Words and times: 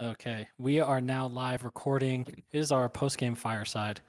Okay, 0.00 0.46
we 0.58 0.78
are 0.78 1.00
now 1.00 1.26
live 1.26 1.64
recording. 1.64 2.24
It 2.28 2.44
is 2.52 2.70
our 2.70 2.88
post 2.88 3.18
game 3.18 3.34
fireside 3.34 4.00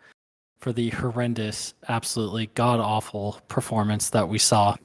for 0.60 0.72
the 0.72 0.92
horrendous, 0.92 1.74
absolutely 1.88 2.48
god 2.54 2.80
awful 2.80 3.40
performance 3.48 4.12
that 4.12 4.28
we 4.28 4.38
saw 4.38 4.76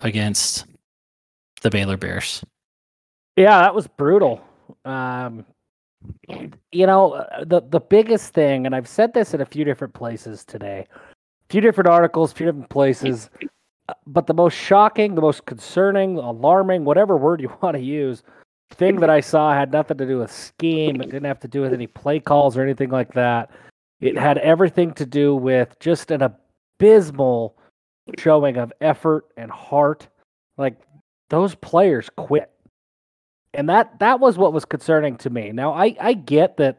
against 0.00 0.66
the 1.62 1.70
Baylor 1.70 1.96
Bears. 1.96 2.44
Yeah, 3.36 3.60
that 3.60 3.74
was 3.74 3.86
brutal. 3.86 4.44
Um, 4.84 5.46
you 6.70 6.86
know, 6.86 7.12
uh, 7.12 7.44
the 7.44 7.62
the 7.62 7.80
biggest 7.80 8.34
thing, 8.34 8.66
and 8.66 8.74
I've 8.74 8.88
said 8.88 9.14
this 9.14 9.32
in 9.32 9.40
a 9.40 9.46
few 9.46 9.64
different 9.64 9.94
places 9.94 10.44
today, 10.44 10.86
a 10.90 11.48
few 11.48 11.62
different 11.62 11.88
articles, 11.88 12.32
a 12.32 12.34
few 12.34 12.46
different 12.46 12.68
places, 12.68 13.30
uh, 13.88 13.94
but 14.06 14.26
the 14.26 14.34
most 14.34 14.54
shocking, 14.54 15.14
the 15.14 15.22
most 15.22 15.46
concerning, 15.46 16.18
alarming, 16.18 16.84
whatever 16.84 17.16
word 17.16 17.40
you 17.40 17.50
want 17.62 17.74
to 17.74 17.82
use, 17.82 18.22
thing 18.70 18.96
that 19.00 19.10
I 19.10 19.20
saw 19.20 19.52
had 19.52 19.72
nothing 19.72 19.98
to 19.98 20.06
do 20.06 20.18
with 20.18 20.32
scheme. 20.32 21.00
It 21.00 21.10
didn't 21.10 21.24
have 21.24 21.40
to 21.40 21.48
do 21.48 21.60
with 21.60 21.72
any 21.72 21.86
play 21.86 22.20
calls 22.20 22.56
or 22.56 22.62
anything 22.62 22.90
like 22.90 23.12
that. 23.14 23.50
It 24.00 24.16
had 24.16 24.38
everything 24.38 24.92
to 24.94 25.06
do 25.06 25.34
with 25.34 25.78
just 25.80 26.10
an 26.10 26.22
abysmal 26.22 27.56
showing 28.18 28.56
of 28.56 28.72
effort 28.80 29.26
and 29.36 29.50
heart. 29.50 30.08
Like 30.56 30.76
those 31.28 31.54
players 31.54 32.08
quit. 32.16 32.50
And 33.52 33.68
that 33.68 33.98
that 33.98 34.20
was 34.20 34.38
what 34.38 34.52
was 34.52 34.64
concerning 34.64 35.16
to 35.18 35.30
me. 35.30 35.50
Now 35.52 35.72
I 35.72 35.96
I 36.00 36.12
get 36.14 36.56
that 36.58 36.78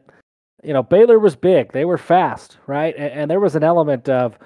you 0.62 0.72
know 0.72 0.82
Baylor 0.82 1.18
was 1.18 1.36
big. 1.36 1.72
They 1.72 1.84
were 1.84 1.98
fast, 1.98 2.56
right? 2.66 2.94
And, 2.96 3.12
and 3.12 3.30
there 3.30 3.40
was 3.40 3.54
an 3.54 3.62
element 3.62 4.08
of 4.08 4.38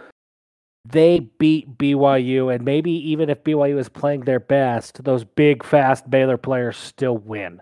they 0.91 1.21
beat 1.39 1.79
BYU, 1.79 2.55
and 2.55 2.65
maybe 2.65 2.91
even 2.91 3.31
if 3.31 3.43
BYU 3.45 3.79
is 3.79 3.89
playing 3.89 4.21
their 4.21 4.41
best, 4.41 5.03
those 5.05 5.25
big, 5.25 5.65
fast 5.65 6.09
Baylor 6.11 6.37
players 6.37 6.77
still 6.77 7.19
win. 7.19 7.61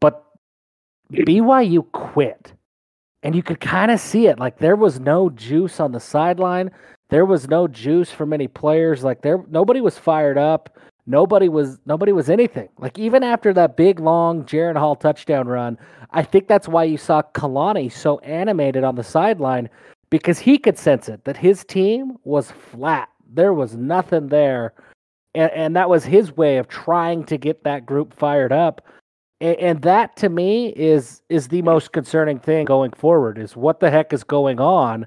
But 0.00 0.24
BYU 1.12 1.90
quit, 1.92 2.52
and 3.22 3.34
you 3.34 3.42
could 3.42 3.60
kind 3.60 3.90
of 3.90 4.00
see 4.00 4.26
it. 4.26 4.38
Like 4.38 4.58
there 4.58 4.76
was 4.76 5.00
no 5.00 5.30
juice 5.30 5.80
on 5.80 5.92
the 5.92 6.00
sideline. 6.00 6.70
There 7.08 7.24
was 7.24 7.48
no 7.48 7.68
juice 7.68 8.10
for 8.10 8.26
many 8.26 8.48
players. 8.48 9.04
Like 9.04 9.22
there, 9.22 9.44
nobody 9.48 9.80
was 9.80 9.98
fired 9.98 10.38
up. 10.38 10.76
Nobody 11.06 11.48
was 11.48 11.78
nobody 11.86 12.10
was 12.10 12.28
anything. 12.28 12.68
Like 12.78 12.98
even 12.98 13.22
after 13.22 13.52
that 13.52 13.76
big 13.76 14.00
long 14.00 14.44
Jaren 14.44 14.76
Hall 14.76 14.96
touchdown 14.96 15.46
run, 15.46 15.78
I 16.10 16.24
think 16.24 16.48
that's 16.48 16.66
why 16.66 16.84
you 16.84 16.98
saw 16.98 17.22
Kalani 17.22 17.92
so 17.92 18.18
animated 18.18 18.82
on 18.82 18.96
the 18.96 19.04
sideline 19.04 19.68
because 20.10 20.38
he 20.38 20.58
could 20.58 20.78
sense 20.78 21.08
it 21.08 21.24
that 21.24 21.36
his 21.36 21.64
team 21.64 22.16
was 22.24 22.50
flat. 22.50 23.08
There 23.32 23.52
was 23.52 23.74
nothing 23.74 24.28
there. 24.28 24.72
And, 25.34 25.50
and 25.52 25.76
that 25.76 25.90
was 25.90 26.04
his 26.04 26.36
way 26.36 26.58
of 26.58 26.68
trying 26.68 27.24
to 27.24 27.36
get 27.36 27.64
that 27.64 27.86
group 27.86 28.14
fired 28.14 28.52
up. 28.52 28.86
And, 29.40 29.56
and 29.56 29.82
that 29.82 30.16
to 30.16 30.28
me 30.28 30.68
is 30.76 31.22
is 31.28 31.48
the 31.48 31.62
most 31.62 31.92
concerning 31.92 32.38
thing 32.38 32.64
going 32.64 32.92
forward 32.92 33.38
is 33.38 33.54
what 33.56 33.80
the 33.80 33.90
heck 33.90 34.12
is 34.12 34.24
going 34.24 34.60
on 34.60 35.06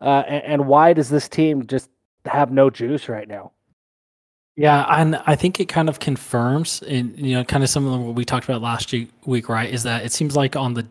uh, 0.00 0.24
and, 0.26 0.44
and 0.44 0.66
why 0.66 0.92
does 0.92 1.08
this 1.08 1.28
team 1.28 1.66
just 1.66 1.88
have 2.24 2.50
no 2.50 2.70
juice 2.70 3.08
right 3.08 3.28
now? 3.28 3.52
Yeah, 4.56 4.84
and 5.00 5.16
I 5.26 5.34
think 5.34 5.60
it 5.60 5.66
kind 5.66 5.88
of 5.88 5.98
confirms, 5.98 6.82
in 6.82 7.14
you 7.16 7.34
know, 7.34 7.44
kind 7.44 7.62
of 7.62 7.70
some 7.70 7.86
of 7.86 8.00
what 8.02 8.14
we 8.14 8.24
talked 8.24 8.44
about 8.44 8.60
last 8.60 8.92
week, 9.24 9.48
right? 9.48 9.72
Is 9.72 9.84
that 9.84 10.04
it 10.04 10.12
seems 10.12 10.36
like 10.36 10.56
on 10.56 10.74
the 10.74 10.86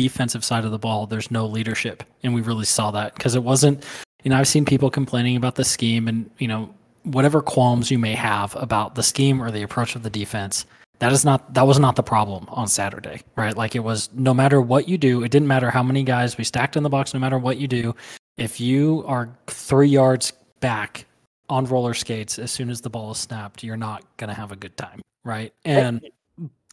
defensive 0.00 0.44
side 0.44 0.64
of 0.66 0.70
the 0.70 0.78
ball, 0.78 1.06
there's 1.06 1.30
no 1.30 1.46
leadership. 1.46 2.02
And 2.22 2.34
we 2.34 2.42
really 2.42 2.66
saw 2.66 2.90
that 2.90 3.14
because 3.14 3.34
it 3.34 3.42
wasn't, 3.42 3.84
you 4.22 4.30
know, 4.30 4.36
I've 4.36 4.46
seen 4.46 4.66
people 4.66 4.90
complaining 4.90 5.36
about 5.36 5.54
the 5.54 5.64
scheme 5.64 6.06
and, 6.06 6.30
you 6.38 6.48
know, 6.48 6.74
whatever 7.04 7.40
qualms 7.40 7.90
you 7.90 7.98
may 7.98 8.14
have 8.14 8.54
about 8.56 8.94
the 8.94 9.02
scheme 9.02 9.42
or 9.42 9.50
the 9.50 9.62
approach 9.62 9.96
of 9.96 10.02
the 10.02 10.10
defense. 10.10 10.66
That 10.98 11.12
is 11.12 11.24
not 11.24 11.54
that 11.54 11.66
was 11.66 11.78
not 11.78 11.96
the 11.96 12.02
problem 12.02 12.46
on 12.48 12.68
Saturday, 12.68 13.22
right? 13.36 13.56
Like 13.56 13.74
it 13.74 13.84
was 13.84 14.10
no 14.14 14.34
matter 14.34 14.60
what 14.60 14.88
you 14.88 14.98
do, 14.98 15.22
it 15.22 15.30
didn't 15.30 15.48
matter 15.48 15.70
how 15.70 15.82
many 15.82 16.02
guys 16.02 16.38
we 16.38 16.44
stacked 16.44 16.76
in 16.76 16.82
the 16.82 16.88
box, 16.88 17.14
no 17.14 17.20
matter 17.20 17.38
what 17.38 17.58
you 17.58 17.68
do, 17.68 17.94
if 18.36 18.60
you 18.60 19.04
are 19.06 19.28
three 19.46 19.88
yards 19.88 20.32
back 20.60 21.06
on 21.48 21.64
roller 21.66 21.94
skates 21.94 22.38
as 22.38 22.50
soon 22.50 22.70
as 22.70 22.80
the 22.80 22.90
ball 22.90 23.12
is 23.12 23.18
snapped, 23.18 23.62
you're 23.62 23.76
not 23.76 24.04
gonna 24.16 24.34
have 24.34 24.52
a 24.52 24.56
good 24.56 24.76
time, 24.76 25.00
right? 25.22 25.52
And 25.64 26.00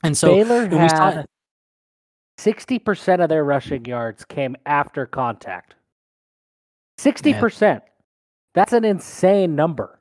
and 0.04 0.18
so 0.18 0.36
Baylor 0.36 0.68
had 0.68 1.26
60% 2.44 3.24
of 3.24 3.30
their 3.30 3.44
rushing 3.44 3.86
yards 3.86 4.26
came 4.26 4.56
after 4.66 5.06
contact. 5.06 5.76
60%. 7.00 7.62
Man. 7.62 7.82
That's 8.54 8.74
an 8.74 8.86
insane 8.86 9.56
number. 9.56 10.00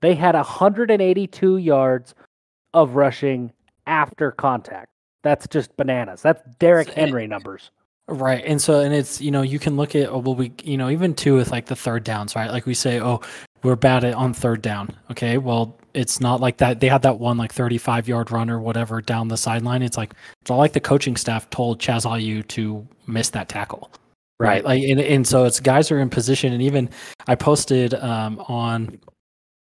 They 0.00 0.14
had 0.14 0.34
182 0.34 1.56
yards 1.56 2.14
of 2.74 2.94
rushing 2.94 3.52
after 3.86 4.30
contact. 4.30 4.90
That's 5.22 5.48
just 5.48 5.74
bananas. 5.76 6.20
That's 6.20 6.42
Derrick 6.58 6.90
Henry 6.90 7.24
eh, 7.24 7.28
numbers. 7.28 7.70
Right. 8.06 8.44
And 8.44 8.60
so, 8.60 8.80
and 8.80 8.94
it's, 8.94 9.22
you 9.22 9.30
know, 9.30 9.40
you 9.40 9.58
can 9.58 9.76
look 9.76 9.96
at, 9.96 10.10
oh, 10.10 10.18
well, 10.18 10.34
we, 10.34 10.52
you 10.62 10.76
know, 10.76 10.90
even 10.90 11.14
too 11.14 11.36
with 11.36 11.50
like 11.50 11.66
the 11.66 11.76
third 11.76 12.04
downs, 12.04 12.36
right? 12.36 12.50
Like 12.50 12.66
we 12.66 12.74
say, 12.74 13.00
oh, 13.00 13.22
we're 13.62 13.76
bad 13.76 14.04
at 14.04 14.12
on 14.12 14.34
third 14.34 14.60
down. 14.60 14.90
Okay. 15.10 15.38
Well, 15.38 15.78
it's 15.94 16.20
not 16.20 16.40
like 16.40 16.58
that. 16.58 16.80
They 16.80 16.88
had 16.88 17.02
that 17.02 17.18
one 17.18 17.38
like 17.38 17.52
35 17.52 18.08
yard 18.08 18.30
run 18.30 18.50
or 18.50 18.60
whatever 18.60 19.00
down 19.00 19.28
the 19.28 19.36
sideline. 19.36 19.82
It's 19.82 19.96
like, 19.96 20.14
it's 20.42 20.50
all 20.50 20.58
like 20.58 20.72
the 20.72 20.80
coaching 20.80 21.16
staff 21.16 21.48
told 21.50 21.80
Chaz 21.80 22.04
Ayu 22.04 22.46
to 22.48 22.86
miss 23.06 23.30
that 23.30 23.48
tackle. 23.48 23.90
Right. 24.38 24.48
right. 24.48 24.64
Like, 24.64 24.82
and, 24.82 25.00
and 25.00 25.26
so 25.26 25.44
it's 25.44 25.60
guys 25.60 25.90
are 25.90 26.00
in 26.00 26.10
position. 26.10 26.52
And 26.52 26.60
even 26.60 26.90
I 27.26 27.36
posted 27.36 27.94
um, 27.94 28.40
on 28.48 28.98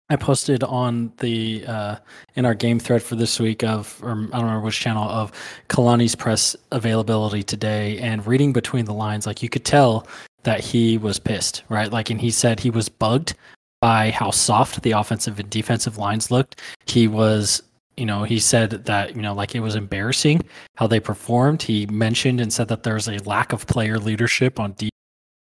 I 0.10 0.16
posted 0.16 0.64
on 0.64 1.12
the 1.18 1.66
uh, 1.68 1.96
in 2.36 2.46
our 2.46 2.54
game 2.54 2.80
thread 2.80 3.04
for 3.04 3.16
this 3.16 3.40
week 3.40 3.64
of 3.64 4.00
or 4.02 4.12
I 4.12 4.14
don't 4.14 4.32
remember 4.32 4.62
which 4.62 4.80
channel 4.80 5.10
of 5.10 5.32
Kalani's 5.68 6.16
press 6.16 6.56
availability 6.72 7.44
today 7.44 7.98
and 8.00 8.26
reading 8.26 8.54
between 8.54 8.86
the 8.86 8.94
lines, 8.94 9.26
like 9.26 9.44
you 9.44 9.50
could 9.50 9.66
tell 9.66 10.08
that 10.44 10.62
he 10.62 10.98
was 10.98 11.20
pissed, 11.20 11.64
right? 11.68 11.92
Like, 11.92 12.10
and 12.10 12.22
he 12.22 12.32
said 12.32 12.62
he 12.62 12.70
was 12.70 12.88
bugged 12.88 13.36
by 13.82 14.12
how 14.12 14.32
soft 14.32 14.82
the 14.82 14.92
offensive 14.92 15.40
and 15.40 15.50
defensive 15.50 15.98
lines 15.98 16.32
looked. 16.32 16.62
He 16.86 17.08
was, 17.08 17.62
you 17.96 18.06
know, 18.06 18.24
he 18.24 18.40
said 18.40 18.72
that 18.86 19.16
you 19.16 19.22
know, 19.22 19.34
like 19.34 19.56
it 19.56 19.60
was 19.60 19.76
embarrassing 19.76 20.44
how 20.76 20.88
they 20.88 21.00
performed. 21.00 21.62
He 21.62 21.86
mentioned 21.88 22.42
and 22.42 22.52
said 22.52 22.68
that 22.70 22.84
there's 22.84 23.08
a 23.08 23.18
lack 23.20 23.54
of 23.54 23.68
player 23.68 24.00
leadership 24.00 24.60
on 24.60 24.76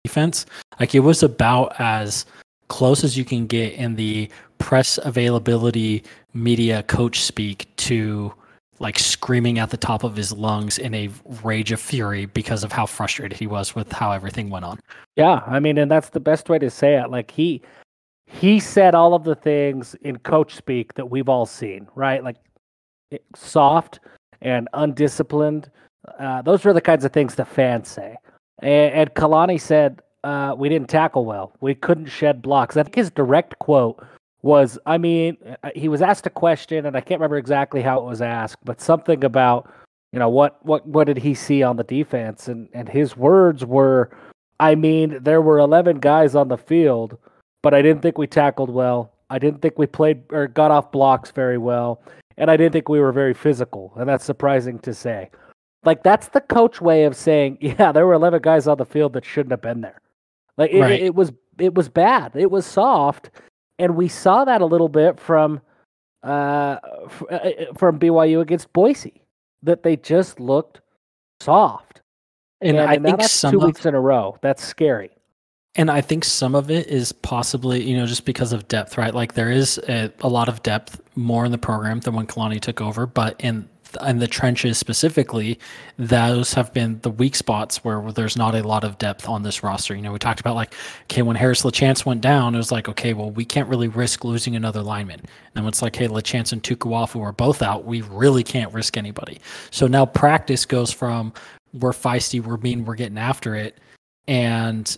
defense. 0.05 0.45
Like 0.79 0.95
it 0.95 1.01
was 1.01 1.23
about 1.23 1.79
as 1.79 2.25
close 2.67 3.03
as 3.03 3.17
you 3.17 3.25
can 3.25 3.47
get 3.47 3.73
in 3.73 3.95
the 3.95 4.29
press 4.57 4.97
availability 5.03 6.03
media 6.33 6.83
coach 6.83 7.21
speak 7.21 7.67
to 7.75 8.33
like 8.79 8.97
screaming 8.97 9.59
at 9.59 9.69
the 9.69 9.77
top 9.77 10.03
of 10.03 10.15
his 10.15 10.31
lungs 10.31 10.79
in 10.79 10.93
a 10.95 11.09
rage 11.43 11.71
of 11.71 11.79
fury 11.79 12.25
because 12.25 12.63
of 12.63 12.71
how 12.71 12.85
frustrated 12.85 13.37
he 13.37 13.45
was 13.45 13.75
with 13.75 13.91
how 13.91 14.11
everything 14.11 14.49
went 14.49 14.65
on. 14.65 14.79
Yeah, 15.15 15.43
I 15.45 15.59
mean, 15.59 15.77
and 15.77 15.91
that's 15.91 16.09
the 16.09 16.19
best 16.19 16.49
way 16.49 16.57
to 16.59 16.69
say 16.69 16.95
it. 16.95 17.11
Like 17.11 17.29
he 17.29 17.61
he 18.39 18.59
said 18.59 18.95
all 18.95 19.13
of 19.13 19.23
the 19.23 19.35
things 19.35 19.95
in 20.01 20.17
coach 20.19 20.55
speak 20.55 20.93
that 20.93 21.09
we've 21.09 21.29
all 21.29 21.45
seen, 21.45 21.87
right? 21.95 22.23
Like 22.23 22.37
soft 23.35 23.99
and 24.41 24.67
undisciplined. 24.73 25.69
Uh, 26.19 26.41
those 26.41 26.65
are 26.65 26.73
the 26.73 26.81
kinds 26.81 27.05
of 27.05 27.11
things 27.11 27.35
the 27.35 27.45
fans 27.45 27.89
say. 27.89 28.15
And, 28.59 28.93
and 28.93 29.13
Kalani 29.13 29.59
said, 29.59 30.01
uh, 30.23 30.55
"We 30.57 30.69
didn't 30.69 30.89
tackle 30.89 31.25
well. 31.25 31.53
We 31.61 31.75
couldn't 31.75 32.07
shed 32.07 32.41
blocks." 32.41 32.77
I 32.77 32.83
think 32.83 32.95
his 32.95 33.11
direct 33.11 33.59
quote 33.59 34.03
was, 34.43 34.79
I 34.85 34.97
mean, 34.97 35.37
uh, 35.63 35.69
he 35.75 35.87
was 35.87 36.01
asked 36.01 36.25
a 36.25 36.31
question, 36.31 36.85
and 36.85 36.95
I 36.95 37.01
can't 37.01 37.19
remember 37.19 37.37
exactly 37.37 37.81
how 37.81 37.99
it 37.99 38.05
was 38.05 38.21
asked, 38.21 38.63
but 38.63 38.81
something 38.81 39.23
about, 39.23 39.69
you 40.13 40.19
know, 40.19 40.29
what 40.29 40.65
what 40.65 40.87
what 40.87 41.05
did 41.05 41.17
he 41.17 41.33
see 41.33 41.63
on 41.63 41.75
the 41.75 41.83
defense? 41.83 42.47
And 42.47 42.69
and 42.73 42.87
his 42.87 43.17
words 43.17 43.65
were, 43.65 44.09
I 44.59 44.75
mean, 44.75 45.19
there 45.21 45.41
were 45.41 45.59
eleven 45.59 45.99
guys 45.99 46.33
on 46.33 46.47
the 46.47 46.57
field, 46.57 47.17
but 47.61 47.73
I 47.73 47.81
didn't 47.81 48.01
think 48.01 48.17
we 48.17 48.27
tackled 48.27 48.69
well. 48.69 49.11
I 49.29 49.39
didn't 49.39 49.61
think 49.61 49.77
we 49.77 49.87
played 49.87 50.23
or 50.31 50.47
got 50.47 50.71
off 50.71 50.91
blocks 50.91 51.31
very 51.31 51.57
well, 51.57 52.01
and 52.37 52.51
I 52.51 52.57
didn't 52.57 52.73
think 52.73 52.89
we 52.89 52.99
were 52.99 53.11
very 53.11 53.33
physical, 53.33 53.93
and 53.97 54.07
that's 54.07 54.25
surprising 54.25 54.79
to 54.79 54.93
say. 54.93 55.29
Like 55.83 56.03
that's 56.03 56.27
the 56.29 56.41
coach 56.41 56.81
way 56.81 57.05
of 57.05 57.15
saying, 57.15 57.57
yeah, 57.61 57.91
there 57.91 58.05
were 58.05 58.13
eleven 58.13 58.41
guys 58.41 58.67
on 58.67 58.77
the 58.77 58.85
field 58.85 59.13
that 59.13 59.25
shouldn't 59.25 59.51
have 59.51 59.61
been 59.61 59.81
there. 59.81 60.01
Like 60.57 60.71
it, 60.71 60.81
right. 60.81 61.01
it, 61.01 61.15
was 61.15 61.31
it 61.57 61.73
was 61.73 61.89
bad. 61.89 62.33
It 62.35 62.51
was 62.51 62.65
soft 62.65 63.31
and 63.81 63.95
we 63.95 64.07
saw 64.07 64.45
that 64.45 64.61
a 64.61 64.65
little 64.65 64.89
bit 64.89 65.19
from 65.19 65.59
uh, 66.23 66.77
uh, 67.31 67.33
uh, 67.33 67.49
from 67.75 67.97
BYU 67.99 68.39
against 68.39 68.71
Boise 68.73 69.23
that 69.63 69.81
they 69.81 69.95
just 69.95 70.39
looked 70.39 70.81
soft. 71.39 72.01
And, 72.61 72.77
and 72.77 72.87
I 72.87 72.93
and 72.93 73.03
think 73.03 73.19
that's 73.19 73.41
two 73.41 73.57
of, 73.57 73.63
weeks 73.63 73.87
in 73.87 73.95
a 73.95 73.99
row. 73.99 74.37
That's 74.41 74.63
scary. 74.63 75.09
And 75.75 75.89
I 75.89 76.01
think 76.01 76.25
some 76.25 76.53
of 76.53 76.69
it 76.69 76.87
is 76.87 77.13
possibly, 77.13 77.81
you 77.81 77.95
know, 77.95 78.05
just 78.05 78.25
because 78.25 78.51
of 78.51 78.67
depth, 78.67 78.97
right? 78.97 79.13
Like 79.13 79.35
there 79.35 79.51
is 79.51 79.77
a, 79.87 80.11
a 80.19 80.27
lot 80.27 80.49
of 80.49 80.61
depth 80.63 80.99
more 81.15 81.45
in 81.45 81.51
the 81.51 81.57
program 81.57 82.01
than 82.01 82.13
when 82.13 82.27
Kalani 82.27 82.59
took 82.59 82.81
over, 82.81 83.05
but 83.05 83.39
in 83.39 83.69
in 84.05 84.19
the 84.19 84.27
trenches 84.27 84.77
specifically, 84.77 85.59
those 85.97 86.53
have 86.53 86.73
been 86.73 86.99
the 87.01 87.09
weak 87.09 87.35
spots 87.35 87.83
where 87.83 88.11
there's 88.11 88.37
not 88.37 88.55
a 88.55 88.63
lot 88.65 88.83
of 88.83 88.97
depth 88.97 89.27
on 89.27 89.43
this 89.43 89.63
roster. 89.63 89.95
You 89.95 90.01
know, 90.01 90.11
we 90.11 90.19
talked 90.19 90.39
about 90.39 90.55
like, 90.55 90.73
okay, 91.03 91.21
when 91.21 91.35
Harris 91.35 91.63
LaChance 91.63 92.05
went 92.05 92.21
down, 92.21 92.55
it 92.55 92.57
was 92.57 92.71
like, 92.71 92.87
okay, 92.87 93.13
well, 93.13 93.31
we 93.31 93.45
can't 93.45 93.67
really 93.67 93.87
risk 93.87 94.23
losing 94.23 94.55
another 94.55 94.81
lineman. 94.81 95.21
And 95.55 95.67
it's 95.67 95.81
like, 95.81 95.95
hey, 95.95 96.07
LaChance 96.07 96.53
and 96.53 96.63
Tukuafu 96.63 97.21
are 97.21 97.33
both 97.33 97.61
out. 97.61 97.85
We 97.85 98.01
really 98.03 98.43
can't 98.43 98.73
risk 98.73 98.97
anybody. 98.97 99.39
So 99.71 99.87
now 99.87 100.05
practice 100.05 100.65
goes 100.65 100.91
from 100.91 101.33
we're 101.73 101.91
feisty, 101.91 102.41
we're 102.41 102.57
mean, 102.57 102.85
we're 102.85 102.95
getting 102.95 103.17
after 103.17 103.55
it, 103.55 103.77
and 104.27 104.97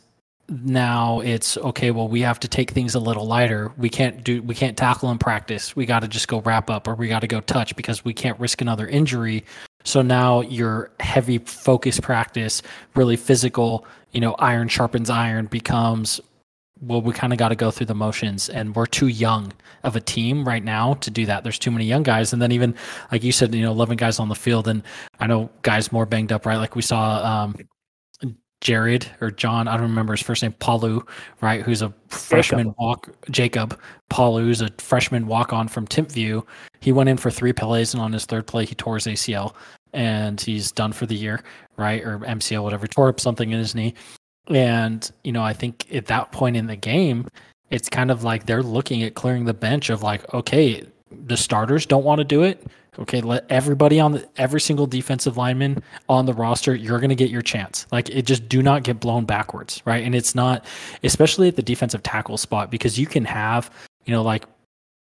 now 0.50 1.22
it's 1.22 1.58
okay 1.58 1.92
well 1.92 2.08
we 2.08 2.22
have 2.22 2.40
to 2.40 2.48
take 2.48 2.72
things 2.72 2.96
a 2.96 3.00
little 3.00 3.26
lighter. 3.26 3.72
We 3.78 3.90
can't 3.90 4.24
do 4.24 4.42
we 4.42 4.56
can't 4.56 4.78
tackle 4.78 5.10
in 5.12 5.18
practice. 5.18 5.76
We 5.76 5.86
got 5.86 6.02
to 6.02 6.08
just 6.08 6.28
go 6.28 6.42
wrap 6.42 6.70
up 6.70 6.88
or 6.88 6.96
we 6.96 7.08
got 7.08 7.20
to 7.20 7.28
go 7.28 7.40
touch 7.42 7.76
because 7.76 8.04
we 8.04 8.14
can't 8.14 8.40
risk 8.40 8.62
another 8.62 8.88
injury. 8.88 9.46
So 9.86 10.02
now 10.02 10.42
your 10.42 10.92
heavy 11.00 11.38
focus 11.40 12.00
practice 12.00 12.62
really 12.96 13.16
physical 13.16 13.86
you 14.12 14.22
know 14.22 14.34
iron 14.40 14.68
sharpens 14.68 15.10
iron 15.10 15.46
becomes 15.46 16.20
well 16.82 17.02
we 17.02 17.14
kind 17.14 17.32
of 17.32 17.40
got 17.40 17.50
to 17.50 17.56
go 17.56 17.72
through 17.72 17.88
the 17.88 17.96
motions 17.96 18.50
and 18.50 18.76
we're 18.76 18.86
too 18.86 19.08
young 19.08 19.54
of 19.84 19.96
a 19.96 20.02
team 20.02 20.46
right 20.48 20.64
now 20.64 20.94
to 20.96 21.12
do 21.12 21.26
that. 21.26 21.44
There's 21.44 21.60
too 21.60 21.72
many 21.72 21.86
young 21.86 22.04
guys. 22.04 22.32
And 22.32 22.42
then 22.42 22.52
even 22.52 22.76
like 23.12 23.24
you 23.24 23.32
said 23.32 23.56
you 23.56 23.62
know 23.62 23.72
11 23.72 23.96
guys 23.96 24.20
on 24.20 24.30
the 24.30 24.36
field 24.36 24.68
and 24.68 24.84
i 25.20 25.28
know 25.28 25.50
guys 25.62 25.92
more 25.92 26.06
banged 26.06 26.32
up 26.34 26.46
right? 26.46 26.58
Like 26.58 26.76
we 26.76 26.82
saw 26.82 27.24
um 27.24 27.56
Jared 28.64 29.06
or 29.20 29.30
John, 29.30 29.68
I 29.68 29.74
don't 29.74 29.90
remember 29.90 30.14
his 30.14 30.22
first 30.22 30.42
name, 30.42 30.54
Palu, 30.54 31.06
right? 31.42 31.62
Who's 31.62 31.82
a 31.82 31.94
freshman 32.08 32.68
Jacob. 32.68 32.76
walk, 32.80 33.10
Jacob 33.30 33.80
Palu, 34.10 34.42
who's 34.42 34.62
a 34.62 34.70
freshman 34.78 35.28
walk 35.28 35.52
on 35.52 35.68
from 35.68 35.86
Timpview. 35.86 36.44
He 36.80 36.94
went 36.94 37.10
in 37.10 37.18
for 37.18 37.30
three 37.30 37.52
plays, 37.52 37.94
and 37.94 38.02
on 38.02 38.14
his 38.14 38.26
third 38.26 38.48
play, 38.48 38.66
he 38.66 38.74
tore 38.74 38.96
his 38.96 39.06
ACL, 39.06 39.54
and 39.92 40.40
he's 40.40 40.72
done 40.72 40.94
for 40.94 41.06
the 41.06 41.16
year, 41.16 41.42
right? 41.76 42.02
Or 42.04 42.20
MCL, 42.20 42.64
whatever, 42.64 42.88
tore 42.88 43.10
up 43.10 43.20
something 43.20 43.52
in 43.52 43.60
his 43.60 43.76
knee. 43.76 43.94
And, 44.48 45.12
you 45.26 45.34
know, 45.34 45.44
I 45.44 45.52
think 45.52 45.94
at 45.94 46.06
that 46.06 46.32
point 46.32 46.56
in 46.56 46.68
the 46.68 46.78
game, 46.78 47.28
it's 47.70 47.90
kind 47.90 48.12
of 48.12 48.24
like 48.24 48.46
they're 48.46 48.64
looking 48.64 49.04
at 49.04 49.14
clearing 49.14 49.44
the 49.44 49.54
bench 49.54 49.90
of 49.90 50.04
like, 50.04 50.34
okay, 50.34 50.86
the 51.26 51.38
starters 51.38 51.86
don't 51.86 52.04
want 52.04 52.20
to 52.20 52.26
do 52.26 52.44
it. 52.44 52.66
Okay, 53.00 53.22
let 53.22 53.46
everybody 53.50 54.00
on 54.00 54.12
the 54.12 54.30
every 54.38 54.62
single 54.62 54.86
defensive 54.86 55.36
lineman 55.36 55.82
on 56.10 56.28
the 56.28 56.34
roster, 56.34 56.76
you're 56.76 57.00
going 57.00 57.10
to 57.10 57.16
get 57.16 57.32
your 57.32 57.42
chance. 57.42 57.88
Like 57.92 58.10
it 58.10 58.28
just 58.28 58.48
do 58.48 58.62
not 58.62 58.84
get 58.84 59.00
blown 59.00 59.26
backwards, 59.26 59.82
right? 59.86 60.04
And 60.04 60.14
it's 60.14 60.36
not 60.36 60.66
especially 61.04 61.48
at 61.48 61.56
the 61.56 61.64
defensive 61.64 62.04
tackle 62.04 62.38
spot 62.38 62.70
because 62.70 63.00
you 63.00 63.08
can 63.08 63.26
have, 63.26 63.72
you 64.06 64.14
know, 64.14 64.22
like 64.22 64.46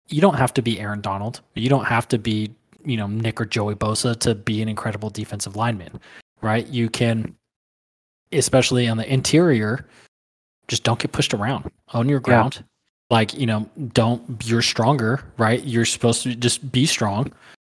you 0.10 0.20
don't 0.20 0.36
have 0.36 0.54
to 0.56 0.64
be 0.64 0.80
Aaron 0.80 1.02
Donald. 1.02 1.42
You 1.54 1.70
don't 1.70 1.86
have 1.86 2.08
to 2.08 2.18
be, 2.18 2.52
you 2.84 2.98
know, 2.98 3.08
Nick 3.08 3.40
or 3.40 3.46
Joey 3.46 3.76
Bosa 3.76 4.20
to 4.22 4.34
be 4.34 4.64
an 4.64 4.70
incredible 4.70 5.12
defensive 5.12 5.56
lineman, 5.56 6.00
right? 6.42 6.66
You 6.68 6.90
can 6.90 7.36
especially 8.32 8.88
on 8.88 8.98
the 8.98 9.12
interior, 9.12 9.86
just 10.68 10.84
don't 10.84 11.00
get 11.00 11.12
pushed 11.12 11.34
around. 11.34 11.72
Own 11.94 12.10
your 12.10 12.20
ground. 12.20 12.56
Yeah. 12.56 12.64
Like, 13.10 13.34
you 13.38 13.46
know, 13.46 13.70
don't 13.94 14.44
you're 14.46 14.62
stronger, 14.62 15.24
right? 15.38 15.64
You're 15.64 15.86
supposed 15.86 16.24
to 16.24 16.36
just 16.36 16.72
be 16.72 16.86
strong 16.86 17.32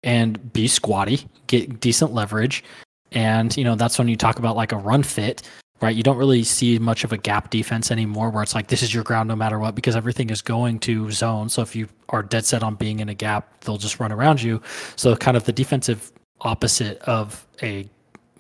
and 0.03 0.53
be 0.53 0.69
squatty, 0.69 1.27
get 1.49 1.81
decent 1.81 2.13
leverage. 2.13 2.63
And, 3.13 3.57
you 3.57 3.65
know, 3.65 3.75
that's 3.75 3.99
when 3.99 4.09
you 4.09 4.17
talk 4.17 4.39
about 4.39 4.57
like 4.57 4.73
a 4.73 4.77
run 4.77 5.03
fit, 5.03 5.43
right? 5.81 5.95
You 5.95 6.03
don't 6.03 6.17
really 6.17 6.45
see 6.45 6.79
much 6.79 7.03
of 7.03 7.13
a 7.13 7.17
gap 7.17 7.51
defense 7.51 7.91
anymore 7.91 8.31
where 8.31 8.43
it's 8.43 8.55
like 8.55 8.69
this 8.69 8.83
is 8.83 8.95
your 8.95 9.05
ground 9.05 9.29
no 9.29 9.37
matter 9.37 9.59
what 9.59 9.75
because 9.75 9.97
everything 9.97 10.31
is 10.31 10.43
going 10.43 10.79
to 10.81 11.11
zone. 11.11 11.49
So 11.49 11.63
if 11.63 11.75
you 11.75 11.89
are 12.11 12.23
dead 12.23 12.45
set 12.45 12.63
on 12.63 12.77
being 12.77 13.01
in 13.01 13.09
a 13.09 13.15
gap, 13.15 13.65
they'll 13.65 13.79
just 13.79 13.99
run 13.99 14.13
around 14.13 14.43
you. 14.43 14.63
So 14.97 15.17
kind 15.17 15.37
of 15.37 15.45
the 15.45 15.53
defensive 15.53 16.13
opposite 16.43 16.99
of 17.03 17.47
a 17.63 17.89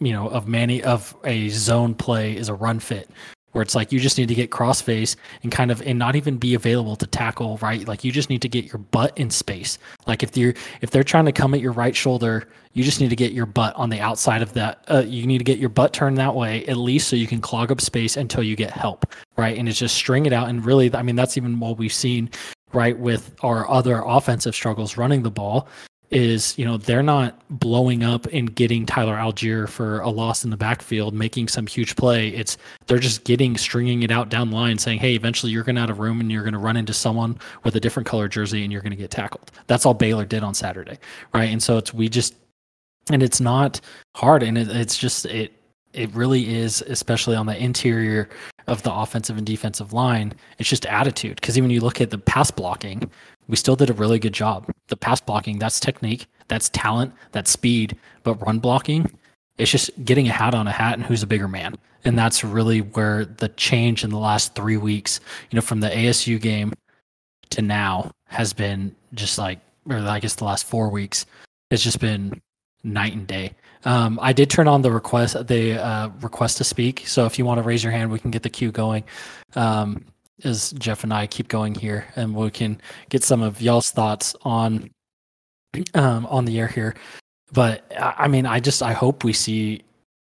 you 0.00 0.12
know 0.12 0.28
of 0.28 0.46
many 0.46 0.82
of 0.82 1.16
a 1.24 1.48
zone 1.48 1.94
play 1.94 2.36
is 2.36 2.48
a 2.48 2.54
run 2.54 2.78
fit 2.78 3.08
where 3.56 3.62
it's 3.62 3.74
like 3.74 3.90
you 3.90 3.98
just 3.98 4.18
need 4.18 4.28
to 4.28 4.34
get 4.34 4.50
crossface 4.50 5.16
and 5.42 5.50
kind 5.50 5.70
of 5.70 5.80
and 5.80 5.98
not 5.98 6.14
even 6.14 6.36
be 6.36 6.52
available 6.52 6.94
to 6.94 7.06
tackle 7.06 7.56
right? 7.62 7.88
Like 7.88 8.04
you 8.04 8.12
just 8.12 8.28
need 8.28 8.42
to 8.42 8.50
get 8.50 8.66
your 8.66 8.76
butt 8.76 9.16
in 9.16 9.30
space. 9.30 9.78
Like 10.06 10.22
if 10.22 10.36
you're 10.36 10.52
if 10.82 10.90
they're 10.90 11.02
trying 11.02 11.24
to 11.24 11.32
come 11.32 11.54
at 11.54 11.60
your 11.60 11.72
right 11.72 11.96
shoulder 11.96 12.48
you 12.74 12.84
just 12.84 13.00
need 13.00 13.08
to 13.08 13.16
get 13.16 13.32
your 13.32 13.46
butt 13.46 13.74
on 13.76 13.88
the 13.88 13.98
outside 13.98 14.42
of 14.42 14.52
that 14.52 14.84
uh, 14.88 15.02
you 15.06 15.26
need 15.26 15.38
to 15.38 15.44
get 15.44 15.58
your 15.58 15.70
butt 15.70 15.94
turned 15.94 16.18
that 16.18 16.34
way 16.34 16.66
at 16.66 16.76
least 16.76 17.08
so 17.08 17.16
you 17.16 17.26
can 17.26 17.40
clog 17.40 17.72
up 17.72 17.80
space 17.80 18.18
until 18.18 18.42
you 18.42 18.56
get 18.56 18.70
help 18.70 19.06
right? 19.38 19.56
And 19.56 19.66
it's 19.70 19.78
just 19.78 19.94
string 19.94 20.26
it 20.26 20.34
out. 20.34 20.50
And 20.50 20.62
really 20.62 20.94
i 20.94 21.00
mean 21.00 21.16
that's 21.16 21.38
even 21.38 21.58
what 21.58 21.78
we've 21.78 21.90
seen 21.90 22.28
right 22.74 22.98
with 22.98 23.34
our 23.42 23.66
other 23.70 24.02
offensive 24.04 24.54
struggles 24.54 24.98
running 24.98 25.22
the 25.22 25.30
ball 25.30 25.66
is 26.10 26.56
you 26.56 26.64
know 26.64 26.76
they're 26.76 27.02
not 27.02 27.40
blowing 27.50 28.04
up 28.04 28.26
and 28.26 28.54
getting 28.54 28.86
Tyler 28.86 29.16
Allgeier 29.16 29.68
for 29.68 30.00
a 30.00 30.08
loss 30.08 30.44
in 30.44 30.50
the 30.50 30.56
backfield, 30.56 31.14
making 31.14 31.48
some 31.48 31.66
huge 31.66 31.96
play. 31.96 32.28
It's 32.28 32.56
they're 32.86 32.98
just 32.98 33.24
getting 33.24 33.56
stringing 33.56 34.02
it 34.02 34.10
out 34.10 34.28
down 34.28 34.50
the 34.50 34.56
line, 34.56 34.78
saying, 34.78 34.98
"Hey, 34.98 35.14
eventually 35.14 35.52
you're 35.52 35.64
going 35.64 35.76
to 35.76 35.82
out 35.82 35.90
of 35.90 35.98
room 35.98 36.20
and 36.20 36.30
you're 36.30 36.42
going 36.42 36.52
to 36.52 36.58
run 36.58 36.76
into 36.76 36.92
someone 36.92 37.38
with 37.64 37.74
a 37.76 37.80
different 37.80 38.06
color 38.06 38.28
jersey 38.28 38.62
and 38.62 38.72
you're 38.72 38.82
going 38.82 38.90
to 38.90 38.96
get 38.96 39.10
tackled." 39.10 39.50
That's 39.66 39.84
all 39.84 39.94
Baylor 39.94 40.24
did 40.24 40.42
on 40.42 40.54
Saturday, 40.54 40.98
right? 41.34 41.50
And 41.50 41.62
so 41.62 41.76
it's 41.78 41.92
we 41.92 42.08
just 42.08 42.34
and 43.10 43.22
it's 43.22 43.40
not 43.40 43.80
hard, 44.16 44.42
and 44.42 44.56
it, 44.56 44.68
it's 44.68 44.96
just 44.96 45.26
it 45.26 45.52
it 45.92 46.14
really 46.14 46.54
is, 46.54 46.82
especially 46.82 47.34
on 47.36 47.46
the 47.46 47.56
interior 47.56 48.28
of 48.66 48.82
the 48.82 48.92
offensive 48.92 49.38
and 49.38 49.46
defensive 49.46 49.92
line. 49.92 50.34
It's 50.58 50.68
just 50.68 50.84
attitude 50.86 51.36
because 51.36 51.56
even 51.56 51.70
you 51.70 51.80
look 51.80 52.00
at 52.00 52.10
the 52.10 52.18
pass 52.18 52.50
blocking, 52.50 53.10
we 53.48 53.56
still 53.56 53.76
did 53.76 53.90
a 53.90 53.94
really 53.94 54.18
good 54.18 54.32
job. 54.32 54.70
The 54.88 54.96
pass 54.96 55.20
blocking, 55.20 55.58
that's 55.58 55.80
technique, 55.80 56.26
that's 56.48 56.68
talent, 56.70 57.12
that's 57.32 57.50
speed, 57.50 57.96
but 58.22 58.34
run 58.44 58.58
blocking, 58.58 59.10
it's 59.58 59.70
just 59.70 59.90
getting 60.04 60.28
a 60.28 60.32
hat 60.32 60.54
on 60.54 60.66
a 60.66 60.72
hat 60.72 60.94
and 60.94 61.04
who's 61.04 61.22
a 61.22 61.26
bigger 61.26 61.48
man. 61.48 61.76
And 62.04 62.18
that's 62.18 62.44
really 62.44 62.80
where 62.80 63.24
the 63.24 63.48
change 63.50 64.04
in 64.04 64.10
the 64.10 64.18
last 64.18 64.54
three 64.54 64.76
weeks, 64.76 65.20
you 65.50 65.56
know, 65.56 65.62
from 65.62 65.80
the 65.80 65.88
ASU 65.88 66.40
game 66.40 66.72
to 67.50 67.62
now 67.62 68.10
has 68.26 68.52
been 68.52 68.94
just 69.14 69.38
like, 69.38 69.58
or 69.88 69.96
I 69.96 70.20
guess 70.20 70.34
the 70.34 70.44
last 70.44 70.66
four 70.66 70.88
weeks, 70.88 71.26
it's 71.70 71.82
just 71.82 72.00
been 72.00 72.40
night 72.84 73.12
and 73.12 73.26
day. 73.26 73.52
Um, 73.84 74.18
I 74.20 74.32
did 74.32 74.50
turn 74.50 74.68
on 74.68 74.82
the 74.82 74.90
request, 74.90 75.46
the 75.46 75.82
uh, 75.84 76.10
request 76.20 76.58
to 76.58 76.64
speak. 76.64 77.04
So 77.06 77.24
if 77.24 77.38
you 77.38 77.44
want 77.44 77.58
to 77.58 77.62
raise 77.62 77.82
your 77.82 77.92
hand, 77.92 78.10
we 78.10 78.18
can 78.18 78.30
get 78.30 78.42
the 78.42 78.50
queue 78.50 78.72
going. 78.72 79.04
Um, 79.54 80.04
as 80.44 80.72
Jeff 80.72 81.02
and 81.04 81.12
I 81.12 81.26
keep 81.26 81.48
going 81.48 81.74
here, 81.74 82.06
and 82.16 82.34
we 82.34 82.50
can 82.50 82.80
get 83.08 83.22
some 83.22 83.42
of 83.42 83.60
y'all's 83.60 83.90
thoughts 83.90 84.34
on 84.42 84.90
um, 85.94 86.26
on 86.26 86.44
the 86.44 86.58
air 86.58 86.68
here. 86.68 86.94
But 87.52 87.90
I 87.98 88.28
mean, 88.28 88.46
I 88.46 88.60
just 88.60 88.82
I 88.82 88.92
hope 88.92 89.24
we 89.24 89.32
see. 89.32 89.82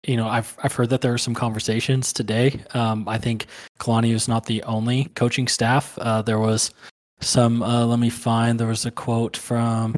You 0.06 0.16
know, 0.16 0.28
I've 0.28 0.56
I've 0.62 0.73
heard 0.73 0.90
that 0.90 1.00
there 1.00 1.12
are 1.12 1.18
some 1.18 1.35
conversations 1.35 2.12
today. 2.12 2.61
Um, 2.73 3.09
I 3.09 3.18
think 3.18 3.47
Kalani 3.80 4.12
is 4.14 4.28
not 4.28 4.47
the 4.47 4.62
only 4.62 5.06
coaching 5.16 5.49
staff. 5.49 5.99
Uh, 5.99 6.23
there 6.23 6.38
was 6.38 6.73
some. 7.21 7.62
Uh, 7.62 7.85
let 7.85 7.99
me 7.99 8.11
find. 8.11 8.59
There 8.59 8.68
was 8.68 8.87
a 8.87 8.90
quote 8.90 9.37
from 9.37 9.97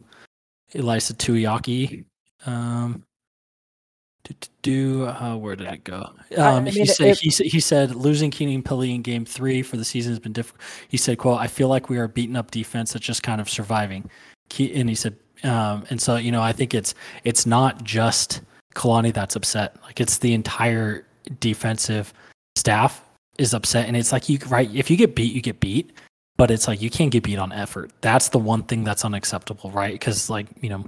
Ilaisa 0.75 1.15
Tuiaki. 1.15 2.05
Um, 2.47 3.05
do, 4.25 4.35
do, 4.63 5.07
uh, 5.07 5.37
where 5.37 5.57
did 5.57 5.69
it 5.69 5.85
go? 5.85 6.11
Um, 6.37 6.67
he 6.67 6.87
said 6.87 7.09
it, 7.09 7.19
he, 7.19 7.31
he 7.49 7.61
said 7.61 7.95
losing 7.95 8.31
Keenan 8.31 8.63
Pili 8.63 8.95
in 8.95 9.03
Game 9.03 9.25
Three 9.25 9.63
for 9.63 9.77
the 9.77 9.85
season 9.85 10.13
has 10.13 10.19
been 10.19 10.33
difficult. 10.33 10.63
He 10.89 10.97
said, 10.97 11.19
"quote 11.19 11.41
I 11.41 11.47
feel 11.47 11.69
like 11.69 11.89
we 11.89 11.99
are 11.99 12.09
beaten 12.09 12.37
up 12.37 12.51
defense 12.51 12.93
that's 12.93 13.05
just 13.05 13.23
kind 13.23 13.41
of 13.41 13.49
surviving." 13.49 14.11
And 14.59 14.89
he 14.89 14.95
said, 14.95 15.17
um, 15.45 15.85
and 15.91 16.01
so 16.01 16.17
you 16.17 16.33
know, 16.33 16.43
I 16.43 16.53
think 16.53 16.75
it's 16.75 16.95
it's 17.25 17.47
not 17.47 17.83
just 17.83 18.43
Kalani 18.75 19.13
that's 19.13 19.37
upset. 19.37 19.77
Like 19.83 20.01
it's 20.01 20.19
the 20.19 20.35
entire 20.35 21.07
defensive 21.41 22.13
staff 22.57 23.05
is 23.39 23.55
upset, 23.55 23.87
and 23.87 23.97
it's 23.97 24.13
like 24.13 24.29
you 24.29 24.39
right. 24.49 24.71
If 24.75 24.91
you 24.91 24.97
get 24.97 25.15
beat, 25.15 25.33
you 25.33 25.41
get 25.41 25.61
beat. 25.61 25.93
But 26.37 26.51
it's 26.51 26.67
like 26.67 26.81
you 26.81 26.89
can't 26.89 27.11
get 27.11 27.23
beat 27.23 27.39
on 27.39 27.53
effort. 27.53 27.93
That's 28.01 28.31
the 28.31 28.39
one 28.39 28.63
thing 28.63 28.83
that's 28.83 29.05
unacceptable, 29.05 29.71
right? 29.73 29.93
Because 29.93 30.31
like 30.31 30.47
you 30.63 30.71
know, 30.71 30.87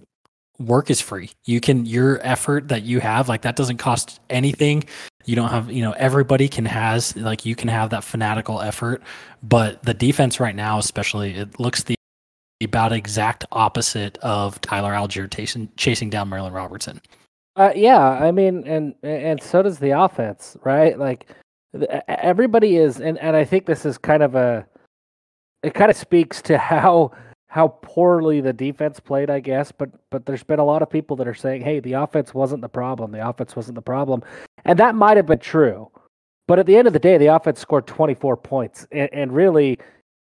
work 0.67 0.91
is 0.91 1.01
free. 1.01 1.31
You 1.45 1.61
can 1.61 1.87
your 1.87 2.21
effort 2.23 2.69
that 2.69 2.83
you 2.83 3.01
have 3.01 3.29
like 3.29 3.43
that 3.43 3.57
doesn't 3.57 3.79
cost 3.79 4.21
anything. 4.31 4.85
You 5.25 5.37
don't 5.37 5.51
have, 5.51 5.71
you 5.71 5.83
know, 5.83 5.93
everybody 5.93 6.49
can 6.49 6.65
has 6.65 7.17
like 7.17 7.47
you 7.47 7.55
can 7.55 7.69
have 7.69 7.91
that 7.91 8.05
fanatical 8.05 8.61
effort, 8.61 9.03
but 9.43 9.83
the 9.83 9.95
defense 9.95 10.41
right 10.41 10.55
now 10.55 10.79
especially 10.79 11.35
it 11.35 11.61
looks 11.61 11.85
the 11.85 11.95
about 12.63 12.93
exact 12.93 13.45
opposite 13.53 14.19
of 14.19 14.61
Tyler 14.61 14.93
Allgeier 14.93 15.33
chasing 15.33 15.69
chasing 15.77 16.11
down 16.11 16.29
Merlin 16.29 16.53
Robertson. 16.53 17.01
Uh, 17.57 17.73
yeah, 17.77 18.01
I 18.01 18.31
mean, 18.31 18.67
and 18.67 18.95
and 19.03 19.43
so 19.43 19.63
does 19.63 19.79
the 19.79 19.91
offense, 19.91 20.57
right? 20.65 20.99
Like 20.99 21.27
everybody 22.09 22.77
is, 22.77 23.01
and 23.01 23.19
and 23.19 23.37
I 23.37 23.45
think 23.45 23.67
this 23.67 23.85
is 23.85 23.99
kind 23.99 24.23
of 24.23 24.35
a, 24.35 24.67
it 25.63 25.75
kind 25.75 25.91
of 25.91 25.97
speaks 25.97 26.41
to 26.43 26.57
how 26.57 27.13
how 27.53 27.69
poorly 27.83 28.41
the 28.41 28.55
defense 28.55 28.99
played, 28.99 29.29
I 29.29 29.39
guess. 29.39 29.71
But 29.73 29.91
but 30.09 30.25
there's 30.25 30.43
been 30.43 30.59
a 30.59 30.65
lot 30.65 30.81
of 30.81 30.89
people 30.89 31.17
that 31.17 31.29
are 31.29 31.35
saying, 31.35 31.61
hey, 31.61 31.81
the 31.81 31.93
offense 31.93 32.33
wasn't 32.33 32.63
the 32.63 32.69
problem. 32.71 33.13
The 33.13 33.29
offense 33.29 33.55
wasn't 33.55 33.75
the 33.75 33.83
problem, 33.83 34.23
and 34.65 34.79
that 34.79 34.95
might 34.95 35.19
have 35.19 35.27
been 35.27 35.39
true. 35.39 35.91
But 36.49 36.59
at 36.59 36.65
the 36.65 36.75
end 36.77 36.87
of 36.87 36.95
the 36.95 36.99
day, 36.99 37.19
the 37.19 37.27
offense 37.27 37.61
scored 37.61 37.87
24 37.87 38.39
points, 38.39 38.87
and, 38.91 39.11
and 39.13 39.33
really, 39.35 39.79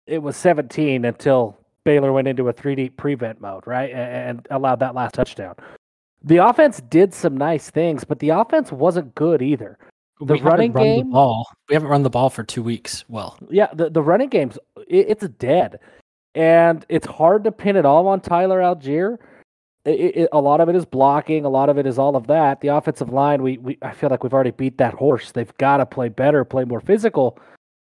it 0.08 0.20
was 0.20 0.36
17 0.36 1.04
until 1.04 1.56
Baylor 1.84 2.12
went 2.12 2.26
into 2.26 2.48
a 2.48 2.52
three 2.52 2.74
deep 2.74 2.96
prevent 2.96 3.40
mode, 3.40 3.64
right, 3.64 3.90
and, 3.90 4.38
and 4.40 4.48
allowed 4.50 4.80
that 4.80 4.96
last 4.96 5.14
touchdown. 5.14 5.54
the 6.24 6.38
offense 6.38 6.80
did 6.90 7.14
some 7.14 7.36
nice 7.36 7.70
things, 7.70 8.02
but 8.02 8.18
the 8.18 8.30
offense 8.30 8.72
wasn't 8.72 9.14
good 9.14 9.40
either. 9.40 9.78
The 10.18 10.34
we 10.34 10.40
running 10.40 10.72
haven't 10.72 10.74
run 10.74 10.84
game- 10.84 11.06
the 11.06 11.12
ball. 11.12 11.46
We 11.68 11.74
haven't 11.74 11.88
run 11.88 12.02
the 12.02 12.10
ball 12.10 12.28
for 12.28 12.42
two 12.42 12.64
weeks. 12.64 13.04
Well, 13.08 13.38
Yeah, 13.48 13.68
the, 13.72 13.88
the 13.88 14.02
running 14.02 14.28
game's 14.28 14.58
it, 14.88 15.06
it's 15.08 15.28
dead, 15.38 15.78
and 16.34 16.84
it's 16.88 17.06
hard 17.06 17.44
to 17.44 17.52
pin 17.52 17.76
it 17.76 17.84
all 17.84 18.06
on 18.08 18.20
Tyler 18.20 18.60
Allgeier. 18.60 19.18
It, 19.84 20.16
it, 20.16 20.28
a 20.32 20.40
lot 20.40 20.60
of 20.60 20.68
it 20.68 20.76
is 20.76 20.84
blocking, 20.84 21.44
a 21.44 21.48
lot 21.48 21.70
of 21.70 21.78
it 21.78 21.86
is 21.86 21.98
all 21.98 22.14
of 22.14 22.26
that. 22.26 22.60
The 22.60 22.68
offensive 22.68 23.10
line, 23.10 23.42
we, 23.42 23.58
we 23.58 23.78
I 23.82 23.92
feel 23.92 24.10
like 24.10 24.22
we've 24.22 24.34
already 24.34 24.50
beat 24.50 24.78
that 24.78 24.94
horse. 24.94 25.32
They've 25.32 25.56
got 25.58 25.78
to 25.78 25.86
play 25.86 26.08
better, 26.10 26.44
play 26.44 26.64
more 26.64 26.80
physical, 26.80 27.38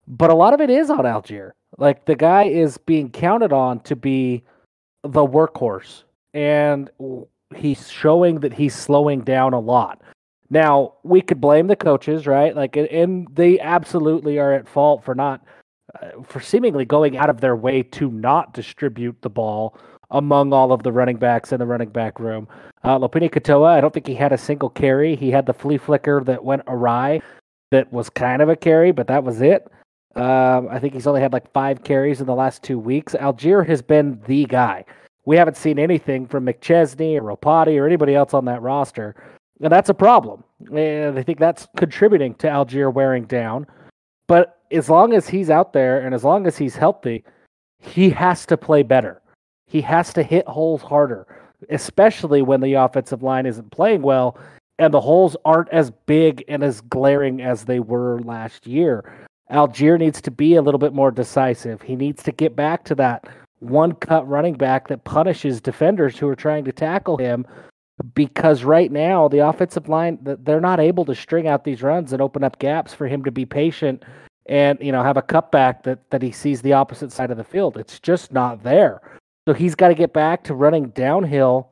but 0.08 0.29
a 0.29 0.36
lot 0.36 0.53
of 0.53 0.62
it 0.62 0.70
is 0.70 0.89
on 0.89 1.00
Allgeier. 1.00 1.51
Like 1.77 2.06
the 2.06 2.15
guy 2.15 2.44
is 2.44 2.77
being 2.77 3.10
counted 3.10 3.53
on 3.53 3.79
to 3.82 3.96
be 3.96 4.44
the 5.03 5.25
workhorse, 5.25 6.03
and 6.34 6.89
he's 7.56 7.89
showing 7.89 8.41
that 8.41 8.53
he's 8.53 8.75
slowing 8.75 9.22
down 9.22 9.53
a 9.53 9.60
lot. 9.60 10.01
Now 10.50 10.94
we 11.03 11.22
could 11.22 11.39
blame 11.41 11.67
the 11.67 11.75
coaches, 11.75 12.27
right? 12.27 12.56
Like, 12.56 12.75
and- 12.77 12.88
and 12.88 13.27
they 13.34 13.60
absolutely 13.60 14.39
are 14.39 14.53
at 14.53 14.67
fault 14.67 15.03
for 15.03 15.15
not, 15.15 15.41
uh, 15.96 16.22
for 16.24 16.39
seemingly 16.39 16.86
going 16.86 17.17
out 17.17 17.29
of 17.29 17.41
their 17.41 17.56
way 17.56 17.84
to 17.84 18.12
not 18.12 18.53
distribute 18.53 19.22
the 19.22 19.29
ball 19.29 19.77
among 20.12 20.53
all 20.53 20.72
of 20.72 20.84
the 20.84 20.91
running 20.91 21.17
backs 21.17 21.51
in 21.51 21.60
the 21.60 21.65
running 21.65 21.89
back 21.89 22.20
room. 22.20 22.48
Uh, 22.84 22.98
Lopini 22.98 23.29
Katoa, 23.29 23.70
I 23.70 23.82
don't 23.82 23.94
think 23.94 24.08
he 24.08 24.15
had 24.15 24.32
a 24.32 24.38
single 24.38 24.70
carry. 24.70 25.15
He 25.15 25.32
had 25.32 25.46
the 25.46 25.53
flea 25.53 25.77
flicker 25.77 26.24
that 26.24 26.44
went 26.44 26.63
awry, 26.67 27.22
that 27.72 27.91
was 27.91 28.10
kind 28.10 28.41
of 28.41 28.50
a 28.50 28.56
carry, 28.56 28.91
but 28.91 29.08
that 29.08 29.24
was 29.24 29.41
it. 29.41 29.67
Um, 30.15 30.67
I 30.70 30.79
think 30.79 30.94
he's 30.94 31.06
only 31.06 31.22
had 31.22 31.34
like 31.34 31.51
five 31.51 31.84
carries 31.84 32.22
in 32.22 32.27
the 32.27 32.36
last 32.36 32.63
two 32.63 32.79
weeks. 32.79 33.13
Allgeier 33.13 33.67
has 33.67 33.82
been 33.82 34.20
the 34.25 34.46
guy. 34.46 34.86
We 35.25 35.36
haven't 35.36 35.58
seen 35.58 35.77
anything 35.77 36.25
from 36.25 36.46
McChesney 36.46 37.20
or 37.20 37.36
Ropati 37.36 37.79
or 37.79 37.86
anybody 37.86 38.15
else 38.15 38.34
on 38.34 38.46
that 38.46 38.62
roster. 38.62 39.15
And 39.62 39.72
that's 39.72 39.89
a 39.89 39.94
problem. 39.94 40.44
And 40.74 41.20
I 41.20 41.24
think 41.24 41.39
that's 41.39 41.67
contributing 41.75 42.34
to 42.36 42.48
Allgeier 42.48 42.91
wearing 42.91 43.25
down. 43.25 43.67
But 44.27 44.60
as 44.72 44.89
long 44.89 45.13
as 45.13 45.27
he's 45.27 45.50
out 45.50 45.74
there 45.74 46.00
and 46.00 46.13
as 46.13 46.24
long 46.24 46.48
as 46.48 46.57
he's 46.57 46.75
healthy, 46.75 47.24
he 47.79 48.10
has 48.12 48.46
to 48.48 48.57
play 48.57 48.84
better. 48.84 49.22
He 49.67 49.81
has 49.81 50.13
to 50.13 50.24
hit 50.24 50.48
holes 50.48 50.81
harder, 50.81 51.27
especially 51.69 52.41
when 52.41 52.62
the 52.62 52.74
offensive 52.74 53.24
line 53.24 53.46
isn't 53.46 53.72
playing 53.72 54.01
well 54.01 54.38
and 54.79 54.93
the 54.93 55.01
holes 55.01 55.36
aren't 55.43 55.69
as 55.69 55.91
big 56.05 56.43
and 56.48 56.63
as 56.63 56.81
glaring 56.81 57.41
as 57.41 57.65
they 57.65 57.79
were 57.79 58.19
last 58.22 58.67
year. 58.67 59.27
Allgeier 59.51 59.98
needs 59.98 60.22
to 60.22 60.31
be 60.31 60.55
a 60.55 60.62
little 60.62 60.77
bit 60.77 60.93
more 60.93 61.12
decisive. 61.12 61.81
He 61.81 61.96
needs 61.96 62.22
to 62.24 62.31
get 62.31 62.55
back 62.55 62.84
to 62.86 62.96
that 62.96 63.27
one 63.60 63.93
cut 63.93 64.27
running 64.27 64.53
back 64.53 64.88
that 64.88 65.03
punishes 65.03 65.62
defenders 65.62 66.17
who 66.17 66.27
are 66.27 66.36
trying 66.36 66.65
to 66.65 66.72
tackle 66.72 67.17
him 67.17 67.46
because 68.13 68.63
right 68.63 68.92
now 68.92 69.27
the 69.27 69.39
offensive 69.39 69.89
line 69.89 70.20
they're 70.22 70.62
not 70.62 70.80
able 70.80 71.04
to 71.06 71.16
string 71.16 71.48
out 71.48 71.63
these 71.63 71.82
runs 71.82 72.13
and 72.13 72.22
open 72.22 72.44
up 72.44 72.60
gaps 72.60 72.94
for 72.94 73.08
him 73.08 73.24
to 73.24 73.32
be 73.32 73.46
patient 73.46 74.04
and 74.48 74.77
you 74.82 74.92
know 74.92 75.04
have 75.04 75.18
a 75.18 75.22
cutback 75.22 75.84
that 75.84 76.10
that 76.10 76.22
he 76.22 76.32
sees 76.32 76.62
the 76.62 76.74
opposite 76.74 77.12
side 77.12 77.32
of 77.32 77.38
the 77.38 77.44
field. 77.44 77.77
It's 77.77 78.00
just 78.00 78.32
not 78.32 78.63
there. 78.63 79.01
So 79.48 79.54
he's 79.54 79.75
got 79.75 79.89
to 79.89 79.96
get 79.96 80.13
back 80.13 80.44
to 80.46 80.54
running 80.54 80.89
downhill 80.89 81.70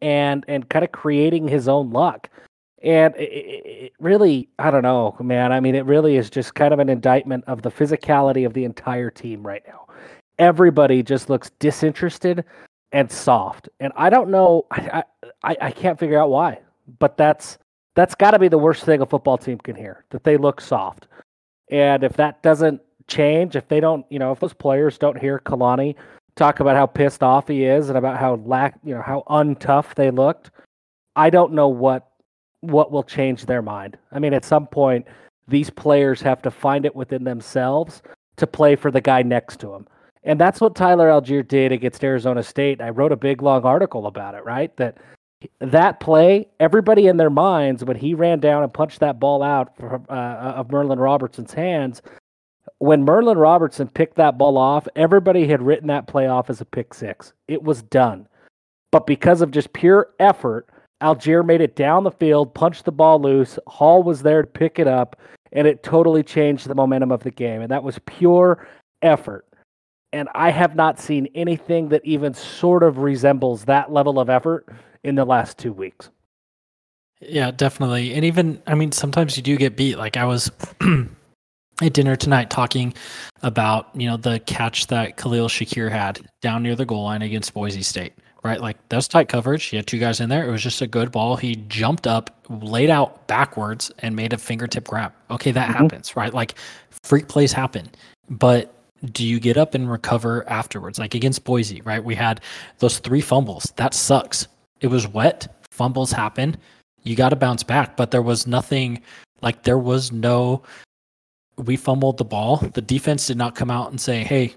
and 0.00 0.44
and 0.48 0.68
kind 0.68 0.84
of 0.84 0.92
creating 0.92 1.48
his 1.48 1.68
own 1.68 1.90
luck. 1.90 2.28
And 2.82 3.14
it, 3.14 3.22
it, 3.22 3.92
really 4.00 4.48
i 4.58 4.70
don't 4.70 4.82
know 4.82 5.16
man. 5.20 5.52
I 5.52 5.60
mean 5.60 5.74
it 5.74 5.86
really 5.86 6.16
is 6.16 6.30
just 6.30 6.54
kind 6.54 6.74
of 6.74 6.80
an 6.80 6.88
indictment 6.88 7.44
of 7.46 7.62
the 7.62 7.70
physicality 7.70 8.44
of 8.44 8.54
the 8.54 8.64
entire 8.64 9.10
team 9.10 9.46
right 9.46 9.62
now. 9.66 9.86
Everybody 10.38 11.02
just 11.02 11.30
looks 11.30 11.50
disinterested 11.58 12.44
and 12.92 13.10
soft. 13.10 13.68
And 13.80 13.92
I 13.96 14.10
don't 14.10 14.30
know, 14.30 14.66
I, 14.70 15.04
I, 15.42 15.56
I 15.60 15.70
can't 15.70 15.98
figure 15.98 16.20
out 16.20 16.30
why, 16.30 16.60
but 16.98 17.16
that's 17.16 17.58
that's 17.94 18.14
got 18.14 18.30
to 18.30 18.38
be 18.38 18.48
the 18.48 18.58
worst 18.58 18.84
thing 18.84 19.02
a 19.02 19.06
football 19.06 19.36
team 19.36 19.58
can 19.58 19.76
hear 19.76 20.04
that 20.10 20.24
they 20.24 20.36
look 20.36 20.60
soft. 20.60 21.08
And 21.70 22.04
if 22.04 22.14
that 22.14 22.42
doesn't 22.42 22.80
change, 23.06 23.54
if 23.54 23.68
they 23.68 23.80
don't, 23.80 24.06
you 24.08 24.18
know, 24.18 24.32
if 24.32 24.40
those 24.40 24.54
players 24.54 24.96
don't 24.96 25.18
hear 25.18 25.38
Kalani 25.38 25.94
talk 26.34 26.60
about 26.60 26.76
how 26.76 26.86
pissed 26.86 27.22
off 27.22 27.48
he 27.48 27.64
is 27.64 27.88
and 27.88 27.98
about 27.98 28.18
how 28.18 28.36
lack, 28.46 28.78
you 28.82 28.94
know, 28.94 29.02
how 29.02 29.24
untough 29.28 29.94
they 29.94 30.10
looked, 30.10 30.50
I 31.16 31.30
don't 31.30 31.52
know 31.52 31.68
what 31.68 32.08
what 32.60 32.92
will 32.92 33.02
change 33.02 33.44
their 33.44 33.60
mind. 33.60 33.98
I 34.12 34.20
mean, 34.20 34.32
at 34.32 34.44
some 34.44 34.66
point, 34.66 35.06
these 35.48 35.68
players 35.68 36.22
have 36.22 36.40
to 36.42 36.50
find 36.50 36.86
it 36.86 36.94
within 36.94 37.24
themselves 37.24 38.02
to 38.36 38.46
play 38.46 38.76
for 38.76 38.90
the 38.90 39.00
guy 39.00 39.22
next 39.22 39.58
to 39.60 39.74
him. 39.74 39.86
And 40.24 40.38
that's 40.38 40.60
what 40.60 40.76
Tyler 40.76 41.08
Allgeier 41.08 41.46
did 41.46 41.72
against 41.72 42.04
Arizona 42.04 42.42
State. 42.42 42.80
I 42.80 42.90
wrote 42.90 43.12
a 43.12 43.16
big 43.16 43.42
long 43.42 43.64
article 43.64 44.06
about 44.06 44.34
it, 44.34 44.44
right? 44.44 44.74
That 44.76 44.98
that 45.58 45.98
play, 45.98 46.48
everybody 46.60 47.08
in 47.08 47.16
their 47.16 47.30
minds 47.30 47.84
when 47.84 47.96
he 47.96 48.14
ran 48.14 48.38
down 48.38 48.62
and 48.62 48.72
punched 48.72 49.00
that 49.00 49.18
ball 49.18 49.42
out 49.42 49.76
from, 49.76 50.06
uh, 50.08 50.12
of 50.12 50.70
Merlin 50.70 51.00
Robertson's 51.00 51.52
hands, 51.52 52.00
when 52.78 53.04
Merlin 53.04 53.38
Robertson 53.38 53.88
picked 53.88 54.16
that 54.16 54.38
ball 54.38 54.56
off, 54.56 54.86
everybody 54.94 55.48
had 55.48 55.62
written 55.62 55.88
that 55.88 56.06
play 56.06 56.28
off 56.28 56.48
as 56.48 56.60
a 56.60 56.64
pick 56.64 56.94
six. 56.94 57.32
It 57.48 57.62
was 57.62 57.82
done. 57.82 58.28
But 58.92 59.06
because 59.06 59.40
of 59.40 59.50
just 59.50 59.72
pure 59.72 60.10
effort, 60.20 60.68
Allgeier 61.00 61.44
made 61.44 61.60
it 61.60 61.74
down 61.74 62.04
the 62.04 62.10
field, 62.12 62.54
punched 62.54 62.84
the 62.84 62.92
ball 62.92 63.20
loose. 63.20 63.58
Hall 63.66 64.02
was 64.02 64.22
there 64.22 64.42
to 64.42 64.48
pick 64.48 64.78
it 64.78 64.86
up, 64.86 65.16
and 65.50 65.66
it 65.66 65.82
totally 65.82 66.22
changed 66.22 66.68
the 66.68 66.74
momentum 66.74 67.10
of 67.10 67.24
the 67.24 67.30
game. 67.30 67.62
And 67.62 67.70
that 67.72 67.82
was 67.82 67.98
pure 68.06 68.66
effort 69.02 69.46
and 70.12 70.28
I 70.34 70.50
have 70.50 70.74
not 70.76 70.98
seen 71.00 71.28
anything 71.34 71.88
that 71.90 72.04
even 72.04 72.34
sort 72.34 72.82
of 72.82 72.98
resembles 72.98 73.64
that 73.64 73.92
level 73.92 74.18
of 74.20 74.28
effort 74.28 74.66
in 75.04 75.14
the 75.14 75.24
last 75.24 75.58
two 75.58 75.72
weeks. 75.72 76.10
Yeah, 77.20 77.50
definitely. 77.52 78.14
And 78.14 78.24
even, 78.24 78.60
I 78.66 78.74
mean, 78.74 78.92
sometimes 78.92 79.36
you 79.36 79.42
do 79.42 79.56
get 79.56 79.76
beat. 79.76 79.96
Like 79.96 80.16
I 80.16 80.24
was 80.24 80.50
at 81.82 81.92
dinner 81.92 82.16
tonight 82.16 82.50
talking 82.50 82.92
about, 83.42 83.90
you 83.94 84.08
know, 84.08 84.16
the 84.16 84.40
catch 84.40 84.88
that 84.88 85.16
Khalil 85.16 85.48
Shakir 85.48 85.90
had 85.90 86.20
down 86.40 86.62
near 86.62 86.74
the 86.74 86.84
goal 86.84 87.04
line 87.04 87.22
against 87.22 87.54
Boise 87.54 87.82
State, 87.82 88.12
right? 88.42 88.60
Like 88.60 88.76
that's 88.88 89.06
tight 89.06 89.28
coverage. 89.28 89.64
He 89.64 89.76
had 89.76 89.86
two 89.86 89.98
guys 90.00 90.20
in 90.20 90.28
there. 90.28 90.46
It 90.46 90.50
was 90.50 90.62
just 90.62 90.82
a 90.82 90.86
good 90.88 91.12
ball. 91.12 91.36
He 91.36 91.56
jumped 91.68 92.06
up, 92.08 92.44
laid 92.50 92.90
out 92.90 93.26
backwards, 93.28 93.92
and 94.00 94.16
made 94.16 94.32
a 94.32 94.38
fingertip 94.38 94.88
grab. 94.88 95.12
Okay, 95.30 95.52
that 95.52 95.68
Mhm. 95.70 95.74
happens, 95.74 96.16
right? 96.16 96.34
Like 96.34 96.54
freak 97.04 97.28
plays 97.28 97.52
happen. 97.52 97.88
But 98.30 98.74
do 99.06 99.26
you 99.26 99.40
get 99.40 99.56
up 99.56 99.74
and 99.74 99.90
recover 99.90 100.48
afterwards? 100.48 100.98
Like 100.98 101.14
against 101.14 101.44
Boise, 101.44 101.80
right? 101.82 102.02
We 102.02 102.14
had 102.14 102.40
those 102.78 102.98
three 102.98 103.20
fumbles. 103.20 103.72
That 103.76 103.94
sucks. 103.94 104.46
It 104.80 104.86
was 104.88 105.08
wet. 105.08 105.48
Fumbles 105.70 106.12
happen. 106.12 106.56
You 107.02 107.16
got 107.16 107.30
to 107.30 107.36
bounce 107.36 107.62
back. 107.62 107.96
But 107.96 108.10
there 108.10 108.22
was 108.22 108.46
nothing 108.46 109.02
like 109.40 109.64
there 109.64 109.78
was 109.78 110.12
no. 110.12 110.62
We 111.58 111.76
fumbled 111.76 112.18
the 112.18 112.24
ball. 112.24 112.56
The 112.56 112.80
defense 112.80 113.26
did 113.26 113.36
not 113.36 113.54
come 113.54 113.70
out 113.70 113.90
and 113.90 114.00
say, 114.00 114.22
"Hey, 114.22 114.54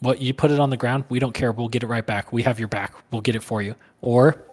what 0.00 0.20
you 0.20 0.34
put 0.34 0.50
it 0.50 0.60
on 0.60 0.70
the 0.70 0.76
ground? 0.76 1.04
We 1.08 1.18
don't 1.18 1.34
care. 1.34 1.52
We'll 1.52 1.68
get 1.68 1.82
it 1.82 1.88
right 1.88 2.06
back. 2.06 2.32
We 2.32 2.42
have 2.42 2.58
your 2.58 2.68
back. 2.68 2.94
We'll 3.10 3.22
get 3.22 3.36
it 3.36 3.42
for 3.42 3.62
you." 3.62 3.74
Or 4.00 4.44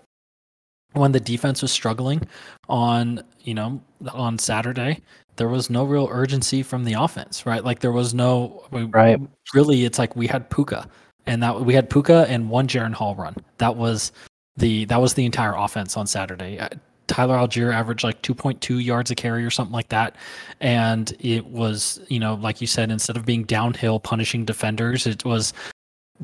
when 0.94 1.12
the 1.12 1.20
defense 1.20 1.62
was 1.62 1.72
struggling 1.72 2.22
on, 2.68 3.24
you 3.42 3.54
know, 3.54 3.82
on 4.12 4.38
Saturday, 4.38 5.02
there 5.38 5.48
was 5.48 5.70
no 5.70 5.84
real 5.84 6.08
urgency 6.12 6.64
from 6.64 6.84
the 6.84 6.94
offense, 6.94 7.46
right? 7.46 7.64
Like 7.64 7.80
there 7.80 7.92
was 7.92 8.14
no 8.14 8.64
we- 8.72 8.84
Right. 8.84 9.20
Really, 9.54 9.86
it's 9.86 9.98
like 10.00 10.16
we 10.16 10.28
had 10.28 10.50
Puka, 10.50 10.88
and 11.26 11.42
that 11.44 11.62
we 11.62 11.74
had 11.74 11.90
Puka 11.90 12.26
and 12.30 12.50
one 12.50 12.68
Jaren 12.68 12.94
Hall 12.94 13.16
run. 13.16 13.36
That 13.58 13.76
was 13.76 14.12
the 14.58 14.86
that 14.86 15.02
was 15.02 15.14
the 15.14 15.26
entire 15.26 15.56
offense 15.56 15.98
on 15.98 16.08
Saturday. 16.08 16.60
Uh, 16.60 16.70
Tyler 17.08 17.36
Allgeier 17.36 17.74
averaged 17.74 18.04
like 18.06 18.22
2.2 18.22 18.84
yards 18.84 19.12
a 19.12 19.16
carry 19.16 19.44
or 19.44 19.50
something 19.50 19.74
like 19.74 19.90
that, 19.90 20.16
and 20.62 21.14
it 21.20 21.46
was 21.48 22.00
you 22.10 22.20
know 22.20 22.36
like 22.36 22.62
you 22.62 22.68
said, 22.68 22.90
instead 22.92 23.18
of 23.18 23.26
being 23.26 23.44
downhill 23.44 24.00
punishing 24.00 24.46
defenders, 24.46 25.06
it 25.08 25.26
was 25.26 25.54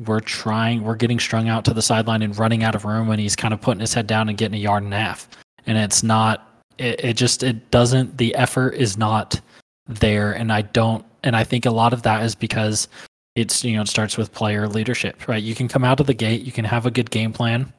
we're 0.06 0.20
trying 0.20 0.84
we're 0.84 0.94
getting 0.94 1.18
strung 1.18 1.48
out 1.48 1.64
to 1.64 1.74
the 1.74 1.82
sideline 1.82 2.22
and 2.22 2.38
running 2.38 2.62
out 2.62 2.74
of 2.74 2.84
room 2.84 3.08
when 3.08 3.18
he's 3.18 3.34
kind 3.36 3.52
of 3.52 3.60
putting 3.60 3.80
his 3.80 3.92
head 3.92 4.06
down 4.06 4.28
and 4.28 4.38
getting 4.38 4.54
a 4.54 4.62
yard 4.62 4.82
and 4.82 4.94
a 4.94 4.98
half, 4.98 5.28
and 5.66 5.76
it's 5.76 6.02
not 6.02 6.47
it, 6.78 7.04
it 7.04 7.16
just 7.16 7.42
it 7.42 7.70
doesn't 7.70 8.16
the 8.18 8.34
effort 8.34 8.74
is 8.74 8.96
not 8.96 9.40
there. 9.86 10.32
And 10.32 10.52
i 10.52 10.62
don't 10.62 11.04
and 11.22 11.34
i 11.34 11.42
think 11.44 11.66
a 11.66 11.70
lot 11.70 11.92
of 11.92 12.02
that 12.02 12.22
is 12.22 12.34
because 12.34 12.88
it's 13.34 13.64
you 13.64 13.76
know 13.76 13.82
it 13.82 13.88
starts 13.88 14.16
with 14.16 14.32
player 14.32 14.68
leadership 14.68 15.26
right? 15.28 15.42
You 15.42 15.54
can 15.54 15.68
come 15.68 15.84
out 15.84 16.00
of 16.00 16.06
the 16.06 16.14
gate 16.14 16.42
you 16.42 16.52
can 16.52 16.64
have 16.64 16.86
a 16.86 16.90
good 16.90 17.10
game 17.10 17.32
plan. 17.32 17.72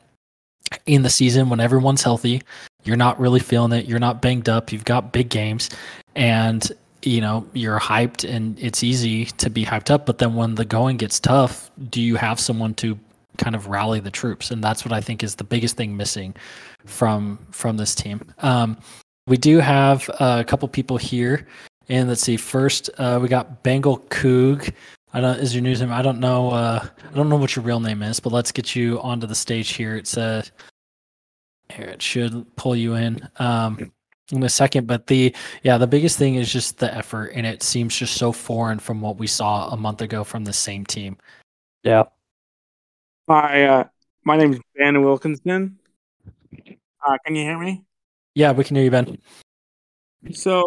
In 0.86 1.02
the 1.02 1.10
season 1.10 1.50
when 1.50 1.60
everyone's 1.60 2.04
healthy 2.04 2.42
you're 2.84 2.98
not 2.98 3.20
really 3.20 3.40
feeling 3.40 3.72
it 3.72 3.86
you're 3.86 4.00
not 4.00 4.22
banged 4.22 4.50
up 4.50 4.72
you've 4.72 4.86
got 4.86 5.12
big 5.12 5.30
games 5.30 5.70
and 6.16 6.72
you 7.02 7.22
know 7.22 7.46
you're 7.54 7.80
hyped 7.80 8.28
and 8.30 8.60
it's 8.60 8.84
easy 8.84 9.26
to 9.26 9.50
be 9.50 9.66
hyped 9.66 9.90
up. 9.90 10.06
But 10.06 10.18
then 10.18 10.36
when 10.36 10.56
the 10.56 10.66
going 10.66 10.98
gets 10.98 11.20
tough 11.20 11.72
do 11.90 12.02
you 12.02 12.16
have 12.16 12.40
someone 12.40 12.74
to 12.76 12.98
kind 13.38 13.56
of 13.56 13.68
rally 13.68 14.00
the 14.00 14.12
troops? 14.12 14.52
And 14.52 14.64
that's 14.64 14.86
what 14.86 14.94
i 14.94 15.02
think 15.02 15.24
is 15.24 15.36
the 15.36 15.44
biggest 15.44 15.76
thing 15.78 15.96
missing 15.98 16.36
from 16.86 17.40
from 17.52 17.78
this 17.78 17.94
team 17.96 18.22
um, 18.40 18.78
we 19.28 19.38
do 19.38 19.60
have 19.60 20.10
a 20.20 20.44
couple 20.44 20.68
people 20.68 20.98
here 20.98 21.48
and 21.90 22.08
let's 22.08 22.22
see 22.22 22.38
first 22.38 22.90
uh, 22.98 23.20
we 23.22 23.28
got 23.28 23.64
bengal 23.64 24.00
coog 24.10 24.74
I 25.12 25.22
don't 25.22 25.40
is 25.40 25.56
your 25.56 25.64
news 25.64 25.82
name. 25.82 25.92
I 25.92 26.02
don't 26.02 26.20
know. 26.20 26.52
Uh, 26.52 26.86
I 27.12 27.16
don't 27.16 27.30
know 27.30 27.36
what 27.36 27.56
your 27.56 27.66
real 27.66 27.80
name 27.80 28.04
is, 28.04 28.20
but 28.20 28.32
let's 28.32 28.52
get 28.52 28.76
you 28.76 29.02
onto 29.02 29.26
the 29.26 29.36
stage 29.36 29.72
here. 29.72 29.96
It's 29.96 30.18
uh, 30.18 30.44
here 31.74 31.88
it 31.88 32.02
should 32.02 32.46
pull 32.56 32.76
you 32.76 32.94
in 32.94 33.28
um, 33.38 33.92
in 34.32 34.44
a 34.44 34.50
second. 34.50 34.86
But 34.86 35.08
the 35.08 35.36
yeah, 35.64 35.80
the 35.80 35.88
biggest 35.88 36.20
thing 36.20 36.36
is 36.36 36.52
just 36.54 36.78
the 36.78 36.94
effort, 36.94 37.32
and 37.34 37.46
it 37.46 37.64
seems 37.64 37.96
just 37.96 38.16
so 38.16 38.32
foreign 38.32 38.78
from 38.78 39.02
what 39.02 39.18
we 39.18 39.26
saw 39.26 39.70
a 39.70 39.78
month 39.78 40.02
ago 40.02 40.24
from 40.24 40.46
the 40.46 40.54
same 40.54 40.86
team. 40.86 41.18
Yeah. 41.84 42.04
Hi, 43.28 43.64
uh, 43.64 43.84
my 44.26 44.38
name 44.38 44.54
is 44.54 44.60
Ben 44.78 45.02
Wilkinson. 45.04 45.79
Uh, 46.54 47.18
can 47.26 47.36
you 47.36 47.44
hear 47.44 47.58
me? 47.58 47.84
Yeah, 48.36 48.52
we 48.52 48.64
can 48.64 48.76
hear 48.76 48.86
you, 48.86 48.92
Ben. 48.92 49.18
So, 50.32 50.66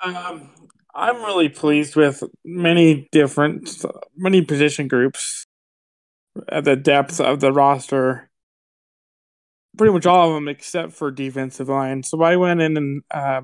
um, 0.00 0.50
I'm 0.94 1.16
really 1.16 1.48
pleased 1.48 1.96
with 1.96 2.22
many 2.44 3.08
different, 3.12 3.84
many 4.16 4.42
position 4.42 4.88
groups 4.88 5.46
at 6.48 6.64
the 6.64 6.76
depth 6.76 7.20
of 7.20 7.40
the 7.40 7.52
roster. 7.52 8.28
Pretty 9.76 9.92
much 9.92 10.06
all 10.06 10.28
of 10.28 10.34
them 10.34 10.48
except 10.48 10.92
for 10.92 11.10
defensive 11.10 11.68
line. 11.68 12.02
So 12.02 12.20
I 12.22 12.36
went 12.36 12.60
in 12.60 12.76
and 12.76 13.02
uh, 13.10 13.42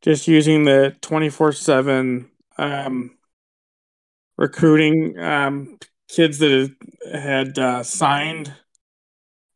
just 0.00 0.26
using 0.26 0.64
the 0.64 0.96
24 1.02 1.52
7 1.52 2.30
um, 2.56 3.10
recruiting 4.38 5.18
um, 5.18 5.78
kids 6.08 6.38
that 6.38 6.74
had 7.12 7.58
uh, 7.58 7.82
signed 7.82 8.52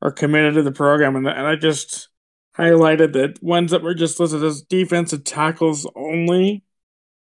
or 0.02 0.11
committed 0.11 0.54
to 0.54 0.62
the 0.62 0.73
program. 0.73 1.16
And, 1.16 1.26
and 1.26 1.47
I 1.47 1.54
just 1.54 2.09
highlighted 2.59 3.12
that 3.14 3.42
ones 3.42 3.71
that 3.71 3.82
were 3.82 3.94
just 3.94 4.21
listed 4.21 4.42
as 4.44 4.61
defensive 4.61 5.25
tackles 5.25 5.88
only 5.94 6.64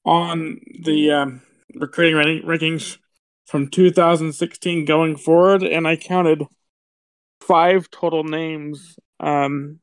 on 0.05 0.61
the 0.85 1.11
um, 1.11 1.43
recruiting 1.75 2.43
rankings 2.45 2.99
from 3.47 3.69
2016 3.69 4.85
going 4.85 5.17
forward, 5.17 5.63
and 5.63 5.87
I 5.87 5.97
counted 5.97 6.45
five 7.41 7.91
total 7.91 8.25
names. 8.25 8.97
Um, 9.21 9.81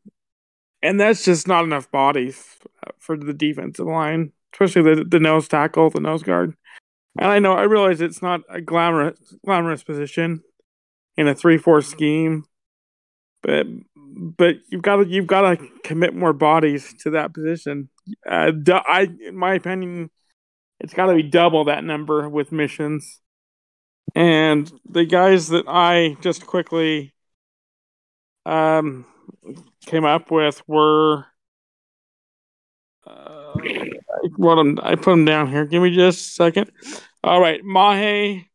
and 0.82 1.00
that's 1.00 1.26
just 1.26 1.48
not 1.48 1.66
enough 1.66 1.92
bodies 1.92 2.58
for 2.98 3.18
the 3.18 3.34
defensive 3.34 3.86
line, 3.86 4.32
especially 4.54 4.96
the, 4.96 5.04
the 5.04 5.20
nose 5.20 5.48
tackle, 5.50 5.90
the 5.90 6.00
nose 6.00 6.24
guard. 6.24 6.56
And 7.18 7.28
I 7.28 7.40
know 7.40 7.54
I 7.54 7.64
realize 7.64 8.00
it's 8.00 8.22
not 8.22 8.42
a 8.50 8.62
glamorous 8.62 9.36
glamorous 9.46 9.84
position 9.84 10.42
in 11.18 11.28
a 11.28 11.36
three 11.36 11.58
four 11.58 11.82
scheme, 11.82 12.46
but 13.42 13.68
but 14.06 14.56
you've 14.70 14.82
got 14.82 14.98
to 14.98 15.08
you've 15.08 15.28
got 15.28 15.42
to 15.42 15.68
commit 15.84 16.14
more 16.16 16.34
bodies 16.34 16.94
to 17.02 17.12
that 17.12 17.34
position. 17.34 17.90
Uh, 18.28 18.52
I, 18.68 19.08
in 19.26 19.36
my 19.36 19.54
opinion, 19.54 20.10
it's 20.80 20.94
got 20.94 21.08
to 21.08 21.16
be 21.16 21.24
double 21.24 21.66
that 21.66 21.84
number 21.84 22.28
with 22.28 22.52
missions. 22.52 23.22
And 24.16 24.72
the 24.90 25.06
guys 25.06 25.50
that 25.50 25.66
I 25.68 26.18
just 26.22 26.48
quickly 26.48 27.14
um, 28.46 29.06
came 29.86 30.06
up 30.06 30.32
with 30.32 30.62
were 30.68 31.26
uh, 33.06 33.54
I'm, 34.60 34.80
I 34.82 34.96
put 34.96 35.12
them 35.12 35.26
down 35.26 35.50
here. 35.50 35.66
Give 35.66 35.82
me 35.82 35.96
just 35.96 36.32
a 36.32 36.34
second. 36.34 36.72
All 37.24 37.40
right, 37.40 37.64
Mahe, 37.64 38.46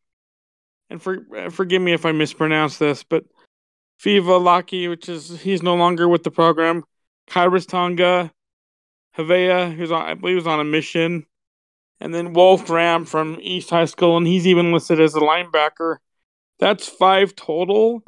and 0.91 1.03
for 1.03 1.51
forgive 1.51 1.83
me 1.83 1.93
if 1.93 2.07
I 2.07 2.13
mispronounce 2.13 2.79
this, 2.79 3.03
but 3.03 3.25
Fiva 4.03 4.41
Laki, 4.41 4.89
which 4.89 5.09
is 5.09 5.41
he's 5.41 5.63
no 5.63 5.75
longer 5.75 6.09
with 6.09 6.23
the 6.23 6.31
program. 6.31 6.85
Khyiris 7.29 7.67
Tonga, 7.67 8.33
Havea, 9.17 9.75
who's 9.75 9.93
on 9.93 10.03
I 10.03 10.15
believe 10.15 10.37
was 10.37 10.47
on 10.47 10.61
a 10.61 10.65
mission, 10.65 11.27
and 12.01 12.15
then 12.15 12.33
Wolf 12.33 12.69
Ram 12.69 13.05
from 13.05 13.39
East 13.41 13.71
High 13.71 13.85
School, 13.87 14.17
and 14.17 14.27
he's 14.27 14.47
even 14.47 14.73
listed 14.73 15.01
as 15.01 15.15
a 15.15 15.21
linebacker. 15.21 15.97
That's 16.59 16.89
five 16.89 17.35
total. 17.35 18.03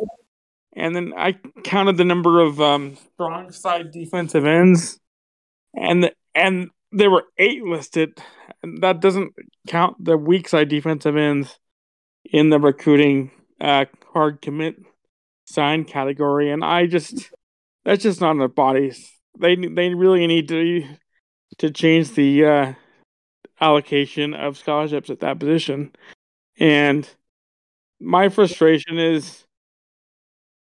And 0.75 0.95
then 0.95 1.15
I 1.17 1.37
counted 1.65 1.97
the 1.97 2.05
number 2.05 2.41
of 2.41 2.61
um, 2.61 2.99
strong 3.15 3.51
side 3.51 3.93
defensive 3.93 4.45
ends, 4.45 5.01
and 5.75 6.11
and 6.35 6.71
there 6.93 7.11
were 7.11 7.25
eight 7.39 7.63
listed. 7.63 8.19
That 8.81 9.01
doesn't 9.01 9.33
count 9.67 10.05
the 10.05 10.19
weak 10.19 10.49
side 10.49 10.69
defensive 10.69 11.17
ends 11.17 11.59
in 12.25 12.51
the 12.51 12.59
recruiting 12.59 13.31
uh, 13.61 13.87
hard 14.13 14.43
commit 14.43 14.77
sign 15.47 15.85
category. 15.85 16.51
And 16.51 16.65
I 16.65 16.87
just 16.87 17.31
that's 17.85 18.03
just 18.03 18.21
not 18.21 18.33
enough 18.33 18.55
bodies. 18.55 19.11
They 19.39 19.57
they 19.57 19.95
really 19.95 20.27
need 20.27 20.49
to 20.49 20.85
to 21.59 21.71
change 21.71 22.13
the 22.13 22.45
uh, 22.45 22.73
allocation 23.61 24.35
of 24.35 24.59
scholarships 24.59 25.11
at 25.11 25.21
that 25.21 25.39
position. 25.39 25.93
And 26.59 27.09
my 28.01 28.29
frustration 28.29 28.99
is 28.99 29.47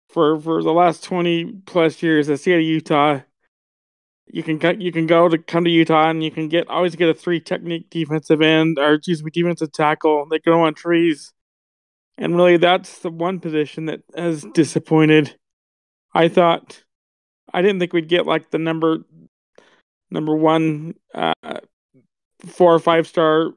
for 0.08 0.38
for 0.40 0.62
the 0.62 0.72
last 0.72 1.04
20 1.04 1.62
plus 1.66 2.02
years 2.02 2.28
at 2.28 2.40
of 2.40 2.62
Utah, 2.62 3.20
you 4.26 4.42
can 4.42 4.80
you 4.80 4.92
can 4.92 5.06
go 5.06 5.28
to 5.28 5.38
come 5.38 5.64
to 5.64 5.70
Utah 5.70 6.08
and 6.10 6.22
you 6.22 6.30
can 6.30 6.48
get 6.48 6.68
always 6.68 6.96
get 6.96 7.08
a 7.08 7.14
three 7.14 7.40
technique 7.40 7.90
defensive 7.90 8.40
end 8.40 8.78
or 8.78 8.94
excuse 8.94 9.22
me 9.22 9.30
defensive 9.30 9.72
tackle. 9.72 10.26
They 10.30 10.38
grow 10.38 10.64
on 10.64 10.74
trees, 10.74 11.32
and 12.18 12.36
really 12.36 12.56
that's 12.56 13.00
the 13.00 13.10
one 13.10 13.40
position 13.40 13.86
that 13.86 14.02
has 14.16 14.44
disappointed. 14.54 15.36
I 16.14 16.28
thought 16.28 16.82
I 17.52 17.62
didn't 17.62 17.80
think 17.80 17.92
we'd 17.92 18.08
get 18.08 18.26
like 18.26 18.50
the 18.50 18.58
number 18.58 18.98
number 20.10 20.36
one 20.36 20.94
uh, 21.14 21.32
four 22.40 22.74
or 22.74 22.78
five 22.78 23.06
star 23.06 23.50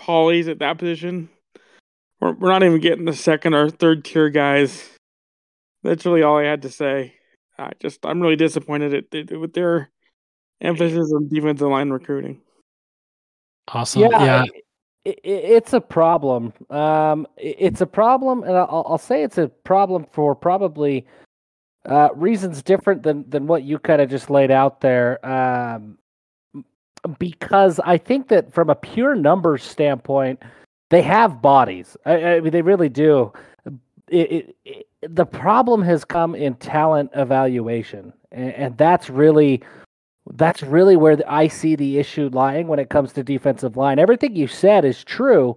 polys 0.00 0.48
at 0.48 0.60
that 0.60 0.78
position. 0.78 1.28
We're, 2.20 2.32
we're 2.32 2.50
not 2.50 2.62
even 2.62 2.80
getting 2.80 3.04
the 3.04 3.14
second 3.14 3.54
or 3.54 3.68
third 3.68 4.04
tier 4.04 4.30
guys. 4.30 4.88
That's 5.82 6.06
really 6.06 6.22
all 6.22 6.38
I 6.38 6.44
had 6.44 6.62
to 6.62 6.70
say. 6.70 7.14
I 7.58 7.72
just 7.80 8.04
I'm 8.06 8.20
really 8.20 8.36
disappointed 8.36 8.94
at, 8.94 9.14
at, 9.14 9.38
with 9.38 9.52
their 9.52 9.90
emphasis 10.60 11.12
on 11.14 11.28
defensive 11.28 11.68
line 11.68 11.90
recruiting. 11.90 12.40
Awesome. 13.68 14.02
Yeah. 14.02 14.24
yeah. 14.24 14.44
It, 14.44 14.64
it, 15.04 15.20
it's 15.24 15.72
a 15.72 15.80
problem. 15.80 16.52
Um, 16.70 17.26
it, 17.36 17.56
it's 17.58 17.80
a 17.80 17.86
problem, 17.86 18.42
and 18.42 18.56
I'll, 18.56 18.84
I'll 18.88 18.98
say 18.98 19.22
it's 19.22 19.38
a 19.38 19.48
problem 19.48 20.06
for 20.12 20.34
probably 20.34 21.06
uh, 21.86 22.10
reasons 22.14 22.62
different 22.62 23.02
than 23.02 23.28
than 23.28 23.46
what 23.46 23.64
you 23.64 23.78
kind 23.78 24.00
of 24.00 24.08
just 24.08 24.30
laid 24.30 24.50
out 24.50 24.80
there. 24.80 25.24
Um, 25.26 25.98
because 27.18 27.80
I 27.80 27.98
think 27.98 28.28
that 28.28 28.52
from 28.52 28.70
a 28.70 28.74
pure 28.74 29.14
numbers 29.14 29.64
standpoint, 29.64 30.40
they 30.90 31.02
have 31.02 31.42
bodies. 31.42 31.96
I, 32.06 32.24
I 32.24 32.40
mean, 32.40 32.52
they 32.52 32.62
really 32.62 32.88
do. 32.88 33.32
It, 34.08 34.56
the 35.00 35.26
problem 35.26 35.82
has 35.82 36.04
come 36.04 36.34
in 36.34 36.54
talent 36.54 37.10
evaluation, 37.14 38.12
and, 38.30 38.52
and, 38.52 38.78
that's 38.78 39.08
really 39.08 39.62
that's 40.34 40.62
really 40.62 40.96
where 40.96 41.18
I 41.26 41.48
see 41.48 41.74
the 41.74 41.98
issue 41.98 42.30
lying 42.32 42.68
when 42.68 42.78
it 42.78 42.90
comes 42.90 43.12
to 43.14 43.22
defensive 43.22 43.76
line. 43.76 43.98
Everything 43.98 44.36
you 44.36 44.46
said 44.46 44.84
is 44.84 45.02
true, 45.04 45.56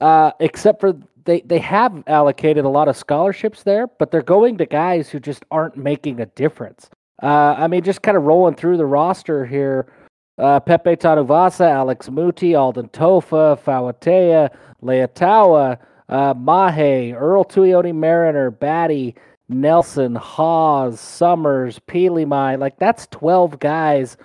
uh, 0.00 0.32
except 0.40 0.80
for 0.80 0.94
they 1.24 1.40
they 1.42 1.58
have 1.58 2.02
allocated 2.06 2.64
a 2.64 2.68
lot 2.68 2.88
of 2.88 2.96
scholarships 2.96 3.62
there, 3.62 3.86
but 3.86 4.10
they're 4.10 4.22
going 4.22 4.58
to 4.58 4.66
guys 4.66 5.08
who 5.08 5.18
just 5.18 5.44
aren't 5.50 5.76
making 5.76 6.20
a 6.20 6.26
difference. 6.26 6.90
Uh, 7.22 7.54
I 7.58 7.66
mean, 7.66 7.82
just 7.82 8.02
kind 8.02 8.16
of 8.16 8.24
rolling 8.24 8.54
through 8.54 8.76
the 8.76 8.86
roster 8.86 9.44
here 9.44 9.90
uh, 10.38 10.60
Pepe 10.60 10.96
Tanuvasa, 10.96 11.68
Alex 11.68 12.08
Muti, 12.10 12.54
Alden 12.54 12.88
Tofa, 12.90 13.58
Fauatea, 13.64 14.50
Leiataua, 14.82 15.78
uh, 16.08 16.34
Mahe, 16.34 17.12
Earl 17.12 17.44
Tuioti 17.44 17.94
Mariner, 17.94 18.50
Batty, 18.50 19.14
Nelson, 19.48 20.14
Haws, 20.14 21.00
Summers, 21.00 21.78
Peelimai. 21.88 22.58
Like, 22.58 22.78
that's 22.78 23.06
12 23.08 23.58
guys 23.58 24.16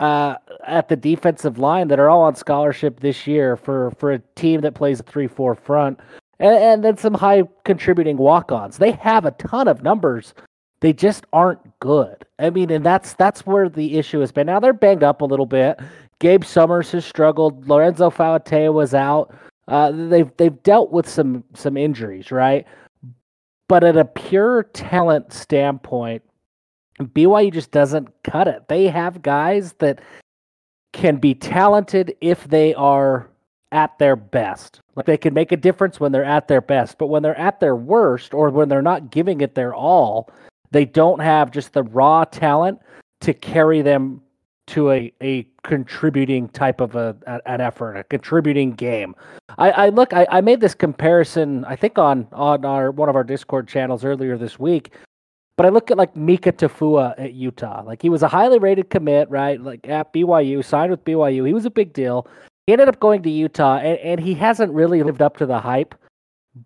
uh, 0.00 0.36
at 0.66 0.88
the 0.88 0.96
defensive 0.96 1.58
line 1.58 1.88
that 1.88 1.98
are 2.00 2.08
all 2.08 2.22
on 2.22 2.34
scholarship 2.34 3.00
this 3.00 3.26
year 3.26 3.56
for, 3.56 3.90
for 3.92 4.12
a 4.12 4.18
team 4.36 4.60
that 4.62 4.74
plays 4.74 5.00
a 5.00 5.04
3 5.04 5.26
4 5.26 5.54
front. 5.54 6.00
And, 6.38 6.56
and 6.56 6.84
then 6.84 6.96
some 6.96 7.14
high 7.14 7.44
contributing 7.64 8.16
walk 8.16 8.52
ons. 8.52 8.78
They 8.78 8.92
have 8.92 9.24
a 9.24 9.32
ton 9.32 9.68
of 9.68 9.82
numbers 9.82 10.34
they 10.80 10.92
just 10.92 11.26
aren't 11.32 11.78
good. 11.80 12.24
I 12.38 12.50
mean, 12.50 12.70
and 12.70 12.84
that's 12.84 13.14
that's 13.14 13.46
where 13.46 13.68
the 13.68 13.98
issue 13.98 14.20
has 14.20 14.32
been. 14.32 14.46
Now 14.46 14.60
they're 14.60 14.72
banged 14.72 15.02
up 15.02 15.20
a 15.22 15.24
little 15.24 15.46
bit. 15.46 15.80
Gabe 16.20 16.44
Summers 16.44 16.92
has 16.92 17.04
struggled. 17.04 17.68
Lorenzo 17.68 18.10
Fauatea 18.10 18.72
was 18.72 18.94
out. 18.94 19.34
Uh, 19.66 19.90
they've 19.92 20.30
they've 20.36 20.62
dealt 20.62 20.92
with 20.92 21.08
some 21.08 21.44
some 21.54 21.76
injuries, 21.76 22.30
right? 22.30 22.66
But 23.68 23.84
at 23.84 23.96
a 23.96 24.04
pure 24.04 24.64
talent 24.64 25.32
standpoint, 25.32 26.22
BYU 27.00 27.52
just 27.52 27.70
doesn't 27.70 28.08
cut 28.24 28.48
it. 28.48 28.68
They 28.68 28.88
have 28.88 29.22
guys 29.22 29.74
that 29.74 30.00
can 30.92 31.16
be 31.16 31.34
talented 31.34 32.16
if 32.20 32.44
they 32.44 32.74
are 32.74 33.28
at 33.70 33.98
their 33.98 34.16
best. 34.16 34.80
Like 34.96 35.06
they 35.06 35.16
can 35.16 35.34
make 35.34 35.52
a 35.52 35.56
difference 35.56 36.00
when 36.00 36.12
they're 36.12 36.24
at 36.24 36.48
their 36.48 36.60
best, 36.60 36.98
but 36.98 37.08
when 37.08 37.22
they're 37.22 37.38
at 37.38 37.60
their 37.60 37.76
worst 37.76 38.34
or 38.34 38.50
when 38.50 38.68
they're 38.68 38.82
not 38.82 39.10
giving 39.10 39.40
it 39.42 39.54
their 39.54 39.74
all, 39.74 40.30
they 40.70 40.84
don't 40.84 41.20
have 41.20 41.50
just 41.50 41.72
the 41.72 41.82
raw 41.82 42.24
talent 42.24 42.80
to 43.20 43.34
carry 43.34 43.82
them 43.82 44.22
to 44.68 44.90
a, 44.90 45.12
a 45.22 45.46
contributing 45.62 46.48
type 46.48 46.80
of 46.80 46.94
a, 46.94 47.16
an 47.46 47.60
effort, 47.60 47.96
a 47.96 48.04
contributing 48.04 48.72
game. 48.72 49.14
I, 49.58 49.70
I 49.70 49.88
look, 49.88 50.12
I, 50.12 50.26
I 50.30 50.40
made 50.40 50.60
this 50.60 50.74
comparison, 50.74 51.64
I 51.64 51.76
think 51.76 51.98
on 51.98 52.28
on 52.32 52.64
our 52.64 52.90
one 52.90 53.08
of 53.08 53.16
our 53.16 53.24
Discord 53.24 53.68
channels 53.68 54.04
earlier 54.04 54.36
this 54.36 54.58
week. 54.58 54.92
But 55.56 55.66
I 55.66 55.70
look 55.70 55.90
at 55.90 55.96
like 55.96 56.14
Mika 56.14 56.52
Tafua 56.52 57.14
at 57.18 57.34
Utah. 57.34 57.82
Like 57.84 58.00
he 58.00 58.08
was 58.08 58.22
a 58.22 58.28
highly 58.28 58.58
rated 58.58 58.90
commit, 58.90 59.28
right? 59.28 59.60
Like 59.60 59.88
at 59.88 60.12
BYU, 60.12 60.64
signed 60.64 60.92
with 60.92 61.04
BYU. 61.04 61.46
He 61.46 61.52
was 61.52 61.64
a 61.64 61.70
big 61.70 61.92
deal. 61.92 62.28
He 62.66 62.72
ended 62.72 62.88
up 62.88 63.00
going 63.00 63.22
to 63.22 63.30
Utah, 63.30 63.78
and, 63.78 63.98
and 63.98 64.20
he 64.20 64.34
hasn't 64.34 64.72
really 64.72 65.02
lived 65.02 65.22
up 65.22 65.36
to 65.38 65.46
the 65.46 65.58
hype. 65.58 65.94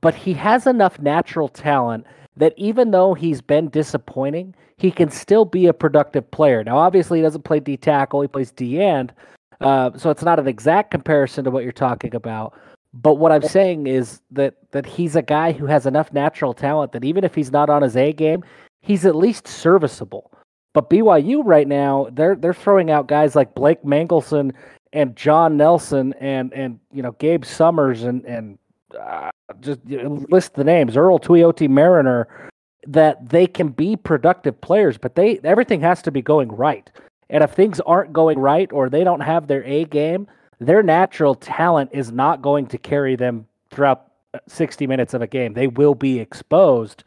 But 0.00 0.14
he 0.14 0.34
has 0.34 0.66
enough 0.66 0.98
natural 0.98 1.48
talent 1.48 2.06
that 2.36 2.54
even 2.56 2.90
though 2.90 3.14
he's 3.14 3.40
been 3.40 3.68
disappointing, 3.68 4.54
he 4.82 4.90
can 4.90 5.10
still 5.10 5.44
be 5.44 5.68
a 5.68 5.72
productive 5.72 6.28
player. 6.32 6.64
Now, 6.64 6.76
obviously, 6.76 7.20
he 7.20 7.22
doesn't 7.22 7.44
play 7.44 7.60
D 7.60 7.76
tackle; 7.76 8.20
he 8.20 8.26
plays 8.26 8.50
D 8.50 8.80
end. 8.80 9.12
Uh, 9.60 9.96
so 9.96 10.10
it's 10.10 10.24
not 10.24 10.40
an 10.40 10.48
exact 10.48 10.90
comparison 10.90 11.44
to 11.44 11.52
what 11.52 11.62
you're 11.62 11.70
talking 11.70 12.16
about. 12.16 12.52
But 12.92 13.14
what 13.14 13.30
I'm 13.30 13.42
saying 13.42 13.86
is 13.86 14.20
that 14.32 14.56
that 14.72 14.84
he's 14.84 15.14
a 15.14 15.22
guy 15.22 15.52
who 15.52 15.66
has 15.66 15.86
enough 15.86 16.12
natural 16.12 16.52
talent 16.52 16.90
that 16.92 17.04
even 17.04 17.22
if 17.22 17.32
he's 17.32 17.52
not 17.52 17.70
on 17.70 17.82
his 17.82 17.96
A 17.96 18.12
game, 18.12 18.42
he's 18.80 19.06
at 19.06 19.14
least 19.14 19.46
serviceable. 19.46 20.32
But 20.74 20.90
BYU 20.90 21.42
right 21.44 21.68
now, 21.68 22.08
they're 22.10 22.34
they're 22.34 22.52
throwing 22.52 22.90
out 22.90 23.06
guys 23.06 23.36
like 23.36 23.54
Blake 23.54 23.84
Mangelson 23.84 24.52
and 24.92 25.14
John 25.14 25.56
Nelson 25.56 26.12
and 26.14 26.52
and 26.52 26.80
you 26.92 27.02
know 27.02 27.12
Gabe 27.12 27.44
Summers 27.44 28.02
and 28.02 28.24
and 28.24 28.58
uh, 29.00 29.30
just 29.60 29.78
you 29.86 30.02
know, 30.02 30.26
list 30.28 30.54
the 30.54 30.64
names 30.64 30.96
Earl 30.96 31.20
Tuioti 31.20 31.68
Mariner 31.68 32.50
that 32.86 33.28
they 33.28 33.46
can 33.46 33.68
be 33.68 33.96
productive 33.96 34.60
players, 34.60 34.98
but 34.98 35.14
they 35.14 35.38
everything 35.44 35.80
has 35.80 36.02
to 36.02 36.10
be 36.10 36.22
going 36.22 36.48
right. 36.48 36.90
And 37.30 37.42
if 37.42 37.52
things 37.52 37.80
aren't 37.80 38.12
going 38.12 38.38
right 38.38 38.70
or 38.72 38.88
they 38.88 39.04
don't 39.04 39.20
have 39.20 39.46
their 39.46 39.64
A 39.64 39.84
game, 39.84 40.26
their 40.58 40.82
natural 40.82 41.34
talent 41.34 41.90
is 41.92 42.12
not 42.12 42.42
going 42.42 42.66
to 42.68 42.78
carry 42.78 43.16
them 43.16 43.46
throughout 43.70 44.10
uh, 44.34 44.38
60 44.46 44.86
minutes 44.86 45.14
of 45.14 45.22
a 45.22 45.26
game. 45.26 45.54
They 45.54 45.66
will 45.66 45.94
be 45.94 46.20
exposed. 46.20 47.04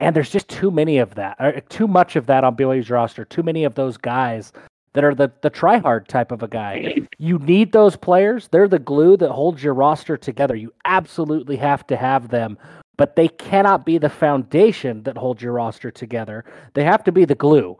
And 0.00 0.16
there's 0.16 0.30
just 0.30 0.48
too 0.48 0.70
many 0.70 0.98
of 0.98 1.14
that, 1.16 1.36
uh, 1.38 1.60
too 1.68 1.86
much 1.86 2.16
of 2.16 2.26
that 2.26 2.44
on 2.44 2.56
BYU's 2.56 2.88
roster, 2.88 3.24
too 3.24 3.42
many 3.42 3.64
of 3.64 3.74
those 3.74 3.96
guys 3.98 4.52
that 4.94 5.04
are 5.04 5.14
the, 5.14 5.30
the 5.42 5.50
try 5.50 5.76
hard 5.76 6.08
type 6.08 6.32
of 6.32 6.42
a 6.42 6.48
guy. 6.48 6.96
You 7.18 7.38
need 7.38 7.72
those 7.72 7.96
players. 7.96 8.48
They're 8.48 8.68
the 8.68 8.78
glue 8.78 9.18
that 9.18 9.30
holds 9.30 9.62
your 9.62 9.74
roster 9.74 10.16
together. 10.16 10.54
You 10.54 10.72
absolutely 10.86 11.56
have 11.56 11.86
to 11.88 11.96
have 11.96 12.28
them, 12.28 12.56
but 12.96 13.16
they 13.16 13.28
cannot 13.28 13.84
be 13.84 13.98
the 13.98 14.08
foundation 14.08 15.02
that 15.02 15.18
holds 15.18 15.42
your 15.42 15.52
roster 15.52 15.90
together. 15.90 16.44
They 16.74 16.84
have 16.84 17.04
to 17.04 17.12
be 17.12 17.24
the 17.24 17.34
glue. 17.34 17.76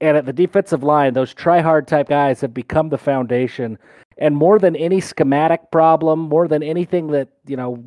And 0.00 0.16
at 0.16 0.26
the 0.26 0.32
defensive 0.32 0.82
line, 0.82 1.14
those 1.14 1.34
try 1.34 1.60
hard 1.60 1.88
type 1.88 2.08
guys 2.08 2.40
have 2.40 2.54
become 2.54 2.88
the 2.88 2.98
foundation. 2.98 3.78
And 4.16 4.36
more 4.36 4.58
than 4.58 4.76
any 4.76 5.00
schematic 5.00 5.70
problem, 5.70 6.20
more 6.20 6.46
than 6.46 6.62
anything 6.62 7.08
that, 7.08 7.28
you 7.46 7.56
know, 7.56 7.82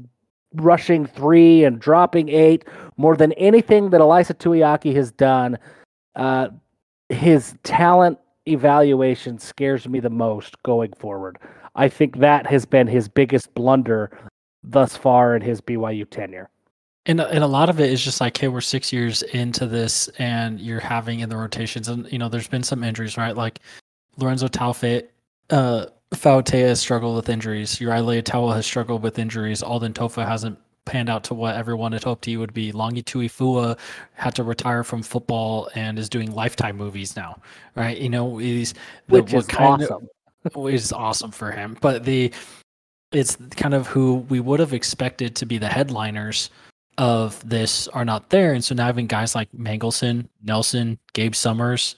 rushing 0.55 1.05
three 1.05 1.63
and 1.63 1.79
dropping 1.79 2.29
eight, 2.29 2.65
more 2.97 3.15
than 3.15 3.31
anything 3.33 3.91
that 3.91 4.01
Ilaisa 4.01 4.35
Tuiaki 4.35 4.93
has 4.95 5.11
done, 5.11 5.57
uh, 6.15 6.49
his 7.09 7.55
talent 7.63 8.17
evaluation 8.47 9.39
scares 9.39 9.87
me 9.87 9.99
the 9.99 10.09
most 10.09 10.61
going 10.63 10.91
forward. 10.93 11.37
I 11.75 11.87
think 11.87 12.17
that 12.17 12.47
has 12.47 12.65
been 12.65 12.87
his 12.87 13.07
biggest 13.07 13.53
blunder 13.53 14.11
thus 14.63 14.97
far 14.97 15.35
in 15.35 15.41
his 15.41 15.61
BYU 15.61 16.09
tenure. 16.09 16.49
And 17.07 17.19
and 17.19 17.43
a 17.43 17.47
lot 17.47 17.69
of 17.69 17.79
it 17.79 17.91
is 17.91 18.03
just 18.03 18.21
like, 18.21 18.37
hey, 18.37 18.47
we're 18.47 18.61
six 18.61 18.93
years 18.93 19.23
into 19.23 19.65
this, 19.65 20.07
and 20.19 20.59
you're 20.59 20.79
having 20.79 21.21
in 21.21 21.29
the 21.29 21.37
rotations, 21.37 21.87
and 21.87 22.11
you 22.11 22.19
know, 22.19 22.29
there's 22.29 22.47
been 22.47 22.63
some 22.63 22.83
injuries, 22.83 23.17
right? 23.17 23.35
Like 23.35 23.59
Lorenzo 24.17 24.47
Taufe, 24.47 25.07
uh, 25.49 25.85
Fauatea 26.13 26.67
has 26.67 26.79
struggled 26.79 27.15
with 27.15 27.29
injuries. 27.29 27.79
Uri 27.81 27.99
Leiataua 27.99 28.55
has 28.55 28.65
struggled 28.65 29.01
with 29.01 29.17
injuries. 29.17 29.63
Alden 29.63 29.93
Tofa 29.93 30.25
hasn't 30.25 30.59
panned 30.85 31.09
out 31.09 31.23
to 31.23 31.33
what 31.33 31.55
everyone 31.55 31.91
had 31.91 32.03
hoped 32.03 32.25
he 32.25 32.37
would 32.37 32.53
be. 32.53 32.71
Langi 32.71 33.03
Tuifua 33.03 33.77
had 34.13 34.35
to 34.35 34.43
retire 34.43 34.83
from 34.83 35.01
football 35.01 35.69
and 35.75 35.97
is 35.97 36.09
doing 36.09 36.31
lifetime 36.33 36.75
movies 36.75 37.15
now, 37.15 37.39
right? 37.75 37.97
You 37.97 38.09
know, 38.09 38.37
he's 38.37 38.73
the, 39.07 39.21
which 39.21 39.33
is 39.33 39.47
awesome. 39.57 40.07
Of, 40.43 40.73
is 40.73 40.91
awesome 40.91 41.29
for 41.29 41.51
him, 41.51 41.77
but 41.81 42.03
the 42.03 42.33
it's 43.11 43.37
kind 43.51 43.75
of 43.75 43.85
who 43.85 44.25
we 44.27 44.39
would 44.39 44.59
have 44.59 44.73
expected 44.73 45.35
to 45.35 45.45
be 45.45 45.59
the 45.59 45.67
headliners 45.67 46.49
of 47.01 47.47
this 47.49 47.87
are 47.89 48.05
not 48.05 48.29
there. 48.29 48.53
And 48.53 48.63
so 48.63 48.75
now 48.75 48.85
having 48.85 49.07
guys 49.07 49.33
like 49.33 49.51
Mangelson, 49.53 50.29
Nelson, 50.43 50.99
Gabe 51.13 51.33
Summers, 51.33 51.95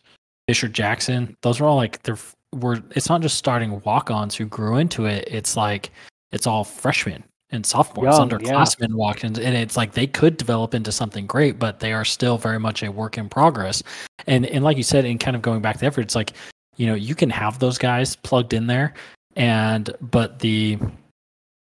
Fisher 0.47 0.69
Jackson, 0.69 1.35
those 1.41 1.59
are 1.59 1.65
all 1.65 1.75
like 1.75 2.01
they're 2.03 2.17
were 2.53 2.81
it's 2.91 3.09
not 3.09 3.21
just 3.21 3.37
starting 3.37 3.81
walk-ons 3.81 4.33
who 4.35 4.45
grew 4.45 4.77
into 4.77 5.05
it. 5.05 5.27
It's 5.29 5.57
like 5.57 5.91
it's 6.31 6.47
all 6.47 6.63
freshmen 6.63 7.21
and 7.49 7.65
sophomores, 7.65 8.17
Young, 8.17 8.29
underclassmen 8.29 8.89
yeah. 8.89 8.95
walk 8.95 9.25
in, 9.25 9.37
and 9.39 9.57
it's 9.57 9.75
like 9.75 9.91
they 9.91 10.07
could 10.07 10.37
develop 10.37 10.73
into 10.73 10.91
something 10.91 11.27
great, 11.27 11.59
but 11.59 11.81
they 11.81 11.91
are 11.91 12.05
still 12.05 12.37
very 12.37 12.59
much 12.59 12.81
a 12.81 12.89
work 12.89 13.17
in 13.17 13.27
progress. 13.27 13.83
And 14.25 14.45
and 14.45 14.63
like 14.63 14.77
you 14.77 14.83
said, 14.83 15.03
in 15.03 15.17
kind 15.17 15.35
of 15.35 15.41
going 15.41 15.61
back 15.61 15.79
to 15.79 15.85
effort, 15.85 16.01
it's 16.01 16.15
like 16.15 16.31
you 16.77 16.87
know 16.87 16.95
you 16.95 17.13
can 17.13 17.29
have 17.29 17.59
those 17.59 17.77
guys 17.77 18.15
plugged 18.15 18.53
in 18.53 18.67
there, 18.67 18.93
and 19.35 19.93
but 19.99 20.39
the 20.39 20.77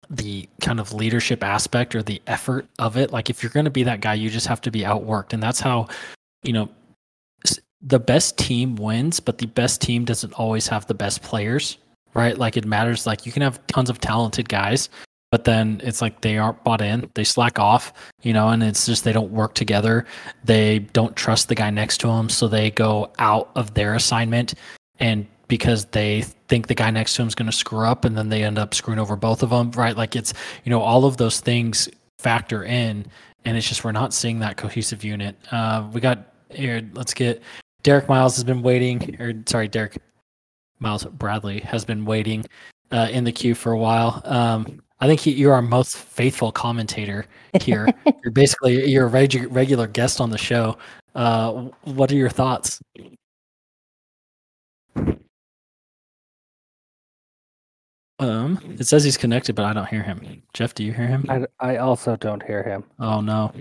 the 0.10 0.48
kind 0.62 0.80
of 0.80 0.94
leadership 0.94 1.44
aspect 1.44 1.96
or 1.96 2.04
the 2.04 2.22
effort 2.28 2.68
of 2.80 2.98
it. 2.98 3.12
Like 3.12 3.30
if 3.30 3.42
you're 3.42 3.52
going 3.52 3.66
to 3.66 3.72
be 3.72 3.84
that 3.84 4.02
guy, 4.02 4.14
you 4.14 4.30
just 4.30 4.48
have 4.48 4.62
to 4.62 4.72
be 4.72 4.82
outworked, 4.82 5.34
and 5.34 5.42
that's 5.42 5.60
how 5.60 5.88
you 6.44 6.54
know 6.54 6.70
the 7.82 8.00
best 8.00 8.38
team 8.38 8.76
wins, 8.76 9.20
but 9.20 9.38
the 9.38 9.48
best 9.48 9.82
team 9.82 10.06
doesn't 10.06 10.34
always 10.34 10.68
have 10.68 10.88
the 10.88 10.94
best 10.94 11.22
players, 11.22 11.78
right? 12.14 12.38
Like 12.38 12.56
it 12.56 12.66
matters. 12.66 13.06
Like 13.06 13.26
you 13.26 13.32
can 13.32 13.42
have 13.42 13.66
tons 13.68 13.90
of 13.90 14.00
talented 14.00 14.48
guys, 14.48 14.90
but 15.32 15.44
then 15.44 15.82
it's 15.84 16.02
like 16.02 16.22
they 16.22 16.38
aren't 16.38 16.64
bought 16.64 16.82
in, 16.82 17.10
they 17.16 17.26
slack 17.26 17.60
off, 17.60 17.92
you 18.22 18.32
know, 18.34 18.50
and 18.50 18.64
it's 18.64 18.86
just 18.86 19.04
they 19.04 19.12
don't 19.12 19.32
work 19.32 19.54
together. 19.54 20.06
They 20.46 20.80
don't 20.80 21.16
trust 21.16 21.50
the 21.50 21.56
guy 21.56 21.72
next 21.72 21.98
to 22.00 22.08
them, 22.08 22.30
so 22.30 22.48
they 22.48 22.72
go 22.72 23.12
out 23.20 23.52
of 23.56 23.74
their 23.74 23.96
assignment 23.96 24.54
and 25.00 25.28
because 25.48 25.86
they 25.86 26.22
think 26.48 26.68
the 26.68 26.76
guy 26.76 26.90
next 26.90 27.16
to 27.16 27.22
him 27.22 27.28
is 27.28 27.36
going 27.36 27.50
to 27.50 27.56
screw 27.56 27.86
up 27.86 28.06
and 28.06 28.18
then 28.18 28.30
they 28.30 28.44
end 28.44 28.58
up 28.58 28.74
screwing 28.74 29.00
over 29.00 29.16
both 29.16 29.44
of 29.44 29.50
them, 29.50 29.72
right? 29.72 29.96
Like 29.96 30.16
it's, 30.16 30.34
you 30.64 30.70
know, 30.70 30.82
all 30.82 31.06
of 31.06 31.18
those 31.18 31.40
things 31.40 31.90
factor 32.18 32.64
in 32.64 33.06
and 33.46 33.58
it's 33.58 33.68
just 33.68 33.84
we're 33.84 33.92
not 33.92 34.14
seeing 34.14 34.40
that 34.40 34.58
cohesive 34.58 35.04
unit. 35.04 35.36
Uh, 35.52 35.88
we 35.92 36.02
got 36.02 36.34
here, 36.50 36.82
let's 36.94 37.14
get 37.14 37.42
Derek 37.84 38.08
Miles 38.08 38.36
has 38.36 38.44
been 38.44 38.62
waiting, 38.62 39.20
or 39.20 39.34
sorry, 39.46 39.68
Derek 39.68 39.98
Miles 40.80 41.04
Bradley 41.06 41.60
has 41.60 41.84
been 41.84 42.06
waiting 42.06 42.46
uh, 42.92 43.10
in 43.12 43.24
the 43.24 43.32
queue 43.32 43.56
for 43.56 43.74
a 43.74 43.78
while. 43.78 44.22
Um, 44.24 44.82
I 45.00 45.08
think 45.08 45.20
he, 45.20 45.32
you're 45.32 45.54
our 45.54 45.62
most 45.62 45.98
faithful 45.98 46.52
commentator 46.52 47.26
here. 47.62 47.88
you're 48.24 48.32
basically 48.32 48.90
you're 48.90 49.06
a 49.06 49.10
reg- 49.10 49.52
regular 49.52 49.88
guest 49.88 50.22
on 50.22 50.30
the 50.30 50.38
show. 50.38 50.78
Uh, 51.14 51.70
what 51.84 52.12
are 52.12 52.16
your 52.16 52.30
thoughts? 52.30 52.80
Um, 58.24 58.78
it 58.80 58.88
says 58.88 59.04
he's 59.04 59.18
connected, 59.18 59.54
but 59.54 59.66
I 59.66 59.74
don't 59.74 59.88
hear 59.88 60.02
him. 60.02 60.42
Jeff, 60.54 60.74
do 60.74 60.86
you 60.86 60.94
hear 60.94 61.08
him? 61.08 61.26
I, 61.28 61.46
I 61.60 61.78
also 61.78 62.16
don't 62.16 62.42
hear 62.42 62.64
him. 62.64 62.86
Oh 62.98 63.20
no. 63.20 63.52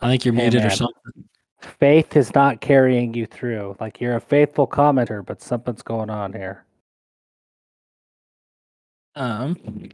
I 0.00 0.08
think 0.08 0.26
you're 0.26 0.34
hey, 0.34 0.42
muted 0.42 0.60
man. 0.60 0.66
or 0.66 0.74
something. 0.74 1.24
Faith 1.60 2.16
is 2.16 2.34
not 2.34 2.60
carrying 2.60 3.14
you 3.14 3.24
through. 3.24 3.76
Like 3.80 3.98
you're 3.98 4.16
a 4.16 4.20
faithful 4.20 4.66
commenter, 4.66 5.24
but 5.24 5.40
something's 5.40 5.80
going 5.80 6.10
on 6.10 6.34
here. 6.34 6.66
Um, 9.14 9.88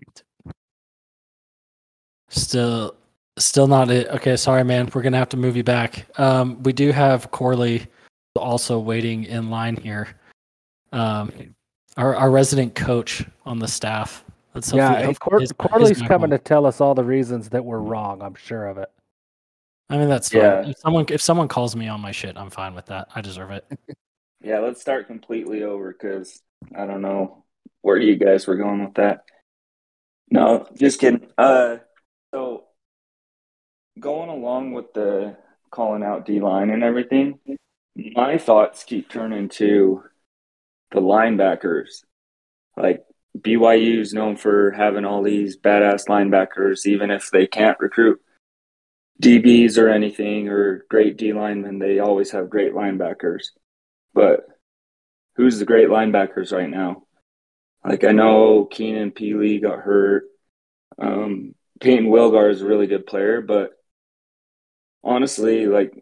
still, 2.29 2.97
still 3.39 3.69
not 3.69 3.93
it. 3.93 4.09
Okay, 4.09 4.37
sorry, 4.37 4.65
man. 4.65 4.91
We're 4.93 5.03
gonna 5.03 5.19
have 5.19 5.29
to 5.29 5.37
move 5.37 5.57
you 5.57 5.63
back. 5.63 6.07
Um, 6.19 6.61
we 6.65 6.73
do 6.73 6.91
have 6.91 7.31
Corley 7.31 7.87
also 8.35 8.81
waiting 8.81 9.23
in 9.23 9.51
line 9.51 9.77
here. 9.77 10.09
Um, 10.91 11.55
our 11.97 12.15
our 12.17 12.31
resident 12.31 12.75
coach 12.75 13.25
on 13.45 13.59
the 13.59 13.69
staff. 13.69 14.25
Let's 14.55 14.73
yeah, 14.73 15.13
Cor- 15.15 15.41
his, 15.41 15.53
Corley's 15.53 15.99
his 15.99 16.07
coming 16.07 16.31
to 16.31 16.39
tell 16.39 16.67
us 16.67 16.81
all 16.81 16.95
the 16.95 17.05
reasons 17.05 17.49
that 17.51 17.65
we're 17.65 17.79
wrong. 17.79 18.21
I'm 18.21 18.35
sure 18.35 18.67
of 18.67 18.79
it. 18.79 18.91
I 19.89 19.97
mean, 19.97 20.09
that's 20.09 20.29
fine. 20.29 20.43
Yeah. 20.43 20.69
If 20.69 20.79
someone 20.79 21.07
if 21.09 21.21
someone 21.21 21.49
calls 21.49 21.75
me 21.75 21.89
on 21.89 22.01
my 22.01 22.13
shit, 22.13 22.37
I'm 22.37 22.51
fine 22.51 22.75
with 22.75 22.87
that. 22.87 23.09
I 23.15 23.21
deserve 23.21 23.51
it. 23.51 23.65
yeah, 24.43 24.59
let's 24.59 24.81
start 24.81 25.07
completely 25.07 25.63
over 25.63 25.93
because 25.93 26.43
I 26.77 26.87
don't 26.87 27.03
know 27.03 27.45
where 27.81 27.97
you 27.97 28.17
guys 28.17 28.47
were 28.47 28.57
going 28.57 28.85
with 28.85 28.95
that. 28.95 29.25
No, 30.31 30.67
just 30.79 31.01
kidding. 31.01 31.27
Uh, 31.37 31.79
so 32.33 32.65
going 33.99 34.31
along 34.31 34.73
with 34.73 34.93
the 34.95 35.37
calling 35.71 36.03
out 36.03 36.27
D 36.27 36.41
line 36.41 36.71
and 36.71 36.83
everything, 36.83 37.39
my 37.97 38.39
thoughts 38.39 38.85
keep 38.85 39.11
turning 39.11 39.49
to 39.51 40.05
the 40.93 41.01
linebackers. 41.01 42.05
Like 42.77 43.05
BYU 43.37 44.01
is 44.01 44.13
known 44.13 44.37
for 44.37 44.71
having 44.73 45.05
all 45.05 45.23
these 45.23 45.59
badass 45.59 46.07
linebackers, 46.09 46.87
even 46.87 47.11
if 47.11 47.31
they 47.31 47.47
can't 47.47 47.81
recruit 47.81 48.21
DBs 49.21 49.79
or 49.79 49.89
anything 49.89 50.49
or 50.49 50.85
great 50.89 51.17
D 51.17 51.33
linemen, 51.33 51.79
they 51.79 51.99
always 51.99 52.31
have 52.33 52.51
great 52.51 52.73
linebackers. 52.73 53.47
But 54.15 54.47
who's 55.37 55.59
the 55.59 55.65
great 55.65 55.89
linebackers 55.89 56.53
right 56.53 56.69
now? 56.69 57.05
Like 57.85 58.05
I 58.05 58.13
know 58.13 58.65
Keenan 58.65 59.11
Pili 59.11 59.61
got 59.61 59.81
hurt. 59.81 60.25
Um, 60.99 61.55
Payton 61.81 62.07
Wilgar 62.07 62.51
is 62.51 62.63
a 62.63 62.67
really 62.67 62.87
good 62.87 63.07
player, 63.07 63.41
but 63.41 63.71
honestly, 65.03 65.67
like 65.67 65.93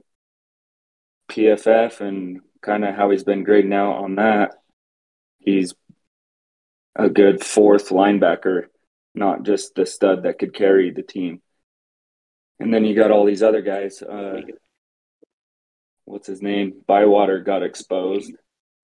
PFF 1.31 2.01
and 2.01 2.41
kind 2.61 2.85
of 2.85 2.95
how 2.95 3.11
he's 3.11 3.25
been 3.25 3.45
grading 3.45 3.73
out 3.73 3.97
on 3.97 4.17
that, 4.17 4.57
he's 5.41 5.75
a 6.97 7.09
good 7.09 7.43
fourth 7.45 7.89
linebacker, 7.91 8.67
not 9.15 9.43
just 9.43 9.75
the 9.75 9.87
stud 9.87 10.23
that 10.23 10.39
could 10.39 10.55
carry 10.55 10.91
the 10.91 11.03
team. 11.03 11.41
And 12.59 12.73
then 12.73 12.85
you 12.85 12.95
got 12.95 13.11
all 13.11 13.25
these 13.25 13.43
other 13.43 13.63
guys. 13.63 14.03
Uh, 14.03 14.43
what's 16.05 16.27
his 16.27 16.43
name? 16.43 16.83
Bywater 16.87 17.41
got 17.41 17.63
exposed 17.63 18.33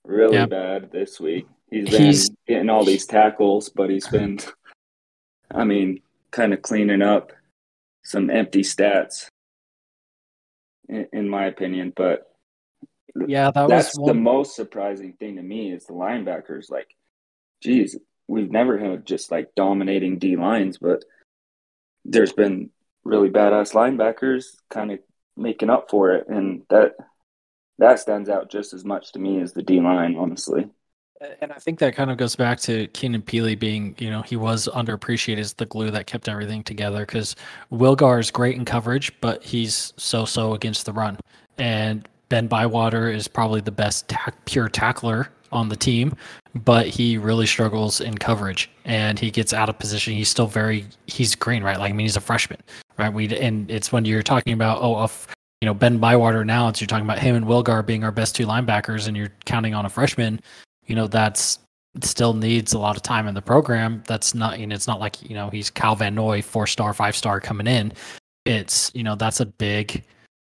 really 0.05 0.37
Yeah. 0.37 0.47
bad 0.47 0.91
this 0.91 1.21
week. 1.21 1.47
He's 1.71 1.91
been 1.91 2.03
He's- 2.03 2.31
getting 2.47 2.71
all 2.71 2.85
these 2.85 3.07
tackles, 3.07 3.69
but 3.69 3.91
he's 3.91 4.09
been, 4.09 4.39
I 5.51 5.65
mean, 5.65 6.01
kind 6.31 6.55
of 6.55 6.63
cleaning 6.63 7.03
up 7.03 7.33
some 8.03 8.31
empty 8.31 8.61
stats, 8.63 9.29
in, 10.89 11.09
in 11.13 11.29
my 11.29 11.47
opinion. 11.47 11.93
But 11.95 12.33
Yeah, 13.27 13.51
that 13.51 13.69
that's 13.69 13.97
was 13.97 14.07
the 14.07 14.15
most 14.15 14.57
surprising 14.57 15.15
thing 15.15 15.37
to 15.37 15.43
me 15.43 15.73
is 15.73 15.87
the 15.87 15.93
linebackers. 15.93 16.71
Like, 16.71 16.89
geez, 17.63 17.97
we've 18.29 18.51
never 18.51 18.79
had 18.79 19.07
just 19.07 19.31
like 19.31 19.55
dominating 19.55 20.19
D 20.19 20.37
lines, 20.37 20.79
but 20.79 21.05
there's 22.05 22.33
been 22.33 22.71
really 23.05 23.31
badass 23.31 23.73
linebackers 23.75 24.47
kind 24.71 24.93
of 24.93 24.99
making 25.37 25.71
up 25.71 25.91
for 25.91 26.13
it, 26.13 26.29
and 26.29 26.63
that 26.71 26.95
that 27.79 27.99
stands 28.01 28.29
out 28.29 28.51
just 28.51 28.73
as 28.73 28.85
much 28.85 29.13
to 29.13 29.19
me 29.19 29.41
as 29.41 29.53
the 29.53 29.63
D 29.63 29.81
line, 29.81 30.17
honestly. 30.17 30.69
And 31.41 31.51
I 31.51 31.59
think 31.59 31.79
that 31.79 31.95
kind 31.95 32.11
of 32.11 32.19
goes 32.19 32.37
back 32.37 32.61
to 32.61 32.89
Keenan 32.89 33.23
Pili 33.23 33.59
being, 33.59 33.95
you 33.99 34.11
know, 34.11 34.21
he 34.21 34.37
was 34.37 34.69
underappreciated 34.75 35.39
as 35.39 35.55
the 35.55 35.65
glue 35.65 35.91
that 35.91 36.07
kept 36.07 36.29
everything 36.29 36.63
together 36.63 37.01
because 37.01 37.37
Wilgar 37.73 38.21
is 38.21 38.31
great 38.31 38.57
in 38.57 38.67
coverage, 38.67 39.19
but 39.23 39.43
he's 39.43 39.95
so 39.97 40.27
so 40.27 40.53
against 40.53 40.85
the 40.85 40.93
run. 40.93 41.19
And 41.57 42.07
Ben 42.29 42.47
Bywater 42.47 43.11
is 43.11 43.29
probably 43.29 43.61
the 43.61 43.71
best 43.71 44.13
pure 44.45 44.69
tackler 44.69 45.29
on 45.53 45.69
the 45.69 45.77
team, 45.77 46.15
but 46.55 46.87
he 46.87 47.17
really 47.19 47.47
struggles 47.47 48.01
in 48.01 48.19
coverage 48.19 48.69
and 48.85 49.19
he 49.19 49.31
gets 49.31 49.53
out 49.53 49.69
of 49.69 49.79
position. 49.79 50.13
He's 50.15 50.29
still 50.29 50.49
very, 50.49 50.87
he's 51.07 51.35
green, 51.35 51.63
right? 51.63 51.79
Like, 51.79 51.91
I 51.91 51.93
mean, 51.93 52.05
he's 52.05 52.17
a 52.17 52.21
freshman, 52.21 52.61
right? 52.99 53.13
We 53.13 53.37
And 53.37 53.71
it's 53.71 53.93
when 53.93 54.05
you're 54.05 54.23
talking 54.23 54.53
about, 54.53 54.83
oh, 54.83 54.97
of, 54.97 55.29
you 55.61 55.67
know, 55.67 55.75
Ben 55.75 55.99
Bywater 55.99 56.45
now, 56.45 56.69
it's 56.69 56.81
you're 56.81 56.89
talking 56.89 57.07
about 57.07 57.19
him 57.19 57.37
and 57.37 57.47
Wilgar 57.47 57.87
being 57.87 58.05
our 58.05 58.13
best 58.13 58.35
two 58.35 58.47
linebackers 58.47 59.07
and 59.07 59.17
you're 59.17 59.33
counting 59.45 59.75
on 59.75 59.87
a 59.87 59.89
freshman 59.89 60.41
you 60.87 60.95
know 60.95 61.07
that's 61.07 61.59
still 62.03 62.35
needs 62.35 62.73
a 62.73 62.79
lot 62.79 62.97
of 62.97 63.03
time 63.03 63.27
in 63.27 63.35
the 63.35 63.43
program 63.43 64.03
that's 64.07 64.35
not 64.35 64.59
you 64.59 64.67
know 64.67 64.75
it's 64.75 64.87
not 64.87 65.01
like 65.01 65.23
you 65.29 65.35
know 65.35 65.51
he's 65.51 65.71
Kyle 65.71 65.97
Van 65.97 66.15
Noy 66.15 66.43
four 66.43 66.67
star 66.67 66.93
five 66.93 67.17
star 67.17 67.41
coming 67.41 67.67
in 67.67 67.93
it's 68.45 68.91
you 68.95 69.03
know 69.03 69.15
that's 69.15 69.41
a 69.41 69.47
big 69.47 70.05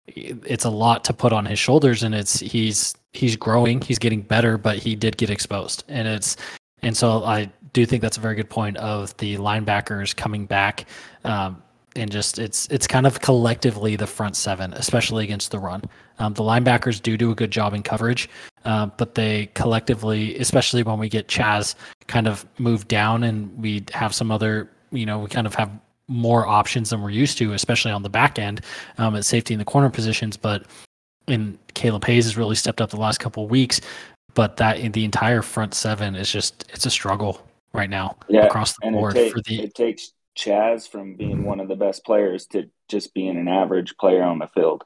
it's 0.07 0.65
a 0.65 0.69
lot 0.69 1.03
to 1.05 1.13
put 1.13 1.33
on 1.33 1.45
his 1.45 1.59
shoulders 1.59 2.03
and 2.03 2.15
it's 2.15 2.39
he's 2.39 2.95
he's 3.13 3.35
growing 3.35 3.81
he's 3.81 3.99
getting 3.99 4.21
better 4.21 4.57
but 4.57 4.77
he 4.77 4.95
did 4.95 5.17
get 5.17 5.29
exposed. 5.29 5.83
And 5.87 6.07
it's 6.07 6.37
and 6.81 6.95
so 6.95 7.23
i 7.23 7.49
do 7.73 7.85
think 7.85 8.01
that's 8.01 8.17
a 8.17 8.21
very 8.21 8.35
good 8.35 8.49
point 8.49 8.77
of 8.77 9.15
the 9.17 9.35
linebackers 9.37 10.15
coming 10.15 10.45
back 10.45 10.85
um, 11.25 11.61
and 11.95 12.11
just 12.11 12.39
it's 12.39 12.67
it's 12.67 12.87
kind 12.87 13.05
of 13.05 13.19
collectively 13.21 13.95
the 13.95 14.07
front 14.07 14.35
seven 14.35 14.73
especially 14.73 15.23
against 15.23 15.51
the 15.51 15.59
run. 15.59 15.83
Um, 16.19 16.33
the 16.33 16.43
linebackers 16.43 17.01
do 17.01 17.17
do 17.17 17.31
a 17.31 17.35
good 17.35 17.51
job 17.51 17.73
in 17.73 17.83
coverage 17.83 18.29
uh, 18.67 18.85
but 18.97 19.15
they 19.15 19.45
collectively, 19.53 20.37
especially 20.39 20.83
when 20.83 20.99
we 20.99 21.07
get 21.07 21.29
Chaz 21.29 21.73
kind 22.07 22.27
of 22.27 22.45
moved 22.59 22.89
down 22.89 23.23
and 23.23 23.57
we 23.57 23.85
have 23.93 24.13
some 24.13 24.29
other, 24.29 24.69
you 24.91 25.05
know, 25.05 25.19
we 25.19 25.29
kind 25.29 25.47
of 25.47 25.55
have 25.55 25.71
more 26.07 26.47
options 26.47 26.89
than 26.89 27.01
we're 27.01 27.09
used 27.09 27.37
to, 27.37 27.53
especially 27.53 27.91
on 27.91 28.03
the 28.03 28.09
back 28.09 28.39
end 28.39 28.61
um, 28.97 29.15
at 29.15 29.25
safety 29.25 29.53
in 29.53 29.59
the 29.59 29.65
corner 29.65 29.89
positions. 29.89 30.37
But 30.37 30.65
in 31.27 31.57
Caleb 31.73 32.05
Hayes 32.05 32.25
has 32.25 32.37
really 32.37 32.55
stepped 32.55 32.81
up 32.81 32.89
the 32.89 32.97
last 32.97 33.19
couple 33.19 33.43
of 33.43 33.49
weeks. 33.49 33.81
But 34.33 34.57
that 34.57 34.79
in 34.79 34.91
the 34.91 35.03
entire 35.03 35.41
front 35.41 35.73
seven 35.73 36.15
is 36.15 36.31
just 36.31 36.69
it's 36.73 36.85
a 36.85 36.91
struggle 36.91 37.41
right 37.73 37.89
now 37.89 38.17
Yeah, 38.29 38.45
across 38.45 38.73
the 38.73 38.87
and 38.87 38.95
it, 38.95 38.99
board 38.99 39.15
take, 39.15 39.31
for 39.31 39.41
the 39.41 39.61
it 39.61 39.75
takes 39.75 40.13
Chaz 40.37 40.87
from 40.87 41.15
being 41.15 41.43
one 41.43 41.59
of 41.59 41.67
the 41.67 41.75
best 41.75 42.05
players 42.05 42.45
to 42.47 42.69
just 42.87 43.13
being 43.13 43.37
an 43.37 43.47
average 43.47 43.97
player 43.97 44.23
on 44.23 44.39
the 44.39 44.47
field. 44.47 44.83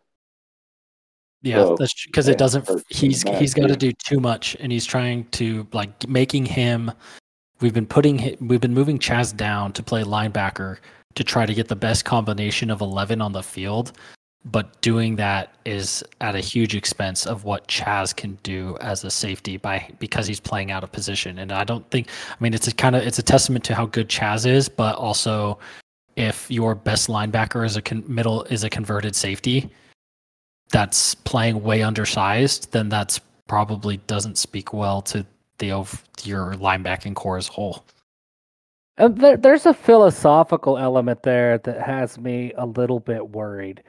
Yeah, 1.44 1.64
So, 1.64 1.76
that's 1.78 2.06
because 2.06 2.28
yeah, 2.28 2.34
it 2.34 2.38
doesn't. 2.38 2.70
He's 2.90 3.24
he's 3.24 3.54
got 3.54 3.68
to 3.68 3.76
do 3.76 3.92
too 3.92 4.20
much, 4.20 4.56
and 4.60 4.72
he's 4.72 4.86
trying 4.86 5.26
to 5.32 5.68
like 5.74 6.08
making 6.08 6.46
him. 6.46 6.92
We've 7.60 7.74
been 7.74 7.88
putting 7.88 8.38
we've 8.40 8.62
been 8.62 8.74
moving 8.74 9.00
Chaz 9.00 9.36
down 9.36 9.74
to 9.74 9.84
play 9.84 10.04
linebacker 10.04 10.78
to 11.16 11.24
try 11.24 11.46
to 11.46 11.54
get 11.54 11.68
the 11.68 11.76
best 11.76 12.06
combination 12.06 12.70
of 12.70 12.82
eleven 12.82 13.22
on 13.22 13.32
the 13.32 13.44
field, 13.44 13.94
but 14.46 14.82
doing 14.82 15.16
that 15.18 15.56
is 15.66 16.04
at 16.20 16.36
a 16.36 16.40
huge 16.40 16.76
expense 16.76 17.26
of 17.26 17.44
what 17.44 17.68
Chaz 17.68 18.16
can 18.16 18.38
do 18.44 18.78
as 18.82 19.04
a 19.04 19.12
safety 19.12 19.58
by 19.58 19.88
because 20.00 20.28
he's 20.28 20.40
playing 20.40 20.72
out 20.72 20.84
of 20.84 20.92
position. 20.92 21.40
And 21.40 21.52
I 21.52 21.64
don't 21.64 21.90
think. 21.92 22.08
I 22.30 22.36
mean, 22.40 22.54
it's 22.54 22.68
a 22.68 22.74
kind 22.74 22.96
of 22.96 23.04
it's 23.04 23.20
a 23.20 23.24
testament 23.24 23.64
to 23.66 23.76
how 23.76 23.86
good 23.86 24.10
Chaz 24.10 24.46
is, 24.46 24.70
but 24.70 24.96
also 24.96 25.60
if 26.16 26.50
your 26.52 26.76
best 26.76 27.08
linebacker 27.08 27.66
is 27.66 27.78
a 27.78 27.82
con- 27.82 28.04
middle 28.08 28.44
is 28.46 28.64
a 28.64 28.70
converted 28.70 29.16
safety 29.16 29.70
that's 30.72 31.16
playing 31.16 31.62
way 31.64 31.82
undersized, 31.84 32.72
then 32.72 32.90
that's 32.90 33.20
probably 33.48 33.98
doesn't 34.08 34.38
speak 34.38 34.74
well 34.74 35.02
to 35.02 35.26
the 35.58 35.68
your 36.24 36.54
linebacking 36.56 37.16
core 37.16 37.38
as 37.38 37.50
a 37.50 37.52
whole. 37.52 37.86
And 38.98 39.18
there, 39.18 39.38
there's 39.38 39.66
a 39.66 39.74
philosophical 39.74 40.78
element 40.78 41.24
there 41.24 41.58
that 41.60 41.82
has 41.82 42.18
me 42.18 42.54
a 42.58 42.66
little 42.66 43.00
bit 43.00 43.30
worried. 43.30 43.84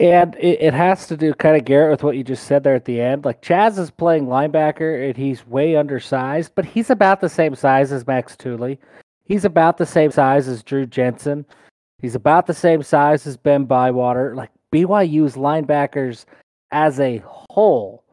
And 0.00 0.34
it, 0.36 0.60
it 0.60 0.74
has 0.74 1.06
to 1.08 1.16
do 1.16 1.34
kind 1.34 1.56
of 1.56 1.64
Garrett 1.64 1.90
with 1.90 2.02
what 2.02 2.16
you 2.16 2.24
just 2.24 2.44
said 2.44 2.62
there 2.62 2.74
at 2.74 2.84
the 2.84 3.00
end. 3.00 3.24
Like 3.24 3.42
Chaz 3.42 3.78
is 3.78 3.90
playing 3.90 4.26
linebacker 4.26 5.08
and 5.08 5.16
he's 5.16 5.46
way 5.46 5.76
undersized, 5.76 6.52
but 6.54 6.64
he's 6.64 6.90
about 6.90 7.20
the 7.20 7.28
same 7.28 7.54
size 7.54 7.92
as 7.92 8.06
Max 8.06 8.36
Tooley. 8.36 8.78
He's 9.24 9.44
about 9.44 9.76
the 9.76 9.86
same 9.86 10.10
size 10.10 10.48
as 10.48 10.62
Drew 10.62 10.86
Jensen. 10.86 11.44
He's 11.98 12.14
about 12.14 12.46
the 12.46 12.54
same 12.54 12.82
size 12.82 13.26
as 13.26 13.36
Ben 13.36 13.64
Bywater. 13.64 14.34
Like 14.34 14.50
BYU's 14.72 15.34
linebackers 15.34 16.24
as 16.70 17.00
a 17.00 17.22
whole 17.26 18.04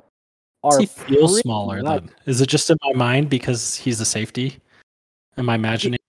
are 0.63 0.71
Does 0.71 0.79
he 0.79 0.85
feel 0.87 1.27
pretty 1.27 1.41
smaller 1.41 1.83
then? 1.83 2.09
Is 2.25 2.41
it 2.41 2.49
just 2.49 2.69
in 2.69 2.77
my 2.83 2.93
mind 2.93 3.29
because 3.29 3.75
he's 3.75 4.01
a 4.01 4.05
safety? 4.05 4.57
Am 5.37 5.49
I 5.49 5.55
imagining? 5.55 5.99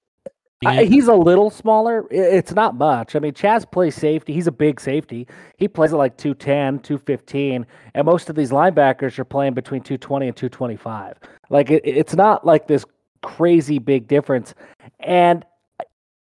I, 0.65 0.85
he's 0.85 1.07
a 1.07 1.15
little 1.15 1.51
smaller. 1.51 2.07
It's 2.11 2.53
not 2.53 2.77
much. 2.77 3.15
I 3.15 3.19
mean, 3.19 3.33
Chaz 3.33 3.71
plays 3.71 3.95
safety. 3.95 4.33
He's 4.33 4.47
a 4.47 4.53
big 4.53 4.81
safety. 4.81 5.27
He 5.59 5.69
plays 5.69 5.93
at 5.93 5.99
like 5.99 6.17
210, 6.17 6.81
215. 6.81 7.67
And 7.95 8.07
most 8.07 8.31
of 8.31 8.37
these 8.37 8.51
linebackers 8.51 9.19
are 9.19 9.25
playing 9.25 9.53
between 9.55 9.83
220 9.83 10.29
and 10.29 10.37
225. 10.37 11.19
Like, 11.51 11.71
it, 11.71 11.83
it's 11.85 12.15
not 12.15 12.47
like 12.47 12.67
this 12.67 12.85
crazy 13.23 13.79
big 13.79 14.09
difference. 14.09 14.55
And 15.01 15.45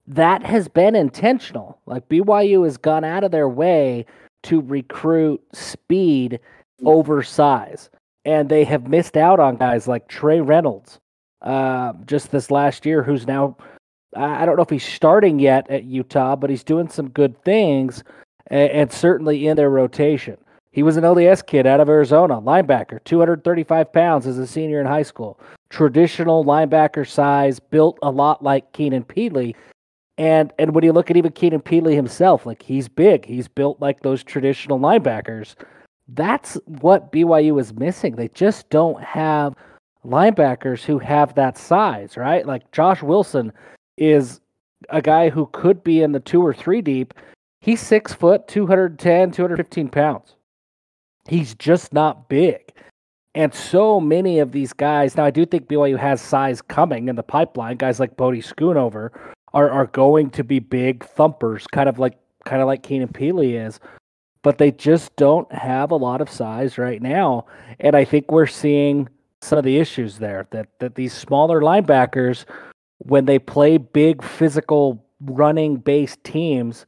that 0.06 0.44
has 0.44 0.68
been 0.68 0.94
intentional. 0.94 1.80
Like, 1.86 2.08
BYU 2.08 2.64
has 2.64 2.76
gone 2.76 3.04
out 3.04 3.24
of 3.24 3.32
their 3.32 3.48
way 3.48 4.06
to 4.44 4.60
recruit 4.60 5.42
speed 5.52 6.38
over 6.84 7.24
size. 7.24 7.90
And 8.24 8.48
they 8.48 8.62
have 8.64 8.86
missed 8.86 9.16
out 9.16 9.40
on 9.40 9.56
guys 9.56 9.88
like 9.88 10.06
Trey 10.06 10.40
Reynolds 10.40 11.00
uh, 11.42 11.92
just 12.06 12.30
this 12.30 12.50
last 12.50 12.86
year, 12.86 13.02
who's 13.02 13.26
now 13.26 13.56
I 14.14 14.44
don't 14.44 14.56
know 14.56 14.62
if 14.62 14.70
he's 14.70 14.84
starting 14.84 15.38
yet 15.38 15.70
at 15.70 15.84
Utah, 15.84 16.36
but 16.36 16.50
he's 16.50 16.64
doing 16.64 16.88
some 16.88 17.08
good 17.08 17.42
things 17.44 18.04
and, 18.48 18.70
and 18.70 18.92
certainly 18.92 19.46
in 19.46 19.56
their 19.56 19.70
rotation. 19.70 20.36
He 20.70 20.82
was 20.82 20.96
an 20.96 21.04
LDS 21.04 21.46
kid 21.46 21.66
out 21.66 21.80
of 21.80 21.88
Arizona, 21.88 22.40
linebacker, 22.40 23.02
235 23.04 23.92
pounds 23.92 24.26
as 24.26 24.38
a 24.38 24.46
senior 24.46 24.80
in 24.80 24.86
high 24.86 25.02
school. 25.02 25.38
Traditional 25.68 26.44
linebacker 26.44 27.06
size, 27.08 27.60
built 27.60 27.98
a 28.02 28.10
lot 28.10 28.42
like 28.42 28.72
Keenan 28.72 29.04
Pili. 29.04 29.54
And 30.18 30.52
and 30.58 30.74
when 30.74 30.84
you 30.84 30.92
look 30.92 31.10
at 31.10 31.16
even 31.16 31.32
Keenan 31.32 31.60
Pili 31.60 31.94
himself, 31.94 32.44
like 32.46 32.62
he's 32.62 32.88
big, 32.88 33.24
he's 33.24 33.48
built 33.48 33.80
like 33.80 34.00
those 34.00 34.22
traditional 34.22 34.78
linebackers. 34.78 35.54
That's 36.08 36.54
what 36.66 37.12
BYU 37.12 37.58
is 37.60 37.74
missing. 37.74 38.16
They 38.16 38.28
just 38.28 38.68
don't 38.68 39.02
have 39.02 39.54
linebackers 40.04 40.84
who 40.84 40.98
have 40.98 41.34
that 41.34 41.56
size, 41.56 42.16
right? 42.16 42.46
Like 42.46 42.70
Josh 42.72 43.02
Wilson 43.02 43.52
is 43.96 44.40
a 44.90 45.02
guy 45.02 45.30
who 45.30 45.46
could 45.52 45.84
be 45.84 46.02
in 46.02 46.12
the 46.12 46.20
two 46.20 46.44
or 46.44 46.52
three 46.52 46.82
deep. 46.82 47.14
He's 47.60 47.80
six 47.80 48.12
foot, 48.12 48.48
210, 48.48 49.30
215 49.30 49.88
pounds. 49.88 50.34
He's 51.28 51.54
just 51.54 51.92
not 51.92 52.28
big. 52.28 52.72
And 53.34 53.54
so 53.54 54.00
many 54.00 54.40
of 54.40 54.52
these 54.52 54.72
guys, 54.72 55.16
now 55.16 55.24
I 55.24 55.30
do 55.30 55.46
think 55.46 55.68
BYU 55.68 55.98
has 55.98 56.20
size 56.20 56.60
coming 56.60 57.08
in 57.08 57.16
the 57.16 57.22
pipeline. 57.22 57.76
Guys 57.76 57.98
like 57.98 58.16
Bodie 58.16 58.42
Schoonover 58.42 59.10
are, 59.54 59.70
are 59.70 59.86
going 59.86 60.30
to 60.30 60.44
be 60.44 60.58
big 60.58 61.04
thumpers, 61.04 61.66
kind 61.68 61.88
of 61.88 61.98
like 61.98 62.18
kind 62.44 62.60
of 62.60 62.66
like 62.66 62.82
Keenan 62.82 63.08
Pili 63.08 63.64
is. 63.64 63.80
But 64.42 64.58
they 64.58 64.72
just 64.72 65.14
don't 65.16 65.50
have 65.52 65.92
a 65.92 65.96
lot 65.96 66.20
of 66.20 66.28
size 66.28 66.76
right 66.76 67.00
now. 67.00 67.46
And 67.78 67.94
I 67.94 68.04
think 68.04 68.30
we're 68.30 68.46
seeing 68.46 69.08
some 69.42 69.58
of 69.58 69.64
the 69.64 69.78
issues 69.78 70.18
there 70.18 70.46
that, 70.50 70.68
that 70.78 70.94
these 70.94 71.12
smaller 71.12 71.60
linebackers 71.60 72.44
when 72.98 73.24
they 73.24 73.38
play 73.38 73.76
big 73.76 74.22
physical 74.22 75.04
running 75.20 75.76
based 75.76 76.22
teams 76.24 76.86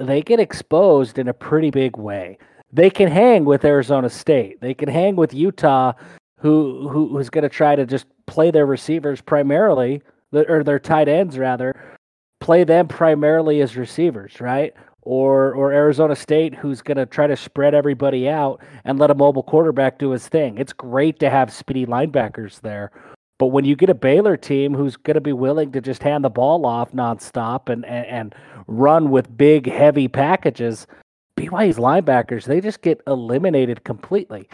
they 0.00 0.22
get 0.22 0.40
exposed 0.40 1.18
in 1.18 1.28
a 1.28 1.34
pretty 1.34 1.70
big 1.70 1.96
way. 1.96 2.38
They 2.72 2.90
can 2.90 3.08
hang 3.08 3.44
with 3.44 3.64
Arizona 3.64 4.08
State. 4.08 4.60
They 4.60 4.74
can 4.74 4.88
hang 4.88 5.16
with 5.16 5.34
Utah, 5.34 5.92
who, 6.38 6.88
who 6.88 7.08
who's 7.08 7.30
going 7.30 7.42
to 7.42 7.48
try 7.48 7.76
to 7.76 7.84
just 7.84 8.06
play 8.26 8.50
their 8.50 8.66
receivers 8.66 9.20
primarily, 9.20 10.02
or 10.32 10.62
their 10.62 10.78
tight 10.78 11.08
ends 11.08 11.36
rather, 11.36 11.98
play 12.40 12.64
them 12.64 12.88
primarily 12.88 13.60
as 13.60 13.76
receivers, 13.76 14.40
right? 14.40 14.72
Or 15.02 15.54
or 15.54 15.72
Arizona 15.72 16.14
State, 16.14 16.54
who's 16.54 16.82
going 16.82 16.98
to 16.98 17.06
try 17.06 17.26
to 17.26 17.36
spread 17.36 17.74
everybody 17.74 18.28
out 18.28 18.60
and 18.84 18.98
let 18.98 19.10
a 19.10 19.14
mobile 19.14 19.42
quarterback 19.42 19.98
do 19.98 20.10
his 20.10 20.28
thing. 20.28 20.58
It's 20.58 20.72
great 20.72 21.18
to 21.20 21.30
have 21.30 21.52
speedy 21.52 21.86
linebackers 21.86 22.60
there. 22.60 22.90
But 23.38 23.46
when 23.46 23.64
you 23.64 23.74
get 23.74 23.88
a 23.88 23.94
Baylor 23.94 24.36
team 24.36 24.74
who's 24.74 24.98
going 24.98 25.14
to 25.14 25.20
be 25.22 25.32
willing 25.32 25.72
to 25.72 25.80
just 25.80 26.02
hand 26.02 26.22
the 26.22 26.28
ball 26.28 26.66
off 26.66 26.92
nonstop 26.92 27.70
and, 27.70 27.86
and, 27.86 28.06
and 28.06 28.34
run 28.66 29.10
with 29.10 29.34
big, 29.34 29.66
heavy 29.66 30.08
packages, 30.08 30.86
BYU's 31.38 31.78
linebackers, 31.78 32.44
they 32.44 32.60
just 32.60 32.82
get 32.82 33.00
eliminated 33.06 33.82
completely. 33.84 34.46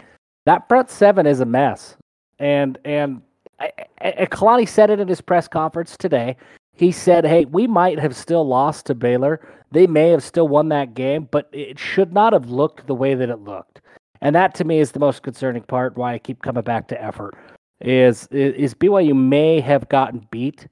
That 0.45 0.69
front 0.69 0.89
seven 0.89 1.25
is 1.25 1.41
a 1.41 1.45
mess. 1.45 1.97
And 2.39 2.77
and 2.85 3.21
I, 3.59 3.71
I, 3.99 4.27
Kalani 4.31 4.67
said 4.67 4.89
it 4.89 5.01
in 5.01 5.07
his 5.09 5.19
press 5.19 5.49
conference 5.49 5.97
today. 5.97 6.37
He 6.77 6.91
said, 6.91 7.25
"Hey, 7.25 7.45
we 7.45 7.67
might 7.67 7.99
have 7.99 8.15
still 8.15 8.47
lost 8.47 8.85
to 8.85 8.95
Baylor. 8.95 9.41
They 9.71 9.87
may 9.87 10.09
have 10.09 10.23
still 10.23 10.47
won 10.47 10.69
that 10.69 10.93
game, 10.93 11.27
but 11.31 11.49
it 11.51 11.79
should 11.79 12.13
not 12.13 12.33
have 12.33 12.49
looked 12.49 12.87
the 12.87 12.95
way 12.95 13.15
that 13.15 13.29
it 13.29 13.39
looked." 13.39 13.81
And 14.21 14.35
that 14.35 14.55
to 14.55 14.63
me 14.63 14.79
is 14.79 14.91
the 14.91 14.99
most 14.99 15.23
concerning 15.23 15.63
part. 15.63 15.97
Why 15.97 16.13
I 16.13 16.19
keep 16.19 16.41
coming 16.41 16.63
back 16.63 16.87
to 16.89 17.03
effort 17.03 17.35
is 17.81 18.27
is 18.27 18.73
BYU 18.73 19.15
may 19.15 19.59
have 19.59 19.89
gotten 19.89 20.27
beat. 20.31 20.67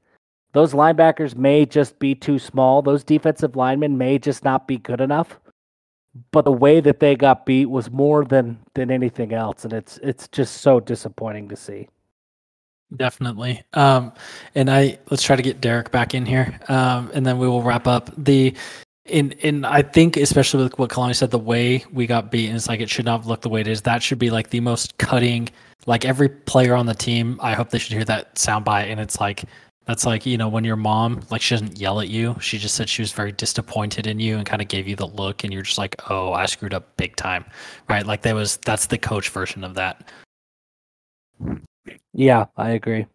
Those 0.53 0.73
linebackers 0.73 1.35
may 1.35 1.65
just 1.65 1.99
be 1.99 2.15
too 2.15 2.39
small. 2.39 2.81
Those 2.81 3.03
defensive 3.03 3.55
linemen 3.55 3.97
may 3.97 4.17
just 4.17 4.43
not 4.43 4.67
be 4.67 4.77
good 4.77 5.01
enough. 5.01 5.39
But 6.31 6.45
the 6.45 6.51
way 6.51 6.79
that 6.79 6.99
they 7.01 7.15
got 7.15 7.45
beat 7.45 7.65
was 7.65 7.91
more 7.91 8.23
than 8.23 8.59
than 8.73 8.89
anything 8.89 9.33
else, 9.33 9.65
and 9.65 9.73
it's 9.73 9.97
it's 10.01 10.27
just 10.29 10.57
so 10.61 10.79
disappointing 10.79 11.49
to 11.49 11.55
see. 11.55 11.89
Definitely. 12.95 13.63
Um, 13.73 14.13
and 14.53 14.69
I 14.69 14.99
let's 15.09 15.23
try 15.23 15.35
to 15.35 15.41
get 15.41 15.61
Derek 15.61 15.91
back 15.91 16.13
in 16.13 16.25
here, 16.25 16.59
um, 16.69 17.11
and 17.13 17.25
then 17.25 17.37
we 17.37 17.47
will 17.47 17.61
wrap 17.61 17.87
up 17.87 18.11
the. 18.17 18.53
In 19.05 19.33
in 19.33 19.65
I 19.65 19.83
think 19.83 20.17
especially 20.17 20.63
with 20.63 20.79
what 20.79 20.89
Kalani 20.89 21.15
said, 21.15 21.29
the 21.29 21.37
way 21.37 21.85
we 21.93 22.07
got 22.07 22.31
beaten 22.31 22.55
is 22.55 22.67
like 22.67 22.79
it 22.79 22.89
should 22.89 23.05
not 23.05 23.27
look 23.27 23.41
the 23.41 23.49
way 23.49 23.61
it 23.61 23.67
is. 23.67 23.83
That 23.83 24.01
should 24.01 24.17
be 24.17 24.31
like 24.31 24.49
the 24.49 24.61
most 24.61 24.97
cutting 24.97 25.49
like 25.85 26.05
every 26.05 26.29
player 26.29 26.75
on 26.75 26.85
the 26.85 26.93
team, 26.93 27.39
I 27.41 27.53
hope 27.53 27.69
they 27.69 27.77
should 27.77 27.93
hear 27.93 28.05
that 28.05 28.37
sound 28.37 28.65
soundbite. 28.65 28.89
And 28.89 28.99
it's 28.99 29.19
like, 29.19 29.45
that's 29.85 30.05
like, 30.05 30.25
you 30.25 30.37
know, 30.37 30.49
when 30.49 30.63
your 30.63 30.75
mom, 30.75 31.21
like, 31.29 31.41
she 31.41 31.53
doesn't 31.53 31.77
yell 31.77 31.99
at 31.99 32.07
you. 32.07 32.35
She 32.41 32.57
just 32.57 32.75
said 32.75 32.89
she 32.89 33.03
was 33.03 33.11
very 33.11 33.31
disappointed 33.31 34.07
in 34.07 34.19
you 34.19 34.37
and 34.37 34.45
kind 34.45 34.61
of 34.61 34.67
gave 34.67 34.87
you 34.87 34.95
the 34.95 35.07
look. 35.07 35.43
And 35.43 35.53
you're 35.53 35.61
just 35.61 35.77
like, 35.77 35.95
oh, 36.09 36.33
I 36.33 36.47
screwed 36.47 36.73
up 36.73 36.97
big 36.97 37.15
time. 37.15 37.45
Right. 37.87 38.05
Like, 38.05 38.23
that 38.23 38.33
was, 38.33 38.57
that's 38.57 38.87
the 38.87 38.97
coach 38.97 39.29
version 39.29 39.63
of 39.63 39.75
that. 39.75 40.09
Yeah, 42.15 42.45
I 42.55 42.71
agree. 42.71 43.05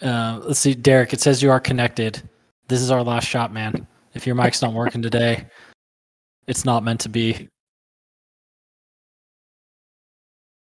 Uh, 0.00 0.40
let's 0.42 0.58
see, 0.58 0.74
Derek, 0.74 1.12
it 1.12 1.20
says 1.20 1.42
you 1.42 1.50
are 1.50 1.60
connected. 1.60 2.20
This 2.66 2.80
is 2.80 2.90
our 2.90 3.02
last 3.02 3.28
shot, 3.28 3.52
man. 3.52 3.86
If 4.14 4.26
your 4.26 4.34
mic's 4.34 4.60
not 4.60 4.72
working 4.72 5.02
today, 5.02 5.46
it's 6.48 6.64
not 6.64 6.82
meant 6.82 7.00
to 7.02 7.08
be. 7.08 7.48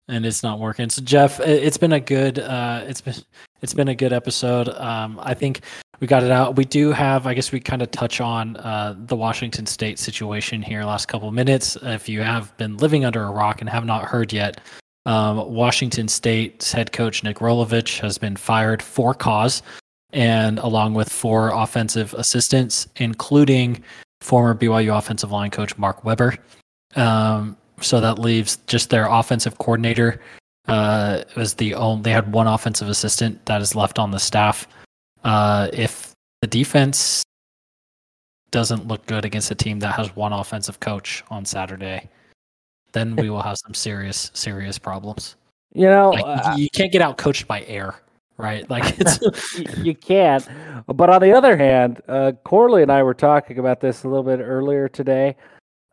and 0.09 0.25
it's 0.25 0.41
not 0.41 0.59
working. 0.59 0.89
So 0.89 1.03
Jeff, 1.03 1.39
it's 1.39 1.77
been 1.77 1.93
a 1.93 1.99
good 1.99 2.39
uh, 2.39 2.83
it's 2.87 2.99
been 2.99 3.13
it's 3.61 3.73
been 3.73 3.89
a 3.89 3.95
good 3.95 4.11
episode. 4.11 4.67
Um, 4.69 5.19
I 5.21 5.35
think 5.35 5.61
we 5.99 6.07
got 6.07 6.23
it 6.23 6.31
out. 6.31 6.55
We 6.55 6.65
do 6.65 6.91
have, 6.91 7.27
I 7.27 7.33
guess, 7.33 7.51
we 7.51 7.59
kind 7.59 7.81
of 7.81 7.91
touch 7.91 8.19
on 8.19 8.57
uh, 8.57 8.95
the 8.97 9.15
Washington 9.15 9.65
State 9.65 9.99
situation 9.99 10.61
here 10.61 10.83
last 10.83 11.07
couple 11.07 11.31
minutes. 11.31 11.77
If 11.83 12.09
you 12.09 12.21
have 12.21 12.55
been 12.57 12.77
living 12.77 13.05
under 13.05 13.23
a 13.23 13.31
rock 13.31 13.61
and 13.61 13.69
have 13.69 13.85
not 13.85 14.05
heard 14.05 14.33
yet, 14.33 14.59
um, 15.05 15.53
Washington 15.53 16.07
State's 16.07 16.71
head 16.71 16.91
coach 16.91 17.23
Nick 17.23 17.37
Rolovich 17.37 17.99
has 17.99 18.17
been 18.17 18.35
fired 18.35 18.81
for 18.81 19.13
cause, 19.13 19.61
and 20.11 20.59
along 20.59 20.93
with 20.93 21.09
four 21.09 21.49
offensive 21.49 22.13
assistants, 22.15 22.87
including 22.97 23.83
former 24.21 24.53
BYU 24.53 24.97
offensive 24.97 25.31
line 25.31 25.51
coach 25.51 25.77
Mark 25.77 26.03
Weber. 26.03 26.35
Um, 26.95 27.55
so 27.81 28.01
that 28.01 28.19
leaves 28.19 28.57
just 28.67 28.89
their 28.89 29.07
offensive 29.07 29.57
coordinator. 29.57 30.19
Uh, 30.67 31.23
was 31.35 31.55
the 31.55 31.73
only 31.73 32.03
they 32.03 32.11
had 32.11 32.31
one 32.31 32.45
offensive 32.45 32.89
assistant 32.89 33.43
that 33.45 33.61
is 33.61 33.73
left 33.73 33.97
on 33.97 34.11
the 34.11 34.19
staff. 34.19 34.67
Uh, 35.23 35.67
if 35.73 36.13
the 36.41 36.47
defense 36.47 37.23
doesn't 38.51 38.87
look 38.87 39.05
good 39.05 39.25
against 39.25 39.51
a 39.51 39.55
team 39.55 39.79
that 39.79 39.95
has 39.95 40.15
one 40.15 40.33
offensive 40.33 40.79
coach 40.79 41.23
on 41.29 41.45
Saturday, 41.45 42.09
then 42.91 43.15
we 43.15 43.29
will 43.29 43.41
have 43.41 43.57
some 43.57 43.73
serious, 43.73 44.31
serious 44.33 44.77
problems. 44.77 45.35
You 45.73 45.87
know, 45.87 46.09
like, 46.09 46.23
uh, 46.25 46.55
you 46.57 46.69
can't 46.69 46.91
get 46.91 47.01
out 47.01 47.17
coached 47.17 47.47
by 47.47 47.63
air, 47.65 47.95
right? 48.37 48.69
Like 48.69 48.99
it's 48.99 49.77
you 49.77 49.95
can't. 49.95 50.47
But 50.87 51.09
on 51.09 51.21
the 51.21 51.31
other 51.31 51.55
hand, 51.55 52.01
uh, 52.07 52.31
Corley 52.43 52.81
and 52.81 52.91
I 52.91 53.03
were 53.03 53.13
talking 53.13 53.59
about 53.59 53.79
this 53.79 54.03
a 54.03 54.07
little 54.07 54.23
bit 54.23 54.39
earlier 54.39 54.89
today 54.89 55.35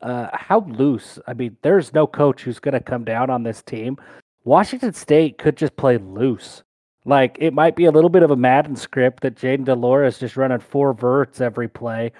uh, 0.03 0.29
how 0.33 0.61
loose. 0.69 1.19
I 1.27 1.35
mean, 1.35 1.57
there's 1.63 1.93
no 1.93 2.07
coach 2.07 2.43
who's 2.43 2.59
going 2.59 2.75
to 2.75 2.81
come 2.81 3.05
down 3.05 3.31
on 3.31 3.43
this 3.43 3.63
team. 3.63 3.99
Washington 4.45 4.93
State 4.93 5.39
could 5.39 5.57
just 5.57 5.77
play 5.77 5.99
loose. 5.99 6.63
Like 7.05 7.37
it 7.41 7.55
might 7.55 7.77
be 7.77 7.85
a 7.85 7.91
little 7.91 8.11
bit 8.11 8.23
of 8.23 8.31
a 8.31 8.37
Madden 8.37 8.77
script 8.77 9.23
that 9.23 9.37
Jayden 9.37 9.65
de 9.65 9.75
Laura 9.75 10.07
is 10.07 10.19
just 10.19 10.37
running 10.37 10.59
four 10.59 10.93
verts 10.93 11.41
every 11.41 11.69
play, 11.69 12.13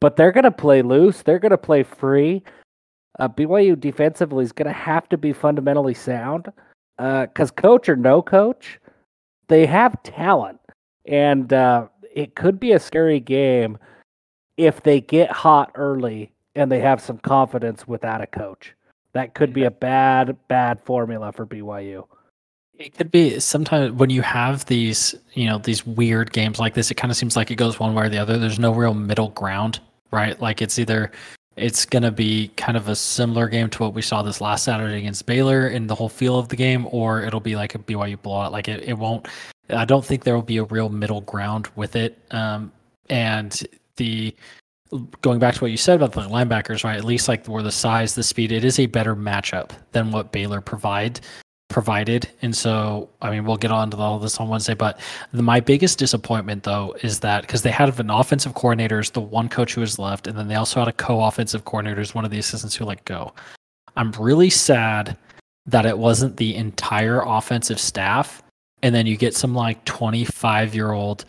but 0.00 0.16
they're 0.16 0.32
going 0.32 0.44
to 0.44 0.50
play 0.50 0.82
loose. 0.82 1.22
They're 1.22 1.40
going 1.40 1.50
to 1.50 1.58
play 1.58 1.82
free. 1.82 2.42
Uh, 3.18 3.28
BYU 3.28 3.78
defensively 3.78 4.44
is 4.44 4.52
going 4.52 4.66
to 4.66 4.72
have 4.72 5.08
to 5.08 5.18
be 5.18 5.32
fundamentally 5.32 5.94
sound 5.94 6.48
because 6.96 7.50
uh, 7.50 7.54
coach 7.54 7.88
or 7.88 7.96
no 7.96 8.22
coach, 8.22 8.78
they 9.48 9.66
have 9.66 10.02
talent, 10.02 10.60
and 11.06 11.52
uh, 11.52 11.88
it 12.14 12.34
could 12.34 12.60
be 12.60 12.72
a 12.72 12.78
scary 12.78 13.20
game 13.20 13.78
if 14.56 14.82
they 14.82 15.00
get 15.00 15.30
hot 15.30 15.72
early 15.74 16.30
and 16.54 16.70
they 16.70 16.80
have 16.80 17.00
some 17.00 17.18
confidence 17.18 17.88
without 17.88 18.20
a 18.20 18.26
coach. 18.26 18.74
That 19.12 19.34
could 19.34 19.52
be 19.52 19.64
a 19.64 19.70
bad, 19.70 20.36
bad 20.48 20.80
formula 20.84 21.32
for 21.32 21.46
BYU. 21.46 22.06
It 22.74 22.96
could 22.96 23.10
be 23.10 23.40
sometimes 23.40 23.92
when 23.92 24.10
you 24.10 24.22
have 24.22 24.66
these, 24.66 25.14
you 25.34 25.46
know, 25.46 25.58
these 25.58 25.86
weird 25.86 26.32
games 26.32 26.58
like 26.58 26.74
this, 26.74 26.90
it 26.90 26.94
kind 26.94 27.10
of 27.10 27.16
seems 27.16 27.36
like 27.36 27.50
it 27.50 27.56
goes 27.56 27.78
one 27.78 27.94
way 27.94 28.06
or 28.06 28.08
the 28.08 28.18
other. 28.18 28.38
There's 28.38 28.58
no 28.58 28.72
real 28.72 28.94
middle 28.94 29.28
ground, 29.30 29.80
right? 30.10 30.40
Like 30.40 30.62
it's 30.62 30.78
either 30.78 31.10
it's 31.60 31.84
going 31.84 32.02
to 32.02 32.10
be 32.10 32.48
kind 32.56 32.76
of 32.76 32.88
a 32.88 32.96
similar 32.96 33.48
game 33.48 33.68
to 33.70 33.82
what 33.82 33.94
we 33.94 34.02
saw 34.02 34.22
this 34.22 34.40
last 34.40 34.64
Saturday 34.64 34.98
against 34.98 35.26
Baylor 35.26 35.68
in 35.68 35.86
the 35.86 35.94
whole 35.94 36.08
feel 36.08 36.38
of 36.38 36.48
the 36.48 36.56
game, 36.56 36.86
or 36.90 37.22
it'll 37.22 37.40
be 37.40 37.56
like 37.56 37.74
a 37.74 37.78
BYU 37.78 38.20
blowout. 38.20 38.52
Like 38.52 38.68
it, 38.68 38.82
it 38.88 38.94
won't. 38.94 39.28
I 39.68 39.84
don't 39.84 40.04
think 40.04 40.24
there 40.24 40.34
will 40.34 40.42
be 40.42 40.56
a 40.56 40.64
real 40.64 40.88
middle 40.88 41.20
ground 41.20 41.68
with 41.76 41.96
it. 41.96 42.18
Um, 42.30 42.72
and 43.08 43.60
the 43.96 44.34
going 45.20 45.38
back 45.38 45.54
to 45.54 45.60
what 45.60 45.70
you 45.70 45.76
said 45.76 46.00
about 46.00 46.12
the 46.12 46.22
linebackers, 46.22 46.82
right? 46.82 46.96
At 46.96 47.04
least 47.04 47.28
like 47.28 47.46
where 47.46 47.62
the 47.62 47.70
size, 47.70 48.14
the 48.14 48.22
speed, 48.22 48.50
it 48.50 48.64
is 48.64 48.78
a 48.80 48.86
better 48.86 49.14
matchup 49.14 49.70
than 49.92 50.10
what 50.10 50.32
Baylor 50.32 50.60
provide 50.60 51.20
provided. 51.70 52.28
And 52.42 52.54
so, 52.54 53.08
I 53.22 53.30
mean, 53.30 53.44
we'll 53.44 53.56
get 53.56 53.70
on 53.70 53.90
to 53.90 53.96
all 53.96 54.18
this 54.18 54.38
on 54.38 54.48
Wednesday. 54.48 54.74
But 54.74 55.00
the, 55.32 55.42
my 55.42 55.60
biggest 55.60 55.98
disappointment, 55.98 56.64
though, 56.64 56.94
is 57.02 57.20
that 57.20 57.42
because 57.42 57.62
they 57.62 57.70
had 57.70 57.98
an 57.98 58.10
offensive 58.10 58.52
coordinators, 58.52 59.12
the 59.12 59.20
one 59.20 59.48
coach 59.48 59.74
who 59.74 59.80
was 59.80 59.98
left, 59.98 60.26
and 60.26 60.36
then 60.36 60.48
they 60.48 60.56
also 60.56 60.80
had 60.80 60.88
a 60.88 60.92
co-offensive 60.92 61.64
coordinators, 61.64 62.14
one 62.14 62.26
of 62.26 62.30
the 62.30 62.38
assistants 62.38 62.74
who 62.74 62.84
let 62.84 63.02
go. 63.06 63.32
I'm 63.96 64.12
really 64.12 64.50
sad 64.50 65.16
that 65.66 65.86
it 65.86 65.96
wasn't 65.96 66.36
the 66.36 66.54
entire 66.56 67.22
offensive 67.24 67.80
staff, 67.80 68.42
and 68.82 68.94
then 68.94 69.06
you 69.06 69.16
get 69.16 69.34
some 69.34 69.54
like 69.54 69.82
25 69.84 70.74
year 70.74 70.92
old 70.92 71.24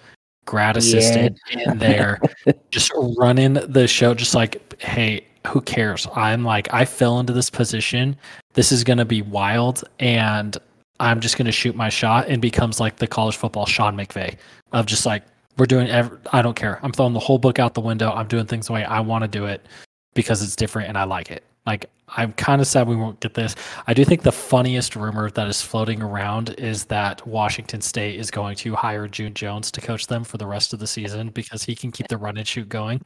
grad 0.45 0.75
assistant 0.75 1.37
yeah. 1.51 1.71
in 1.71 1.77
there 1.77 2.19
just 2.71 2.91
running 3.17 3.53
the 3.53 3.87
show 3.87 4.13
just 4.15 4.33
like 4.33 4.81
hey 4.81 5.23
who 5.47 5.61
cares? 5.61 6.07
I'm 6.15 6.43
like 6.43 6.71
i 6.73 6.85
fell 6.85 7.19
into 7.19 7.33
this 7.33 7.49
position. 7.49 8.15
This 8.53 8.71
is 8.71 8.83
going 8.83 8.97
to 8.97 9.05
be 9.05 9.21
wild 9.21 9.83
and 9.99 10.57
i'm 10.99 11.19
just 11.19 11.37
going 11.37 11.45
to 11.45 11.51
shoot 11.51 11.75
my 11.75 11.89
shot 11.89 12.27
and 12.27 12.41
becomes 12.41 12.79
like 12.79 12.97
the 12.97 13.07
college 13.07 13.35
football 13.35 13.65
sean 13.65 13.97
mcvay 13.97 14.37
of 14.71 14.85
just 14.85 15.03
like 15.03 15.23
we're 15.57 15.65
doing 15.65 15.89
every, 15.89 16.17
i 16.31 16.41
don't 16.41 16.55
care. 16.55 16.79
I'm 16.83 16.91
throwing 16.91 17.13
the 17.13 17.19
whole 17.19 17.39
book 17.39 17.59
out 17.59 17.73
the 17.73 17.81
window. 17.81 18.11
I'm 18.11 18.27
doing 18.27 18.45
things 18.45 18.67
the 18.67 18.73
way 18.73 18.83
i 18.83 18.99
want 18.99 19.23
to 19.23 19.27
do 19.27 19.45
it 19.45 19.65
because 20.13 20.41
it's 20.43 20.55
different 20.55 20.89
and 20.89 20.97
i 20.97 21.03
like 21.03 21.31
it. 21.31 21.43
Like 21.65 21.87
I'm 22.13 22.33
kind 22.33 22.61
of 22.61 22.67
sad 22.67 22.87
we 22.87 22.95
won't 22.95 23.19
get 23.21 23.33
this. 23.33 23.55
I 23.87 23.93
do 23.93 24.03
think 24.03 24.23
the 24.23 24.31
funniest 24.31 24.95
rumor 24.95 25.29
that 25.31 25.47
is 25.47 25.61
floating 25.61 26.01
around 26.01 26.49
is 26.57 26.85
that 26.85 27.25
Washington 27.25 27.79
State 27.79 28.19
is 28.19 28.29
going 28.29 28.55
to 28.57 28.75
hire 28.75 29.07
June 29.07 29.33
Jones 29.33 29.71
to 29.71 29.81
coach 29.81 30.07
them 30.07 30.23
for 30.23 30.37
the 30.37 30.45
rest 30.45 30.73
of 30.73 30.79
the 30.79 30.87
season 30.87 31.29
because 31.29 31.63
he 31.63 31.73
can 31.73 31.91
keep 31.91 32.07
the 32.09 32.17
run 32.17 32.37
and 32.37 32.47
shoot 32.47 32.67
going. 32.67 33.01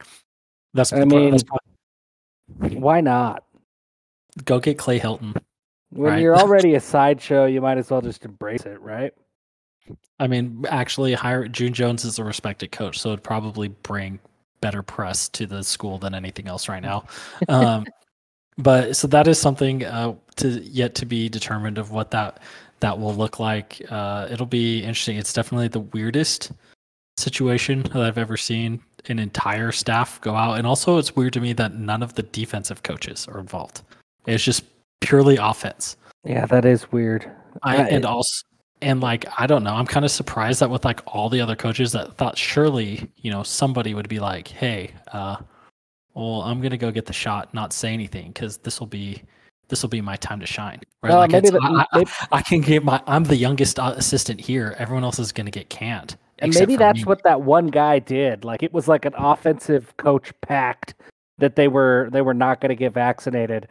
That's 0.74 0.92
I 0.92 1.04
mean, 1.04 1.30
that's 1.30 1.44
why 2.46 3.00
not? 3.00 3.44
Go 4.44 4.60
get 4.60 4.78
Clay 4.78 5.00
Helton. 5.00 5.36
When 5.90 6.12
right? 6.12 6.22
you're 6.22 6.36
already 6.38 6.74
a 6.74 6.80
sideshow, 6.80 7.46
you 7.46 7.60
might 7.60 7.78
as 7.78 7.90
well 7.90 8.00
just 8.00 8.24
embrace 8.24 8.66
it, 8.66 8.80
right? 8.80 9.12
I 10.18 10.26
mean, 10.26 10.64
actually, 10.68 11.14
hire 11.14 11.46
June 11.48 11.72
Jones 11.72 12.04
is 12.04 12.18
a 12.18 12.24
respected 12.24 12.72
coach, 12.72 12.98
so 12.98 13.10
it'd 13.10 13.22
probably 13.22 13.68
bring 13.68 14.18
better 14.60 14.82
press 14.82 15.28
to 15.30 15.46
the 15.46 15.62
school 15.62 15.98
than 15.98 16.14
anything 16.14 16.48
else 16.48 16.68
right 16.68 16.82
now. 16.82 17.04
Um, 17.48 17.86
but 18.58 18.96
so 18.96 19.06
that 19.08 19.28
is 19.28 19.38
something 19.38 19.84
uh, 19.84 20.14
to 20.36 20.48
yet 20.48 20.94
to 20.94 21.06
be 21.06 21.28
determined 21.28 21.76
of 21.76 21.90
what 21.90 22.10
that 22.12 22.40
that 22.80 22.98
will 22.98 23.14
look 23.14 23.38
like. 23.38 23.82
Uh, 23.90 24.28
it'll 24.30 24.46
be 24.46 24.80
interesting. 24.80 25.18
It's 25.18 25.34
definitely 25.34 25.68
the 25.68 25.80
weirdest 25.80 26.52
situation 27.18 27.82
that 27.82 27.96
I've 27.96 28.18
ever 28.18 28.36
seen 28.36 28.80
an 29.10 29.18
entire 29.18 29.72
staff 29.72 30.20
go 30.20 30.34
out, 30.34 30.58
and 30.58 30.66
also 30.66 30.98
it's 30.98 31.14
weird 31.16 31.32
to 31.34 31.40
me 31.40 31.52
that 31.54 31.74
none 31.74 32.02
of 32.02 32.14
the 32.14 32.22
defensive 32.22 32.82
coaches 32.82 33.26
are 33.28 33.38
involved. 33.38 33.82
It's 34.26 34.42
just 34.44 34.64
purely 35.00 35.36
offense. 35.36 35.96
Yeah, 36.24 36.46
that 36.46 36.64
is 36.64 36.90
weird. 36.92 37.30
I, 37.62 37.76
and 37.76 38.04
also 38.04 38.44
and 38.82 39.00
like 39.00 39.24
I 39.38 39.46
don't 39.46 39.62
know, 39.64 39.74
I'm 39.74 39.86
kind 39.86 40.04
of 40.04 40.10
surprised 40.10 40.60
that 40.60 40.68
with 40.70 40.84
like 40.84 41.00
all 41.06 41.28
the 41.28 41.40
other 41.40 41.56
coaches 41.56 41.92
that 41.92 42.16
thought 42.16 42.36
surely 42.36 43.10
you 43.16 43.30
know 43.30 43.42
somebody 43.42 43.94
would 43.94 44.08
be 44.08 44.18
like, 44.20 44.48
hey, 44.48 44.90
uh, 45.12 45.36
well 46.14 46.42
I'm 46.42 46.60
gonna 46.60 46.76
go 46.76 46.90
get 46.90 47.06
the 47.06 47.12
shot, 47.12 47.54
not 47.54 47.72
say 47.72 47.92
anything 47.92 48.28
because 48.28 48.58
this 48.58 48.80
will 48.80 48.86
be 48.86 49.22
this 49.68 49.82
will 49.82 49.88
be 49.88 50.00
my 50.00 50.16
time 50.16 50.38
to 50.40 50.46
shine. 50.46 50.80
Right? 51.02 51.12
Uh, 51.12 51.16
like 51.18 51.30
maybe 51.30 51.50
the- 51.50 51.86
I, 51.92 52.00
I- 52.00 52.26
I 52.38 52.42
can 52.42 52.60
get 52.60 52.84
my 52.84 53.02
I'm 53.06 53.24
the 53.24 53.36
youngest 53.36 53.78
assistant 53.78 54.40
here. 54.40 54.74
Everyone 54.78 55.04
else 55.04 55.18
is 55.18 55.32
gonna 55.32 55.50
get 55.50 55.70
canned. 55.70 56.16
And 56.38 56.50
except 56.50 56.68
maybe 56.68 56.76
that's 56.76 57.00
me. 57.00 57.04
what 57.04 57.22
that 57.22 57.42
one 57.42 57.68
guy 57.68 57.98
did. 57.98 58.44
Like 58.44 58.62
it 58.62 58.72
was 58.72 58.88
like 58.88 59.04
an 59.04 59.14
offensive 59.16 59.96
coach 59.96 60.32
pact 60.42 60.94
that 61.38 61.56
they 61.56 61.68
were 61.68 62.08
they 62.12 62.22
were 62.22 62.34
not 62.34 62.60
going 62.60 62.70
to 62.70 62.76
get 62.76 62.92
vaccinated. 62.92 63.68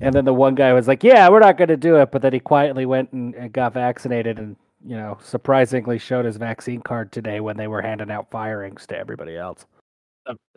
And 0.00 0.14
then 0.14 0.24
the 0.24 0.34
one 0.34 0.54
guy 0.54 0.72
was 0.72 0.86
like, 0.86 1.02
"Yeah, 1.02 1.28
we're 1.28 1.40
not 1.40 1.56
going 1.56 1.68
to 1.68 1.76
do 1.76 1.96
it," 1.96 2.12
but 2.12 2.22
then 2.22 2.32
he 2.32 2.40
quietly 2.40 2.86
went 2.86 3.12
and, 3.12 3.34
and 3.34 3.52
got 3.52 3.74
vaccinated, 3.74 4.38
and 4.38 4.56
you 4.86 4.96
know, 4.96 5.18
surprisingly 5.20 5.98
showed 5.98 6.24
his 6.24 6.36
vaccine 6.36 6.80
card 6.80 7.12
today 7.12 7.40
when 7.40 7.56
they 7.56 7.66
were 7.66 7.82
handing 7.82 8.10
out 8.10 8.30
firings 8.30 8.86
to 8.86 8.96
everybody 8.96 9.36
else. 9.36 9.66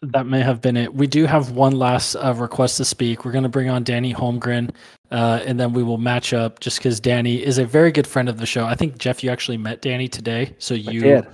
That- 0.02 0.26
may 0.26 0.42
have 0.42 0.62
been 0.62 0.78
it. 0.78 0.94
We 0.94 1.08
do 1.08 1.26
have 1.26 1.52
one 1.52 1.78
last 1.78 2.16
uh, 2.16 2.34
request 2.34 2.78
to 2.78 2.86
speak. 2.86 3.24
We're 3.24 3.32
going 3.32 3.44
to 3.44 3.50
bring 3.50 3.70
on 3.70 3.84
Danny 3.84 4.14
Holmgren, 4.14 4.72
uh, 5.12 5.42
and 5.46 5.60
then 5.60 5.74
we 5.74 5.84
will 5.84 5.98
match 5.98 6.34
up 6.34 6.60
just 6.60 6.78
because 6.78 7.00
Danny 7.00 7.44
is 7.44 7.58
a 7.58 7.66
very 7.66 7.92
good 7.92 8.08
friend 8.08 8.28
of 8.28 8.38
the 8.38 8.46
show. 8.46 8.66
I 8.66 8.76
think, 8.76 8.98
Jeff, 8.98 9.24
you 9.24 9.30
actually 9.30 9.58
met 9.58 9.82
Danny 9.82 10.08
today. 10.08 10.56
So 10.60 10.74
you. 10.74 11.02
did. 11.02 11.28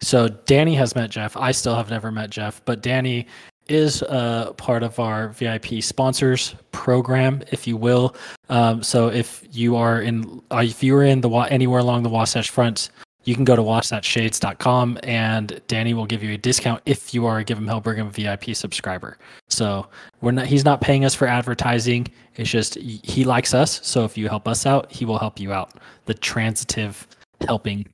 So 0.00 0.28
Danny 0.28 0.74
has 0.74 0.94
met 0.94 1.10
Jeff. 1.10 1.36
I 1.36 1.50
still 1.50 1.74
have 1.74 1.90
never 1.90 2.12
met 2.12 2.30
Jeff, 2.30 2.64
but 2.64 2.82
Danny 2.82 3.26
is 3.68 4.02
uh, 4.04 4.52
part 4.56 4.82
of 4.82 4.98
our 4.98 5.28
VIP 5.30 5.82
sponsors 5.82 6.54
program, 6.72 7.42
if 7.52 7.66
you 7.66 7.76
will. 7.76 8.16
Um, 8.48 8.82
so 8.82 9.08
if 9.08 9.44
you 9.50 9.76
are 9.76 10.00
in, 10.00 10.42
uh, 10.50 10.62
if 10.64 10.82
you 10.82 10.96
are 10.96 11.04
in 11.04 11.20
the 11.20 11.28
anywhere 11.30 11.80
along 11.80 12.02
the 12.02 12.08
Wasatch 12.08 12.50
Front, 12.50 12.90
you 13.28 13.34
can 13.34 13.44
go 13.44 13.54
to 13.54 13.60
watchthatshades.com 13.60 14.98
and 15.02 15.60
Danny 15.68 15.92
will 15.92 16.06
give 16.06 16.22
you 16.22 16.32
a 16.32 16.38
discount 16.38 16.80
if 16.86 17.12
you 17.12 17.26
are 17.26 17.40
a 17.40 17.44
Give 17.44 17.58
Him 17.58 17.66
Hell 17.66 17.82
Brigham 17.82 18.08
VIP 18.08 18.56
subscriber. 18.56 19.18
So 19.50 19.86
we're 20.22 20.30
not, 20.30 20.46
he's 20.46 20.64
not 20.64 20.80
paying 20.80 21.04
us 21.04 21.14
for 21.14 21.28
advertising. 21.28 22.08
It's 22.36 22.48
just 22.48 22.76
he 22.76 23.24
likes 23.24 23.52
us. 23.52 23.86
So 23.86 24.06
if 24.06 24.16
you 24.16 24.30
help 24.30 24.48
us 24.48 24.64
out, 24.64 24.90
he 24.90 25.04
will 25.04 25.18
help 25.18 25.38
you 25.38 25.52
out. 25.52 25.74
The 26.06 26.14
transitive 26.14 27.06
helping 27.46 27.86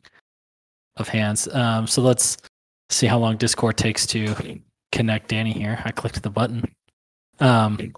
of 0.98 1.08
hands. 1.08 1.48
Um, 1.48 1.88
so 1.88 2.00
let's 2.00 2.36
see 2.88 3.08
how 3.08 3.18
long 3.18 3.36
Discord 3.36 3.76
takes 3.76 4.06
to 4.06 4.60
connect 4.92 5.30
Danny 5.30 5.52
here. 5.52 5.82
I 5.84 5.90
clicked 5.90 6.22
the 6.22 6.30
button. 6.30 6.62
Um, 7.40 7.92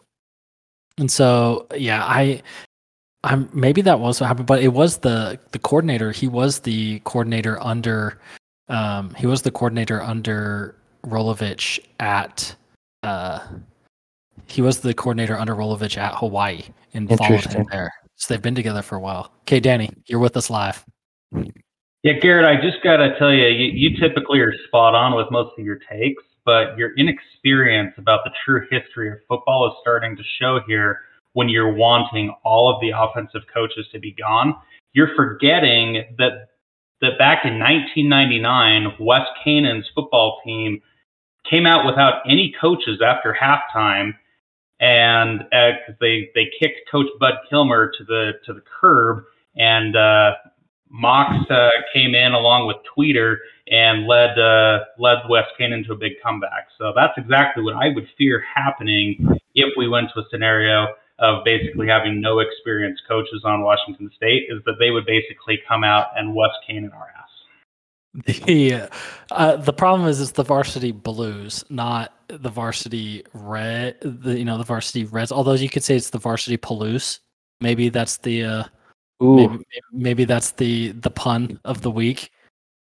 and 0.96 1.10
so 1.10 1.66
yeah, 1.76 2.02
I 2.02 2.40
I'm 3.26 3.50
maybe 3.52 3.82
that 3.82 3.98
was 3.98 4.20
what 4.20 4.28
happened, 4.28 4.46
but 4.46 4.62
it 4.62 4.72
was 4.72 4.98
the 4.98 5.38
the 5.50 5.58
coordinator. 5.58 6.12
He 6.12 6.28
was 6.28 6.60
the 6.60 7.00
coordinator 7.00 7.62
under 7.62 8.18
um 8.68 9.14
he 9.14 9.26
was 9.26 9.42
the 9.42 9.50
coordinator 9.50 10.00
under 10.00 10.76
Rolovich 11.04 11.80
at 11.98 12.54
uh 13.02 13.40
he 14.46 14.62
was 14.62 14.80
the 14.80 14.94
coordinator 14.94 15.36
under 15.36 15.54
Rolovich 15.56 15.98
at 15.98 16.14
Hawaii 16.14 16.62
and 16.94 17.08
followed 17.08 17.20
him 17.20 17.34
Interesting. 17.34 17.66
there. 17.70 17.92
So 18.14 18.32
they've 18.32 18.42
been 18.42 18.54
together 18.54 18.82
for 18.82 18.94
a 18.94 19.00
while. 19.00 19.32
Okay, 19.42 19.60
Danny, 19.60 19.90
you're 20.06 20.20
with 20.20 20.36
us 20.36 20.48
live. 20.48 20.84
Yeah, 22.02 22.12
Garrett, 22.22 22.46
I 22.46 22.62
just 22.62 22.82
got 22.84 22.98
to 22.98 23.18
tell 23.18 23.32
you, 23.32 23.46
you, 23.46 23.72
you 23.74 24.00
typically 24.00 24.38
are 24.38 24.54
spot 24.68 24.94
on 24.94 25.16
with 25.16 25.26
most 25.32 25.58
of 25.58 25.64
your 25.64 25.80
takes, 25.90 26.22
but 26.44 26.78
your 26.78 26.96
inexperience 26.96 27.92
about 27.98 28.20
the 28.24 28.30
true 28.44 28.64
history 28.70 29.10
of 29.10 29.18
football 29.28 29.66
is 29.66 29.72
starting 29.82 30.16
to 30.16 30.22
show 30.38 30.60
here 30.68 31.00
when 31.36 31.50
you're 31.50 31.74
wanting 31.74 32.34
all 32.44 32.74
of 32.74 32.80
the 32.80 32.88
offensive 32.96 33.42
coaches 33.52 33.86
to 33.92 33.98
be 33.98 34.10
gone. 34.10 34.54
You're 34.94 35.14
forgetting 35.14 36.02
that 36.16 36.48
that 37.02 37.18
back 37.18 37.44
in 37.44 37.58
1999, 37.58 38.94
West 38.98 39.28
Canaan's 39.44 39.84
football 39.94 40.40
team 40.42 40.80
came 41.48 41.66
out 41.66 41.84
without 41.84 42.22
any 42.26 42.54
coaches 42.58 43.02
after 43.04 43.36
halftime, 43.38 44.14
and 44.80 45.42
uh 45.52 45.72
they 46.00 46.30
they 46.34 46.46
kicked 46.58 46.90
Coach 46.90 47.08
Bud 47.20 47.34
Kilmer 47.50 47.92
to 47.98 48.04
the 48.04 48.32
to 48.46 48.54
the 48.54 48.62
curb, 48.80 49.24
and 49.56 49.94
uh, 49.94 50.30
Mox 50.88 51.50
uh, 51.50 51.68
came 51.92 52.14
in 52.14 52.32
along 52.32 52.66
with 52.66 52.78
Tweeder 52.96 53.36
and 53.68 54.06
led 54.06 54.38
uh, 54.38 54.84
led 54.98 55.18
West 55.28 55.48
Canaan 55.58 55.84
to 55.84 55.92
a 55.92 55.96
big 55.96 56.12
comeback. 56.24 56.68
So 56.78 56.94
that's 56.96 57.12
exactly 57.18 57.62
what 57.62 57.74
I 57.74 57.88
would 57.94 58.08
fear 58.16 58.42
happening 58.54 59.38
if 59.54 59.74
we 59.76 59.86
went 59.86 60.08
to 60.14 60.20
a 60.20 60.24
scenario 60.30 60.86
of 61.18 61.44
basically 61.44 61.88
having 61.88 62.20
no 62.20 62.40
experienced 62.40 63.02
coaches 63.08 63.42
on 63.44 63.62
Washington 63.62 64.10
State. 64.16 64.44
Is 64.48 64.62
that 64.66 64.76
they 64.78 64.90
would 64.90 65.06
basically 65.06 65.60
come 65.68 65.84
out 65.84 66.08
and 66.16 66.34
West 66.34 66.56
Canaan 66.66 66.92
our 66.92 67.08
ass. 67.08 67.26
The 68.46 68.88
uh, 69.30 69.56
the 69.56 69.72
problem 69.72 70.08
is 70.08 70.20
it's 70.20 70.30
the 70.32 70.42
varsity 70.42 70.92
blues, 70.92 71.64
not 71.68 72.14
the 72.28 72.48
varsity 72.48 73.24
red. 73.34 73.96
The 74.00 74.38
you 74.38 74.44
know 74.44 74.56
the 74.56 74.64
varsity 74.64 75.04
reds. 75.04 75.32
Although 75.32 75.52
you 75.52 75.68
could 75.68 75.84
say 75.84 75.96
it's 75.96 76.10
the 76.10 76.18
varsity 76.18 76.56
Palouse. 76.56 77.20
Maybe 77.60 77.88
that's 77.88 78.18
the 78.18 78.44
uh, 78.44 78.64
Ooh, 79.22 79.36
maybe, 79.36 79.64
maybe 79.92 80.24
that's 80.24 80.52
the 80.52 80.92
the 80.92 81.10
pun 81.10 81.60
of 81.64 81.82
the 81.82 81.90
week. 81.90 82.30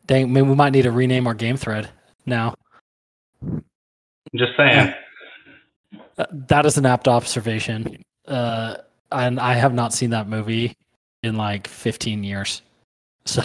Dang, 0.05 0.32
maybe 0.32 0.47
we 0.47 0.55
might 0.55 0.72
need 0.72 0.84
to 0.84 0.91
rename 0.91 1.28
our 1.28 1.34
game 1.34 1.57
thread 1.57 1.89
now. 2.26 2.53
I'm 3.43 3.63
just 4.36 4.55
saying. 4.57 4.93
Uh, 6.20 6.26
that 6.34 6.65
is 6.65 6.78
an 6.78 6.86
apt 6.86 7.07
observation. 7.07 8.03
Uh, 8.30 8.77
and 9.11 9.39
I 9.39 9.55
have 9.55 9.73
not 9.73 9.93
seen 9.93 10.11
that 10.11 10.27
movie 10.27 10.75
in 11.23 11.36
like 11.36 11.67
15 11.67 12.23
years. 12.23 12.61
So, 13.25 13.43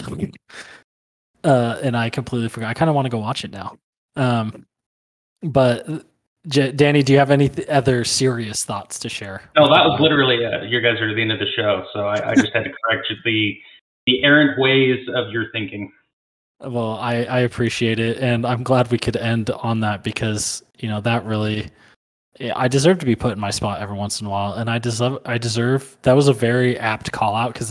uh, 1.42 1.78
and 1.82 1.94
I 1.94 2.08
completely 2.08 2.48
forgot. 2.48 2.70
I 2.70 2.74
kind 2.74 2.88
of 2.88 2.94
want 2.94 3.04
to 3.04 3.10
go 3.10 3.18
watch 3.18 3.44
it 3.44 3.50
now. 3.50 3.76
Um, 4.16 4.64
but 5.42 6.06
J- 6.48 6.72
Danny, 6.72 7.02
do 7.02 7.12
you 7.12 7.18
have 7.18 7.30
any 7.30 7.48
th- 7.48 7.68
other 7.68 8.04
serious 8.04 8.64
thoughts 8.64 8.98
to 9.00 9.08
share? 9.08 9.42
No, 9.56 9.64
that 9.64 9.84
was 9.84 10.00
literally 10.00 10.44
uh, 10.44 10.62
you 10.62 10.80
guys 10.80 11.00
are 11.00 11.10
at 11.10 11.16
the 11.16 11.22
end 11.22 11.32
of 11.32 11.38
the 11.38 11.50
show, 11.56 11.84
so 11.92 12.06
I, 12.06 12.30
I 12.30 12.34
just 12.34 12.52
had 12.54 12.64
to 12.64 12.70
correct 12.82 13.06
you 13.10 13.16
the 13.24 13.58
the 14.06 14.22
errant 14.24 14.58
ways 14.58 15.06
of 15.14 15.30
your 15.30 15.50
thinking. 15.52 15.90
Well, 16.60 16.98
I, 16.98 17.24
I 17.24 17.40
appreciate 17.40 17.98
it, 17.98 18.18
and 18.18 18.46
I'm 18.46 18.62
glad 18.62 18.90
we 18.90 18.98
could 18.98 19.16
end 19.16 19.50
on 19.50 19.80
that 19.80 20.02
because 20.02 20.62
you 20.78 20.88
know 20.88 21.00
that 21.00 21.24
really, 21.24 21.70
I 22.54 22.66
deserve 22.66 22.98
to 22.98 23.06
be 23.06 23.14
put 23.14 23.32
in 23.32 23.38
my 23.38 23.50
spot 23.50 23.80
every 23.80 23.96
once 23.96 24.20
in 24.20 24.26
a 24.26 24.30
while, 24.30 24.54
and 24.54 24.68
I 24.68 24.78
deserve 24.78 25.18
I 25.24 25.38
deserve 25.38 25.96
that 26.02 26.14
was 26.14 26.26
a 26.28 26.32
very 26.32 26.76
apt 26.78 27.12
call 27.12 27.34
out 27.36 27.52
because 27.52 27.70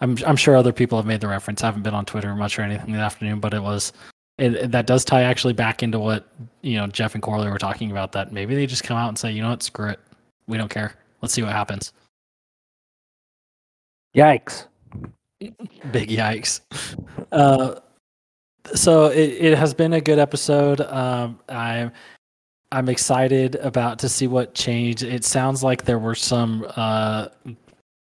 I'm 0.00 0.16
I'm 0.24 0.36
sure 0.36 0.56
other 0.56 0.72
people 0.72 0.96
have 0.98 1.06
made 1.06 1.20
the 1.20 1.28
reference. 1.28 1.62
I 1.62 1.66
haven't 1.66 1.82
been 1.82 1.94
on 1.94 2.04
Twitter 2.04 2.34
much 2.36 2.58
or 2.58 2.62
anything 2.62 2.92
this 2.92 3.00
afternoon, 3.00 3.40
but 3.40 3.52
it 3.54 3.62
was 3.62 3.92
it, 4.38 4.54
it- 4.54 4.70
that 4.70 4.86
does 4.86 5.04
tie 5.04 5.22
actually 5.22 5.52
back 5.54 5.82
into 5.82 5.98
what 5.98 6.28
you 6.62 6.76
know 6.76 6.86
Jeff 6.86 7.14
and 7.14 7.22
Corley 7.22 7.48
were 7.50 7.58
talking 7.58 7.90
about. 7.90 8.12
That 8.12 8.32
maybe 8.32 8.54
they 8.54 8.66
just 8.66 8.84
come 8.84 8.96
out 8.96 9.08
and 9.08 9.18
say, 9.18 9.32
you 9.32 9.42
know 9.42 9.50
what, 9.50 9.62
screw 9.64 9.88
it, 9.90 10.00
we 10.46 10.58
don't 10.58 10.70
care. 10.70 10.94
Let's 11.20 11.34
see 11.34 11.42
what 11.42 11.52
happens. 11.52 11.92
yikes! 14.16 14.66
Big 15.40 16.08
yikes. 16.10 16.60
Uh, 17.32 17.80
so 18.74 19.06
it, 19.06 19.30
it 19.30 19.58
has 19.58 19.74
been 19.74 19.92
a 19.94 20.00
good 20.00 20.18
episode. 20.18 20.80
Um, 20.82 21.40
I'm 21.48 21.90
I'm 22.72 22.88
excited 22.88 23.56
about 23.56 23.98
to 24.00 24.08
see 24.08 24.26
what 24.26 24.54
changed. 24.54 25.02
It 25.02 25.24
sounds 25.24 25.62
like 25.62 25.84
there 25.84 25.98
were 25.98 26.14
some. 26.14 26.66
Uh, 26.76 27.28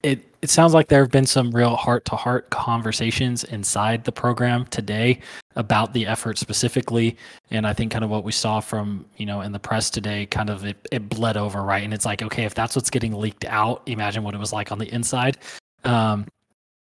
it 0.03 0.21
it 0.43 0.51
sounds 0.51 0.75
like 0.75 0.89
there 0.89 1.01
have 1.01 1.11
been 1.11 1.27
some 1.27 1.51
real 1.51 1.77
heart 1.77 2.05
to 2.07 2.17
heart 2.17 2.51
conversations 2.51 3.45
inside 3.45 4.05
the 4.05 4.13
program 4.13 4.65
today 4.67 5.21
about 5.57 5.93
the 5.93 6.07
effort 6.07 6.39
specifically, 6.39 7.17
and 7.51 7.67
I 7.67 7.73
think 7.73 7.93
kind 7.93 8.05
of 8.05 8.11
what 8.11 8.25
we 8.25 8.33
saw 8.33 8.61
from 8.61 9.07
you 9.17 9.27
know 9.27 9.41
in 9.41 9.53
the 9.53 9.59
press 9.59 9.91
today, 9.91 10.27
kind 10.27 10.51
of 10.51 10.65
it, 10.65 10.77
it 10.93 11.09
bled 11.09 11.37
over 11.37 11.63
right, 11.63 11.83
and 11.83 11.95
it's 11.95 12.05
like 12.05 12.23
okay, 12.23 12.45
if 12.45 12.55
that's 12.55 12.77
what's 12.77 12.91
getting 12.91 13.13
leaked 13.13 13.45
out, 13.45 13.83
imagine 13.87 14.23
what 14.23 14.35
it 14.35 14.39
was 14.39 14.53
like 14.53 14.73
on 14.73 14.79
the 14.79 14.93
inside. 14.93 15.39
Um, 15.85 16.27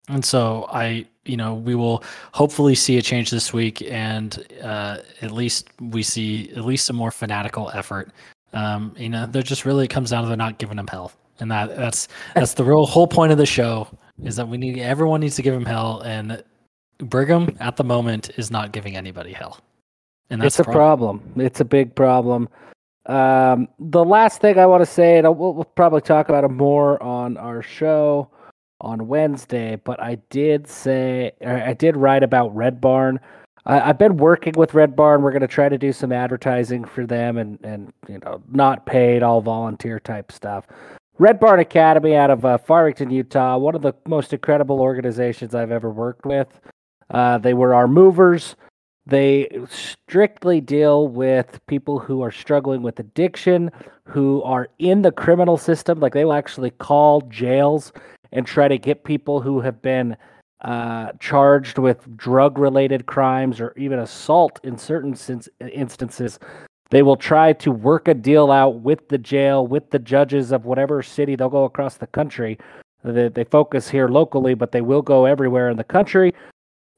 and 0.09 0.25
so 0.25 0.67
I, 0.73 1.07
you 1.29 1.37
know, 1.37 1.55
we 1.55 1.75
will 1.75 2.03
hopefully 2.33 2.75
see 2.75 2.99
a 2.99 3.03
change 3.03 3.31
this 3.31 3.53
week, 3.53 3.83
and 3.91 4.45
uh, 4.63 4.99
at 5.23 5.31
least 5.31 5.69
we 5.81 6.03
see 6.03 6.51
at 6.57 6.65
least 6.65 6.87
some 6.87 6.97
more 6.97 7.11
fanatical 7.11 7.71
effort. 7.75 8.11
Um, 8.53 8.95
you 8.97 9.09
know, 9.09 9.27
there 9.27 9.43
just 9.43 9.65
really 9.65 9.87
comes 9.87 10.11
down 10.11 10.23
to 10.23 10.29
they're 10.29 10.37
not 10.37 10.59
giving 10.59 10.79
him 10.79 10.87
hell, 10.87 11.13
and 11.41 11.51
that 11.51 11.77
that's 11.77 12.09
that's 12.35 12.55
the 12.55 12.65
real 12.65 12.87
whole 12.87 13.07
point 13.07 13.33
of 13.33 13.39
the 13.39 13.47
show 13.47 13.89
is 14.25 14.37
that 14.37 14.49
we 14.49 14.57
need 14.57 14.79
everyone 14.79 15.21
needs 15.21 15.37
to 15.37 15.43
give 15.43 15.55
him 15.55 15.65
hell, 15.65 16.01
and 16.01 16.43
Brigham 16.99 17.57
at 17.61 17.77
the 17.77 17.85
moment 17.85 18.31
is 18.37 18.51
not 18.51 18.73
giving 18.73 18.97
anybody 18.97 19.33
hell. 19.33 19.61
and 20.31 20.41
that's 20.41 20.59
it's 20.59 20.69
a 20.69 20.71
problem. 20.71 21.19
problem. 21.21 21.41
It's 21.47 21.61
a 21.61 21.65
big 21.65 21.95
problem. 21.95 22.49
Um, 23.07 23.69
the 23.79 24.05
last 24.05 24.41
thing 24.41 24.59
I 24.59 24.67
want 24.67 24.83
to 24.83 24.87
say, 24.87 25.19
and 25.19 25.39
we'll, 25.39 25.55
we'll 25.55 25.65
probably 25.65 26.03
talk 26.03 26.29
about 26.29 26.45
it 26.45 26.49
more 26.49 27.03
on 27.03 27.39
our 27.39 27.63
show 27.63 28.29
on 28.81 29.09
Wednesday, 29.09 29.77
but 29.77 30.01
I 30.01 30.17
did 30.31 30.67
say, 30.69 31.33
I 31.45 31.73
did 31.75 31.97
write 31.97 32.23
about 32.23 32.55
Red 32.55 32.81
Barn. 32.81 33.21
I, 33.67 33.81
I've 33.91 33.99
been 33.99 34.17
working 34.17 34.55
with 34.57 34.75
Red 34.75 34.95
Barn. 34.95 35.23
We're 35.23 35.33
going 35.33 35.41
to 35.41 35.49
try 35.49 35.69
to 35.69 35.79
do 35.79 35.93
some 35.93 36.13
advertising 36.13 36.85
for 36.85 37.07
them 37.07 37.39
and, 37.39 37.59
and, 37.65 37.93
you 38.09 38.19
know, 38.19 38.43
not 38.51 38.87
paid, 38.87 39.23
all 39.23 39.41
volunteer 39.41 39.99
type 39.99 40.31
stuff. 40.31 40.67
Red 41.19 41.41
Barn 41.41 41.59
Academy 41.59 42.15
out 42.15 42.31
of 42.31 42.45
uh, 42.45 42.59
Farmington, 42.59 43.11
Utah, 43.11 43.59
one 43.59 43.75
of 43.75 43.83
the 43.83 43.95
most 44.07 44.33
incredible 44.33 44.81
organizations 44.81 45.55
I've 45.55 45.73
ever 45.73 45.91
worked 45.91 46.25
with. 46.25 46.61
Uh, 47.11 47.39
they 47.39 47.55
were 47.55 47.75
our 47.75 47.89
movers. 47.89 48.55
They 49.07 49.49
strictly 49.69 50.61
deal 50.61 51.09
with 51.09 51.61
people 51.67 51.99
who 51.99 52.23
are 52.23 52.31
struggling 52.31 52.83
with 52.83 53.01
addiction, 53.01 53.73
who 54.05 54.43
are 54.43 54.69
in 54.79 55.03
the 55.03 55.11
criminal 55.11 55.57
system. 55.57 55.99
Like 55.99 56.13
they 56.13 56.25
will 56.25 56.35
actually 56.35 56.71
call 56.71 57.23
jails 57.23 57.93
and 58.33 58.47
try 58.47 58.69
to 58.69 58.79
get 58.79 59.05
people 59.05 59.41
who 59.41 59.61
have 59.61 59.81
been 59.83 60.17
uh, 60.63 61.13
charged 61.21 61.79
with 61.79 62.17
drug 62.17 62.59
related 62.59 63.07
crimes 63.07 63.61
or 63.61 63.73
even 63.77 64.01
assault 64.01 64.61
in 64.65 64.77
certain 64.77 65.15
sins- 65.15 65.49
instances. 65.61 66.39
They 66.91 67.03
will 67.03 67.17
try 67.17 67.53
to 67.55 67.71
work 67.71 68.09
a 68.09 68.15
deal 68.15 68.51
out 68.51 68.81
with 68.81 69.09
the 69.09 69.19
jail, 69.19 69.67
with 69.67 69.91
the 69.91 69.99
judges 69.99 70.53
of 70.53 70.65
whatever 70.65 71.03
city 71.03 71.37
they'll 71.37 71.49
go 71.49 71.65
across 71.65 71.97
the 71.97 72.07
country. 72.07 72.59
They, 73.05 73.29
they 73.29 73.45
focus 73.45 73.89
here 73.89 74.09
locally, 74.09 74.55
but 74.55 74.73
they 74.73 74.81
will 74.81 75.03
go 75.03 75.27
everywhere 75.27 75.71
in 75.71 75.77
the 75.77 75.85
country 75.85 76.35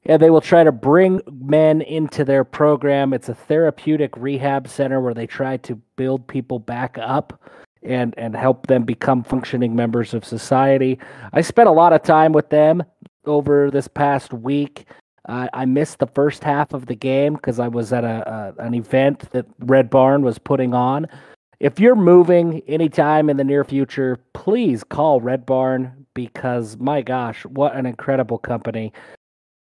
and 0.05 0.21
they 0.21 0.29
will 0.29 0.41
try 0.41 0.63
to 0.63 0.71
bring 0.71 1.21
men 1.31 1.81
into 1.81 2.25
their 2.25 2.43
program. 2.43 3.13
It's 3.13 3.29
a 3.29 3.35
therapeutic 3.35 4.15
rehab 4.17 4.67
center 4.67 4.99
where 4.99 5.13
they 5.13 5.27
try 5.27 5.57
to 5.57 5.75
build 5.95 6.27
people 6.27 6.59
back 6.59 6.97
up 6.99 7.39
and 7.83 8.13
and 8.17 8.35
help 8.35 8.67
them 8.67 8.83
become 8.83 9.23
functioning 9.23 9.75
members 9.75 10.13
of 10.13 10.25
society. 10.25 10.99
I 11.33 11.41
spent 11.41 11.69
a 11.69 11.71
lot 11.73 11.93
of 11.93 12.03
time 12.03 12.33
with 12.33 12.49
them 12.49 12.83
over 13.25 13.71
this 13.71 13.87
past 13.87 14.33
week. 14.33 14.85
Uh, 15.29 15.47
I 15.53 15.65
missed 15.65 15.99
the 15.99 16.07
first 16.07 16.43
half 16.43 16.73
of 16.73 16.87
the 16.87 16.95
game 16.95 17.33
because 17.33 17.59
I 17.59 17.67
was 17.67 17.93
at 17.93 18.03
a, 18.03 18.55
a 18.59 18.63
an 18.63 18.73
event 18.73 19.29
that 19.31 19.45
Red 19.59 19.89
Barn 19.89 20.23
was 20.23 20.39
putting 20.39 20.73
on. 20.73 21.07
If 21.59 21.79
you're 21.79 21.95
moving 21.95 22.61
anytime 22.67 23.29
in 23.29 23.37
the 23.37 23.43
near 23.43 23.63
future, 23.63 24.17
please 24.33 24.83
call 24.83 25.21
Red 25.21 25.45
Barn 25.45 26.07
because 26.13 26.77
my 26.77 27.01
gosh, 27.01 27.45
what 27.45 27.75
an 27.75 27.85
incredible 27.85 28.39
company 28.39 28.91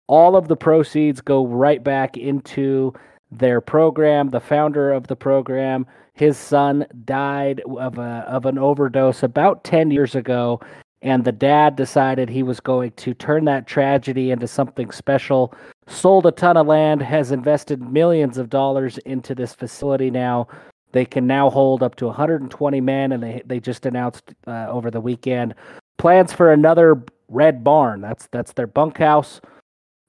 all 0.08 0.36
of 0.36 0.48
the 0.48 0.56
proceeds 0.56 1.20
go 1.20 1.46
right 1.46 1.84
back 1.84 2.16
into 2.16 2.92
their 3.30 3.60
program. 3.60 4.30
The 4.30 4.40
founder 4.40 4.90
of 4.90 5.06
the 5.06 5.16
program, 5.16 5.86
his 6.18 6.36
son 6.36 6.86
died 7.04 7.62
of 7.78 7.98
a 7.98 8.24
of 8.28 8.46
an 8.46 8.58
overdose 8.58 9.22
about 9.22 9.64
10 9.64 9.90
years 9.90 10.14
ago 10.14 10.60
and 11.02 11.24
the 11.24 11.32
dad 11.32 11.76
decided 11.76 12.28
he 12.28 12.42
was 12.42 12.60
going 12.60 12.90
to 12.92 13.14
turn 13.14 13.44
that 13.44 13.66
tragedy 13.66 14.30
into 14.30 14.48
something 14.48 14.90
special. 14.90 15.54
Sold 15.86 16.26
a 16.26 16.32
ton 16.32 16.56
of 16.56 16.66
land, 16.66 17.02
has 17.02 17.30
invested 17.30 17.80
millions 17.80 18.36
of 18.36 18.50
dollars 18.50 18.98
into 18.98 19.34
this 19.34 19.54
facility 19.54 20.10
now. 20.10 20.48
They 20.92 21.04
can 21.04 21.26
now 21.26 21.50
hold 21.50 21.82
up 21.82 21.94
to 21.96 22.06
120 22.06 22.80
men, 22.80 23.12
and 23.12 23.22
they 23.22 23.42
they 23.46 23.60
just 23.60 23.86
announced 23.86 24.34
uh, 24.46 24.66
over 24.68 24.90
the 24.90 25.00
weekend 25.00 25.54
plans 25.98 26.32
for 26.32 26.52
another 26.52 27.04
red 27.28 27.62
barn. 27.62 28.00
That's 28.00 28.26
that's 28.32 28.52
their 28.54 28.66
bunkhouse 28.66 29.40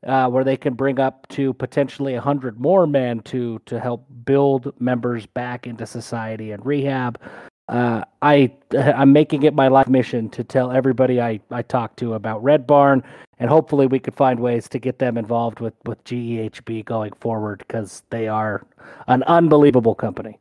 uh, 0.06 0.30
where 0.30 0.44
they 0.44 0.58
can 0.58 0.74
bring 0.74 1.00
up 1.00 1.28
to 1.30 1.54
potentially 1.54 2.14
100 2.14 2.60
more 2.60 2.88
men 2.88 3.20
to 3.22 3.60
to 3.66 3.80
help 3.80 4.06
build 4.26 4.74
members 4.80 5.26
back 5.26 5.68
into 5.68 5.86
society 5.86 6.52
and 6.52 6.66
rehab. 6.66 7.20
Uh, 7.68 8.04
I 8.22 8.52
I'm 8.78 9.14
making 9.14 9.44
it 9.44 9.54
my 9.54 9.68
life 9.68 9.88
mission 9.88 10.30
to 10.32 10.44
tell 10.44 10.72
everybody 10.72 11.22
I, 11.22 11.40
I 11.52 11.62
talk 11.62 11.96
to 11.98 12.14
about 12.14 12.44
Red 12.44 12.66
Barn, 12.66 13.04
and 13.40 13.50
hopefully 13.50 13.88
we 13.88 14.00
could 14.00 14.16
find 14.16 14.40
ways 14.40 14.70
to 14.70 14.80
get 14.80 15.00
them 15.00 15.18
involved 15.18 15.60
with 15.60 15.74
with 15.86 16.04
GEHB 16.06 16.86
going 16.86 17.14
forward 17.20 17.64
because 17.68 18.04
they 18.10 18.28
are 18.28 18.66
an 19.08 19.24
unbelievable 19.24 19.96
company. 19.96 20.40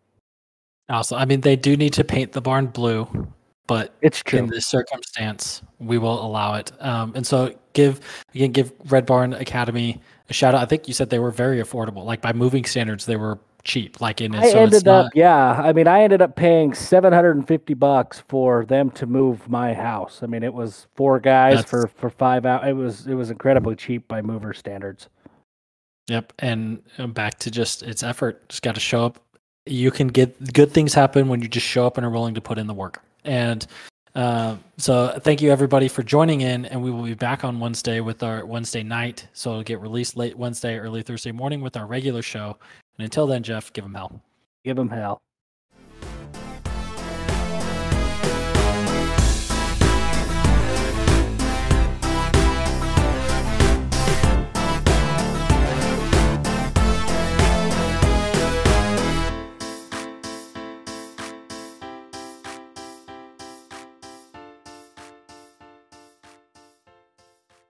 Also, 0.88 1.16
I 1.16 1.26
mean, 1.26 1.42
they 1.42 1.56
do 1.56 1.76
need 1.76 1.92
to 1.94 2.04
paint 2.04 2.32
the 2.32 2.40
barn 2.40 2.68
blue, 2.68 3.28
but 3.68 3.94
It's 4.02 4.20
true. 4.24 4.40
in 4.40 4.46
this 4.48 4.66
circumstance, 4.66 5.62
we 5.78 5.98
will 5.98 6.20
allow 6.26 6.54
it. 6.54 6.72
Um, 6.80 7.12
and 7.14 7.24
so 7.24 7.54
give 7.74 8.00
again, 8.34 8.50
give 8.50 8.72
Red 8.90 9.06
Barn 9.06 9.32
Academy 9.34 10.00
a 10.28 10.32
shout 10.32 10.56
out. 10.56 10.62
I 10.62 10.64
think 10.66 10.88
you 10.88 10.94
said 10.94 11.10
they 11.10 11.20
were 11.20 11.30
very 11.30 11.62
affordable. 11.62 12.04
Like 12.04 12.20
by 12.20 12.32
moving 12.32 12.64
standards, 12.64 13.06
they 13.06 13.16
were 13.16 13.38
cheap. 13.64 14.00
Like 14.00 14.20
in 14.20 14.34
I 14.34 14.50
so 14.50 14.64
it's 14.64 14.74
ended 14.74 14.88
up, 14.88 15.10
yeah. 15.14 15.52
I 15.62 15.72
mean, 15.72 15.86
I 15.86 16.00
ended 16.02 16.22
up 16.22 16.34
paying 16.34 16.74
seven 16.74 17.12
hundred 17.12 17.36
and 17.36 17.46
fifty 17.46 17.74
bucks 17.74 18.22
for 18.28 18.64
them 18.64 18.90
to 18.92 19.06
move 19.06 19.48
my 19.48 19.74
house. 19.74 20.20
I 20.22 20.26
mean, 20.26 20.42
it 20.42 20.52
was 20.52 20.86
four 20.96 21.20
guys 21.20 21.56
That's- 21.56 21.70
for 21.70 21.86
for 21.88 22.10
five 22.10 22.44
hours. 22.46 22.66
It 22.68 22.72
was 22.72 23.06
it 23.06 23.14
was 23.14 23.30
incredibly 23.30 23.76
cheap 23.76 24.08
by 24.08 24.22
mover 24.22 24.52
standards. 24.52 25.08
Yep, 26.08 26.32
and 26.38 26.80
back 27.12 27.38
to 27.40 27.50
just 27.50 27.82
its 27.82 28.02
effort. 28.02 28.48
Just 28.48 28.62
got 28.62 28.74
to 28.74 28.80
show 28.80 29.04
up. 29.04 29.20
You 29.66 29.90
can 29.90 30.08
get 30.08 30.54
good 30.54 30.72
things 30.72 30.94
happen 30.94 31.28
when 31.28 31.42
you 31.42 31.48
just 31.48 31.66
show 31.66 31.86
up 31.86 31.98
and 31.98 32.06
are 32.06 32.10
willing 32.10 32.32
to 32.34 32.40
put 32.40 32.56
in 32.56 32.66
the 32.66 32.72
work. 32.72 33.02
And 33.28 33.66
uh, 34.14 34.56
so, 34.78 35.18
thank 35.22 35.42
you 35.42 35.52
everybody 35.52 35.86
for 35.86 36.02
joining 36.02 36.40
in. 36.40 36.64
And 36.64 36.82
we 36.82 36.90
will 36.90 37.04
be 37.04 37.14
back 37.14 37.44
on 37.44 37.60
Wednesday 37.60 38.00
with 38.00 38.22
our 38.22 38.44
Wednesday 38.44 38.82
night. 38.82 39.28
So 39.34 39.50
it'll 39.50 39.62
get 39.62 39.80
released 39.80 40.16
late 40.16 40.36
Wednesday, 40.36 40.78
early 40.78 41.02
Thursday 41.02 41.30
morning 41.30 41.60
with 41.60 41.76
our 41.76 41.86
regular 41.86 42.22
show. 42.22 42.56
And 42.98 43.04
until 43.04 43.26
then, 43.26 43.42
Jeff, 43.42 43.72
give 43.72 43.84
them 43.84 43.94
hell. 43.94 44.20
Give 44.64 44.76
them 44.76 44.88
hell. 44.88 45.20